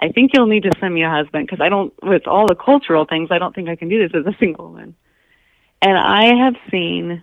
I 0.00 0.12
think 0.12 0.30
you'll 0.34 0.46
need 0.46 0.62
to 0.62 0.72
send 0.78 0.94
me 0.94 1.02
a 1.02 1.10
husband 1.10 1.46
because 1.46 1.60
I 1.60 1.68
don't, 1.68 1.92
with 2.00 2.28
all 2.28 2.46
the 2.46 2.54
cultural 2.54 3.06
things, 3.06 3.30
I 3.32 3.38
don't 3.38 3.54
think 3.54 3.68
I 3.68 3.74
can 3.76 3.88
do 3.88 3.98
this 3.98 4.14
as 4.14 4.24
a 4.24 4.36
single 4.38 4.66
woman. 4.66 4.94
And 5.82 5.98
I 5.98 6.44
have 6.44 6.54
seen 6.70 7.22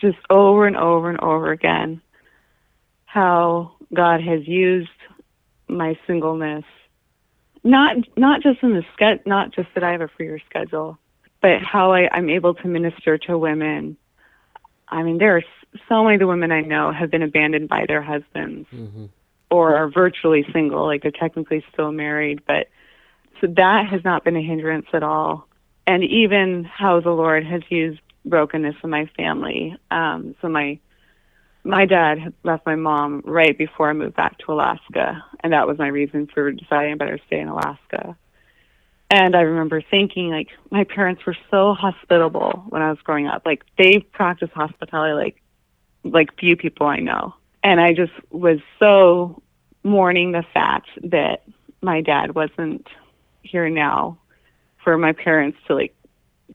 just 0.00 0.18
over 0.28 0.66
and 0.66 0.76
over 0.76 1.08
and 1.08 1.20
over 1.20 1.52
again 1.52 2.02
how 3.04 3.72
God 3.94 4.20
has 4.20 4.46
used 4.46 4.88
my 5.68 5.98
singleness, 6.06 6.64
not 7.64 7.96
not 8.16 8.42
just 8.42 8.62
in 8.62 8.74
the 8.74 8.84
sched, 8.96 9.26
not 9.26 9.54
just 9.54 9.68
that 9.74 9.82
I 9.82 9.92
have 9.92 10.00
a 10.00 10.08
freer 10.08 10.38
schedule, 10.48 10.98
but 11.46 11.62
how 11.62 11.92
I, 11.92 12.08
I'm 12.12 12.28
able 12.28 12.54
to 12.54 12.66
minister 12.66 13.18
to 13.18 13.38
women. 13.38 13.96
I 14.88 15.04
mean, 15.04 15.18
there 15.18 15.36
are 15.36 15.44
so 15.88 16.02
many 16.02 16.16
of 16.16 16.20
the 16.20 16.26
women 16.26 16.50
I 16.50 16.62
know 16.62 16.90
have 16.90 17.08
been 17.08 17.22
abandoned 17.22 17.68
by 17.68 17.84
their 17.86 18.02
husbands 18.02 18.68
Mm-hmm. 18.72 19.04
or 19.48 19.76
are 19.76 19.88
virtually 19.88 20.44
single, 20.52 20.84
like 20.86 21.02
they're 21.02 21.12
technically 21.12 21.64
still 21.72 21.92
married, 21.92 22.42
but 22.48 22.66
so 23.40 23.46
that 23.46 23.86
has 23.88 24.02
not 24.04 24.24
been 24.24 24.34
a 24.34 24.42
hindrance 24.42 24.86
at 24.92 25.04
all. 25.04 25.46
And 25.86 26.02
even 26.02 26.64
how 26.64 26.98
the 27.00 27.10
Lord 27.10 27.46
has 27.46 27.62
used 27.68 28.00
brokenness 28.24 28.74
in 28.82 28.90
my 28.90 29.08
family. 29.16 29.76
Um, 29.92 30.34
so 30.42 30.48
my 30.48 30.80
my 31.62 31.86
dad 31.86 32.18
had 32.18 32.32
left 32.42 32.66
my 32.66 32.74
mom 32.74 33.22
right 33.24 33.56
before 33.56 33.88
I 33.90 33.92
moved 33.92 34.16
back 34.16 34.38
to 34.38 34.52
Alaska, 34.52 35.22
and 35.44 35.52
that 35.52 35.68
was 35.68 35.78
my 35.78 35.88
reason 35.88 36.26
for 36.26 36.50
deciding 36.50 36.92
I 36.92 36.96
better 36.96 37.20
stay 37.28 37.38
in 37.38 37.48
Alaska. 37.48 38.16
And 39.10 39.36
I 39.36 39.42
remember 39.42 39.82
thinking, 39.82 40.30
like, 40.30 40.48
my 40.70 40.84
parents 40.84 41.24
were 41.24 41.36
so 41.50 41.74
hospitable 41.74 42.64
when 42.68 42.82
I 42.82 42.90
was 42.90 42.98
growing 43.04 43.28
up. 43.28 43.42
Like, 43.46 43.64
they 43.78 44.00
practiced 44.00 44.52
hospitality 44.52 45.14
like, 45.14 45.42
like 46.02 46.36
few 46.38 46.56
people 46.56 46.86
I 46.86 46.98
know. 46.98 47.34
And 47.62 47.80
I 47.80 47.92
just 47.92 48.12
was 48.30 48.58
so 48.78 49.42
mourning 49.84 50.32
the 50.32 50.44
fact 50.52 50.88
that 51.04 51.44
my 51.82 52.00
dad 52.00 52.34
wasn't 52.34 52.86
here 53.42 53.68
now 53.68 54.18
for 54.82 54.98
my 54.98 55.12
parents 55.12 55.58
to 55.66 55.74
like 55.74 55.94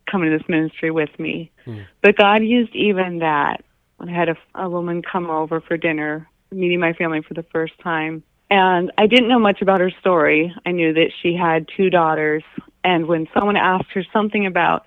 come 0.10 0.24
into 0.24 0.38
this 0.38 0.48
ministry 0.48 0.92
with 0.92 1.18
me. 1.20 1.52
Hmm. 1.66 1.82
But 2.02 2.18
God 2.18 2.44
used 2.44 2.76
even 2.76 3.20
that. 3.20 3.64
I 4.00 4.10
had 4.10 4.30
a, 4.30 4.36
a 4.56 4.70
woman 4.70 5.02
come 5.02 5.30
over 5.30 5.62
for 5.62 5.78
dinner, 5.78 6.28
meeting 6.52 6.80
my 6.80 6.94
family 6.94 7.22
for 7.22 7.34
the 7.34 7.44
first 7.44 7.74
time. 7.84 8.24
And 8.52 8.92
I 8.98 9.08
didn't 9.08 9.30
know 9.30 9.40
much 9.40 9.62
about 9.62 9.80
her 9.80 9.92
story. 10.02 10.54
I 10.66 10.72
knew 10.72 10.94
that 10.94 11.12
she 11.22 11.34
had 11.34 11.70
two 11.76 11.90
daughters. 11.90 12.44
And 12.84 13.08
when 13.08 13.28
someone 13.34 13.56
asked 13.56 13.92
her 13.94 14.04
something 14.12 14.46
about 14.46 14.86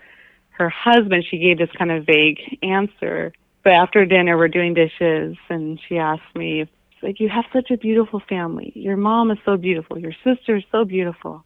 her 0.51 0.69
husband, 0.69 1.25
she 1.29 1.39
gave 1.39 1.57
this 1.59 1.71
kind 1.77 1.91
of 1.91 2.05
vague 2.05 2.59
answer. 2.63 3.33
But 3.63 3.73
after 3.73 4.05
dinner, 4.05 4.37
we're 4.37 4.49
doing 4.49 4.75
dishes, 4.75 5.39
and 5.49 5.81
she 5.89 5.97
asked 5.97 6.37
me, 6.37 6.69
like, 7.03 7.21
you 7.21 7.31
have 7.31 7.47
such 7.55 7.71
a 7.71 7.79
beautiful 7.79 8.21
family. 8.29 8.71
Your 8.75 8.99
mom 8.99 9.31
is 9.31 9.39
so 9.47 9.57
beautiful. 9.57 9.99
Your 9.99 10.15
sister 10.23 10.57
is 10.57 10.65
so 10.71 10.85
beautiful. 10.85 11.43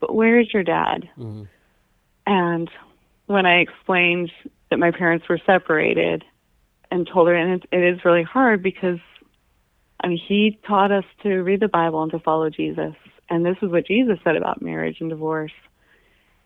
But 0.00 0.14
where 0.14 0.40
is 0.40 0.52
your 0.52 0.64
dad? 0.64 1.08
Mhm. 1.16 1.46
And 2.26 2.70
when 3.26 3.46
I 3.46 3.60
explained 3.60 4.32
that 4.70 4.78
my 4.80 4.90
parents 4.90 5.28
were 5.28 5.38
separated 5.46 6.24
and 6.90 7.06
told 7.06 7.28
her, 7.28 7.34
and 7.34 7.62
it, 7.62 7.68
it 7.70 7.82
is 7.94 8.04
really 8.04 8.24
hard 8.24 8.62
because, 8.62 8.98
I 10.02 10.08
mean, 10.08 10.18
he 10.18 10.58
taught 10.66 10.92
us 10.92 11.04
to 11.22 11.42
read 11.42 11.60
the 11.60 11.68
Bible 11.68 12.02
and 12.02 12.12
to 12.12 12.18
follow 12.18 12.50
Jesus. 12.50 12.94
And 13.28 13.44
this 13.44 13.56
is 13.62 13.70
what 13.70 13.86
Jesus 13.86 14.18
said 14.24 14.36
about 14.36 14.62
marriage 14.62 14.96
and 15.00 15.10
divorce. 15.10 15.52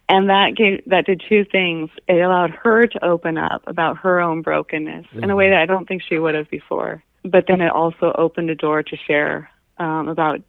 And 0.09 0.28
that 0.28 0.55
gave, 0.57 0.82
that 0.86 1.07
did 1.07 1.22
two 1.28 1.44
things. 1.50 1.90
It 2.07 2.20
allowed 2.20 2.50
her 2.50 2.86
to 2.86 3.05
open 3.05 3.38
up 3.38 3.62
about 3.66 3.98
her 3.98 4.20
own 4.20 4.42
brokenness 4.42 5.07
in 5.14 5.30
a 5.30 5.36
way 5.36 5.50
that 5.50 5.61
I 5.61 5.66
don't 5.66 5.88
think 5.88 6.02
she 6.02 6.18
would 6.18 6.34
have 6.34 6.50
before. 6.50 7.02
But 7.24 7.46
then 7.48 7.62
it 7.62 7.70
also 7.70 8.12
opened 8.16 8.50
a 8.50 8.55
door 8.55 8.82
to 8.82 8.96
share 9.07 9.50
um, 9.78 10.09
about 10.09 10.40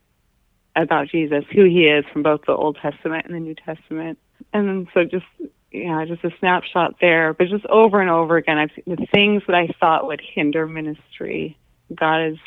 about 0.75 1.07
Jesus, 1.07 1.45
who 1.53 1.63
he 1.63 1.85
is 1.85 2.03
from 2.11 2.21
both 2.21 2.41
the 2.45 2.51
Old 2.51 2.77
Testament 2.81 3.25
and 3.25 3.33
the 3.33 3.39
New 3.39 3.55
Testament. 3.55 4.19
And 4.51 4.67
then 4.67 4.87
so 4.93 5.05
just 5.05 5.25
yeah, 5.71 6.03
just 6.05 6.23
a 6.25 6.31
snapshot 6.39 6.95
there, 6.99 7.33
but 7.33 7.47
just 7.47 7.65
over 7.67 8.01
and 8.01 8.09
over 8.09 8.35
again, 8.35 8.57
I've 8.57 8.71
seen 8.75 8.95
the 8.95 9.07
things 9.13 9.43
that 9.47 9.55
I 9.55 9.67
thought 9.79 10.07
would 10.07 10.21
hinder 10.21 10.67
ministry, 10.67 11.57
God 11.93 12.31
is 12.31 12.37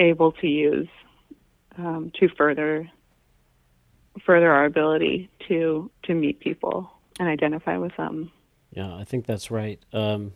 able 0.00 0.32
to 0.32 0.48
use 0.48 0.88
um, 1.78 2.10
to 2.18 2.28
further 2.36 2.90
further 4.26 4.50
our 4.50 4.64
ability 4.64 5.30
to 5.46 5.90
to 6.02 6.14
meet 6.14 6.40
people 6.40 6.90
and 7.18 7.28
identify 7.28 7.76
with 7.76 7.96
them. 7.96 8.32
Yeah, 8.72 8.94
I 8.94 9.04
think 9.04 9.26
that's 9.26 9.50
right. 9.50 9.78
Um, 9.92 10.32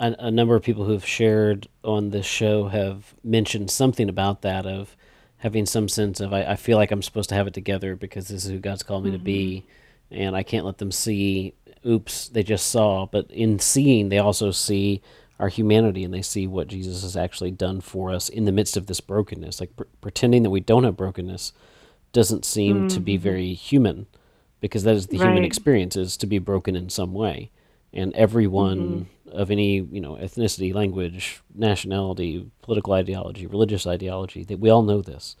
a, 0.00 0.14
a 0.18 0.30
number 0.30 0.54
of 0.56 0.62
people 0.62 0.84
who've 0.84 1.06
shared 1.06 1.68
on 1.84 2.10
this 2.10 2.26
show 2.26 2.68
have 2.68 3.14
mentioned 3.22 3.70
something 3.70 4.08
about 4.08 4.42
that 4.42 4.66
of 4.66 4.96
having 5.38 5.66
some 5.66 5.88
sense 5.88 6.20
of 6.20 6.32
I, 6.32 6.44
I 6.44 6.56
feel 6.56 6.76
like 6.76 6.90
I'm 6.90 7.02
supposed 7.02 7.28
to 7.28 7.34
have 7.34 7.46
it 7.46 7.54
together 7.54 7.94
because 7.94 8.28
this 8.28 8.44
is 8.44 8.50
who 8.50 8.58
God's 8.58 8.82
called 8.82 9.04
me 9.04 9.12
to 9.12 9.18
be, 9.18 9.66
and 10.10 10.34
I 10.34 10.42
can't 10.42 10.66
let 10.66 10.78
them 10.78 10.92
see. 10.92 11.54
Oops, 11.86 12.28
they 12.28 12.42
just 12.42 12.66
saw. 12.70 13.06
But 13.06 13.30
in 13.30 13.58
seeing, 13.58 14.08
they 14.08 14.18
also 14.18 14.50
see 14.50 15.00
our 15.38 15.48
humanity 15.48 16.04
and 16.04 16.12
they 16.12 16.22
see 16.22 16.46
what 16.46 16.68
Jesus 16.68 17.02
has 17.02 17.16
actually 17.16 17.50
done 17.50 17.80
for 17.80 18.10
us 18.10 18.28
in 18.28 18.44
the 18.44 18.52
midst 18.52 18.76
of 18.76 18.86
this 18.86 19.00
brokenness. 19.00 19.60
Like 19.60 19.76
pr- 19.76 19.84
pretending 20.00 20.42
that 20.42 20.50
we 20.50 20.60
don't 20.60 20.84
have 20.84 20.96
brokenness 20.96 21.52
doesn't 22.12 22.44
seem 22.44 22.88
to 22.88 23.00
be 23.00 23.16
very 23.16 23.54
human 23.54 24.06
because 24.60 24.82
that 24.82 24.96
is 24.96 25.06
the 25.08 25.18
human 25.18 25.44
experience 25.44 25.94
is 25.94 26.16
to 26.16 26.26
be 26.26 26.38
broken 26.38 26.74
in 26.74 26.88
some 26.88 27.12
way. 27.12 27.50
And 27.92 28.12
everyone 28.14 29.08
of 29.30 29.50
any 29.50 29.76
you 29.76 30.00
know 30.00 30.14
ethnicity 30.14 30.74
language 30.74 31.42
nationality 31.54 32.50
political 32.62 32.94
ideology 32.94 33.46
religious 33.46 33.86
ideology 33.86 34.42
that 34.44 34.58
we 34.58 34.70
all 34.70 34.82
know 34.82 35.02
this. 35.02 35.36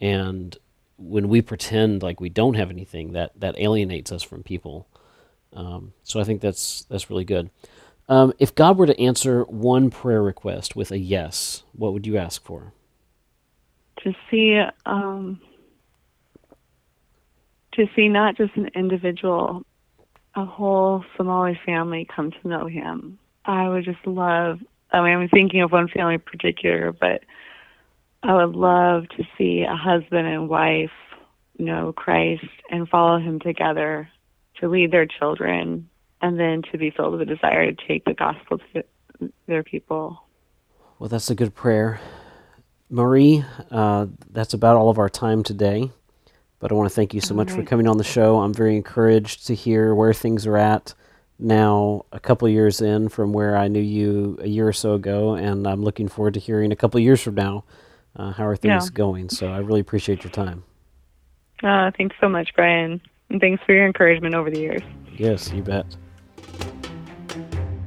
And 0.00 0.56
when 0.96 1.28
we 1.28 1.40
pretend 1.40 2.02
like 2.02 2.20
we 2.20 2.28
don't 2.28 2.54
have 2.54 2.70
anything 2.70 3.12
that 3.12 3.32
that 3.40 3.58
alienates 3.58 4.12
us 4.12 4.22
from 4.22 4.42
people. 4.42 4.86
Um, 5.52 5.92
so 6.02 6.18
i 6.18 6.24
think 6.24 6.40
that's 6.40 6.84
that's 6.90 7.08
really 7.08 7.24
good 7.24 7.48
um, 8.08 8.32
if 8.38 8.54
god 8.54 8.76
were 8.76 8.86
to 8.86 9.00
answer 9.00 9.42
one 9.44 9.90
prayer 9.90 10.22
request 10.22 10.76
with 10.76 10.90
a 10.90 10.98
yes 10.98 11.62
what 11.72 11.92
would 11.92 12.06
you 12.06 12.16
ask 12.16 12.44
for 12.44 12.72
to 14.04 14.14
see 14.30 14.60
um, 14.86 15.40
to 17.74 17.86
see 17.94 18.08
not 18.08 18.36
just 18.36 18.54
an 18.56 18.70
individual, 18.74 19.64
a 20.34 20.44
whole 20.44 21.04
Somali 21.16 21.58
family 21.66 22.06
come 22.14 22.30
to 22.30 22.48
know 22.48 22.66
him. 22.66 23.18
I 23.44 23.68
would 23.68 23.84
just 23.84 24.06
love. 24.06 24.60
I 24.92 25.02
mean, 25.02 25.18
I'm 25.18 25.28
thinking 25.28 25.62
of 25.62 25.72
one 25.72 25.88
family 25.88 26.14
in 26.14 26.20
particular, 26.20 26.92
but 26.92 27.22
I 28.22 28.34
would 28.34 28.54
love 28.54 29.08
to 29.16 29.24
see 29.36 29.62
a 29.62 29.76
husband 29.76 30.26
and 30.26 30.48
wife 30.48 30.90
know 31.58 31.92
Christ 31.92 32.46
and 32.70 32.88
follow 32.88 33.18
him 33.18 33.40
together 33.40 34.08
to 34.60 34.68
lead 34.68 34.90
their 34.90 35.06
children 35.06 35.88
and 36.24 36.40
then 36.40 36.62
to 36.72 36.78
be 36.78 36.90
filled 36.90 37.12
with 37.12 37.20
a 37.20 37.26
desire 37.26 37.70
to 37.70 37.86
take 37.86 38.04
the 38.06 38.14
gospel 38.14 38.58
to 38.72 38.82
their 39.46 39.62
people. 39.62 40.24
Well, 40.98 41.10
that's 41.10 41.28
a 41.28 41.34
good 41.34 41.54
prayer. 41.54 42.00
Marie, 42.88 43.44
uh, 43.70 44.06
that's 44.30 44.54
about 44.54 44.76
all 44.76 44.88
of 44.88 44.98
our 44.98 45.10
time 45.10 45.42
today. 45.42 45.90
But 46.60 46.72
I 46.72 46.76
want 46.76 46.88
to 46.88 46.94
thank 46.94 47.12
you 47.12 47.20
so 47.20 47.34
much 47.34 47.50
right. 47.50 47.60
for 47.60 47.62
coming 47.62 47.86
on 47.86 47.98
the 47.98 48.04
show. 48.04 48.40
I'm 48.40 48.54
very 48.54 48.74
encouraged 48.74 49.46
to 49.48 49.54
hear 49.54 49.94
where 49.94 50.14
things 50.14 50.46
are 50.46 50.56
at 50.56 50.94
now, 51.38 52.06
a 52.10 52.20
couple 52.20 52.48
years 52.48 52.80
in 52.80 53.10
from 53.10 53.34
where 53.34 53.54
I 53.58 53.68
knew 53.68 53.80
you 53.80 54.38
a 54.40 54.48
year 54.48 54.66
or 54.66 54.72
so 54.72 54.94
ago, 54.94 55.34
and 55.34 55.66
I'm 55.66 55.82
looking 55.82 56.08
forward 56.08 56.34
to 56.34 56.40
hearing 56.40 56.72
a 56.72 56.76
couple 56.76 56.98
years 57.00 57.20
from 57.20 57.34
now 57.34 57.64
uh, 58.16 58.30
how 58.30 58.46
are 58.46 58.56
things 58.56 58.84
yeah. 58.86 58.90
going. 58.94 59.28
So 59.28 59.48
I 59.48 59.58
really 59.58 59.80
appreciate 59.80 60.24
your 60.24 60.30
time. 60.30 60.64
Uh, 61.62 61.90
thanks 61.98 62.16
so 62.18 62.30
much, 62.30 62.54
Brian. 62.54 63.00
And 63.28 63.40
thanks 63.40 63.62
for 63.66 63.74
your 63.74 63.84
encouragement 63.84 64.34
over 64.34 64.48
the 64.48 64.60
years. 64.60 64.82
Yes, 65.18 65.52
you 65.52 65.62
bet. 65.62 65.84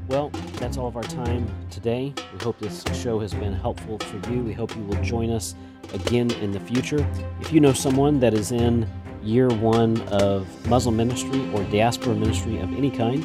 Well, 0.08 0.30
that's 0.54 0.78
all 0.78 0.88
of 0.88 0.96
our 0.96 1.04
time 1.04 1.50
today. 1.70 2.14
We 2.32 2.40
hope 2.40 2.58
this 2.60 2.82
show 2.94 3.20
has 3.20 3.34
been 3.34 3.52
helpful 3.54 4.00
for 4.00 4.32
you. 4.32 4.42
We 4.42 4.54
hope 4.54 4.74
you 4.74 4.84
will 4.84 5.04
join 5.04 5.30
us 5.30 5.54
again 5.94 6.32
in 6.32 6.52
the 6.52 6.62
future. 6.62 7.06
If 7.42 7.52
you 7.52 7.60
know 7.60 7.74
someone 7.74 8.22
that 8.22 8.34
is 8.34 8.54
in 8.54 8.90
year 9.22 9.50
one 9.50 10.00
of 10.04 10.48
Muslim 10.70 10.96
ministry 10.96 11.52
or 11.54 11.62
diaspora 11.66 12.16
ministry 12.16 12.58
of 12.60 12.72
any 12.74 12.90
kind, 12.90 13.22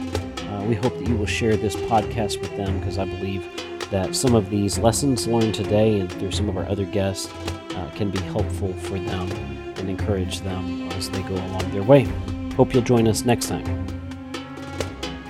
uh, 0.49 0.65
we 0.67 0.75
hope 0.75 0.99
that 0.99 1.07
you 1.07 1.17
will 1.17 1.27
share 1.27 1.57
this 1.57 1.77
podcast 1.77 2.41
with 2.41 2.51
them 2.57 2.81
because 2.81 2.99
I 2.99 3.05
believe 3.05 3.47
that 3.93 4.17
some 4.17 4.35
of 4.35 4.51
these 4.51 4.77
lessons 4.79 5.29
learned 5.29 5.55
today 5.55 6.01
and 6.01 6.11
through 6.11 6.33
some 6.33 6.49
of 6.49 6.57
our 6.57 6.67
other 6.69 6.85
guests 6.85 7.33
uh, 7.77 7.91
can 7.95 8.11
be 8.11 8.19
helpful 8.19 8.73
for 8.73 8.99
them 8.99 9.31
and 9.77 9.89
encourage 9.89 10.41
them 10.41 10.89
as 10.93 11.11
they 11.11 11.23
go 11.23 11.35
along 11.35 11.71
their 11.71 11.85
way. 11.85 12.09
Hope 12.57 12.75
you'll 12.75 12.83
join 12.83 13.07
us 13.07 13.25
next 13.25 13.47
time. 13.47 14.02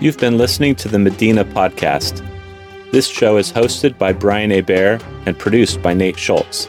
You've 0.03 0.19
been 0.19 0.37
listening 0.37 0.75
to 0.75 0.89
the 0.89 0.99
Medina 0.99 1.45
Podcast. 1.45 2.29
This 2.91 3.07
show 3.07 3.37
is 3.37 3.53
hosted 3.53 3.99
by 3.99 4.13
Brian 4.13 4.51
Hebert 4.51 5.01
and 5.27 5.39
produced 5.39 5.81
by 5.81 5.95
Nate 5.95 6.19
Schultz. 6.19 6.67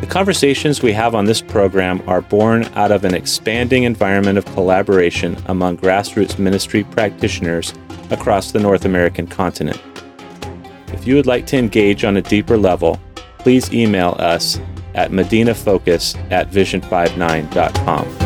The 0.00 0.06
conversations 0.08 0.80
we 0.80 0.94
have 0.94 1.14
on 1.14 1.26
this 1.26 1.42
program 1.42 2.02
are 2.08 2.22
born 2.22 2.64
out 2.74 2.90
of 2.90 3.04
an 3.04 3.12
expanding 3.12 3.82
environment 3.82 4.38
of 4.38 4.46
collaboration 4.46 5.36
among 5.44 5.76
grassroots 5.76 6.38
ministry 6.38 6.84
practitioners 6.84 7.74
across 8.08 8.50
the 8.50 8.60
North 8.60 8.86
American 8.86 9.26
continent. 9.26 9.82
If 10.94 11.06
you 11.06 11.16
would 11.16 11.26
like 11.26 11.46
to 11.48 11.58
engage 11.58 12.02
on 12.02 12.16
a 12.16 12.22
deeper 12.22 12.56
level, 12.56 12.98
please 13.36 13.70
email 13.74 14.16
us 14.18 14.58
at 14.94 15.10
medinafocus 15.10 16.16
at 16.32 16.50
vision59.com. 16.50 18.25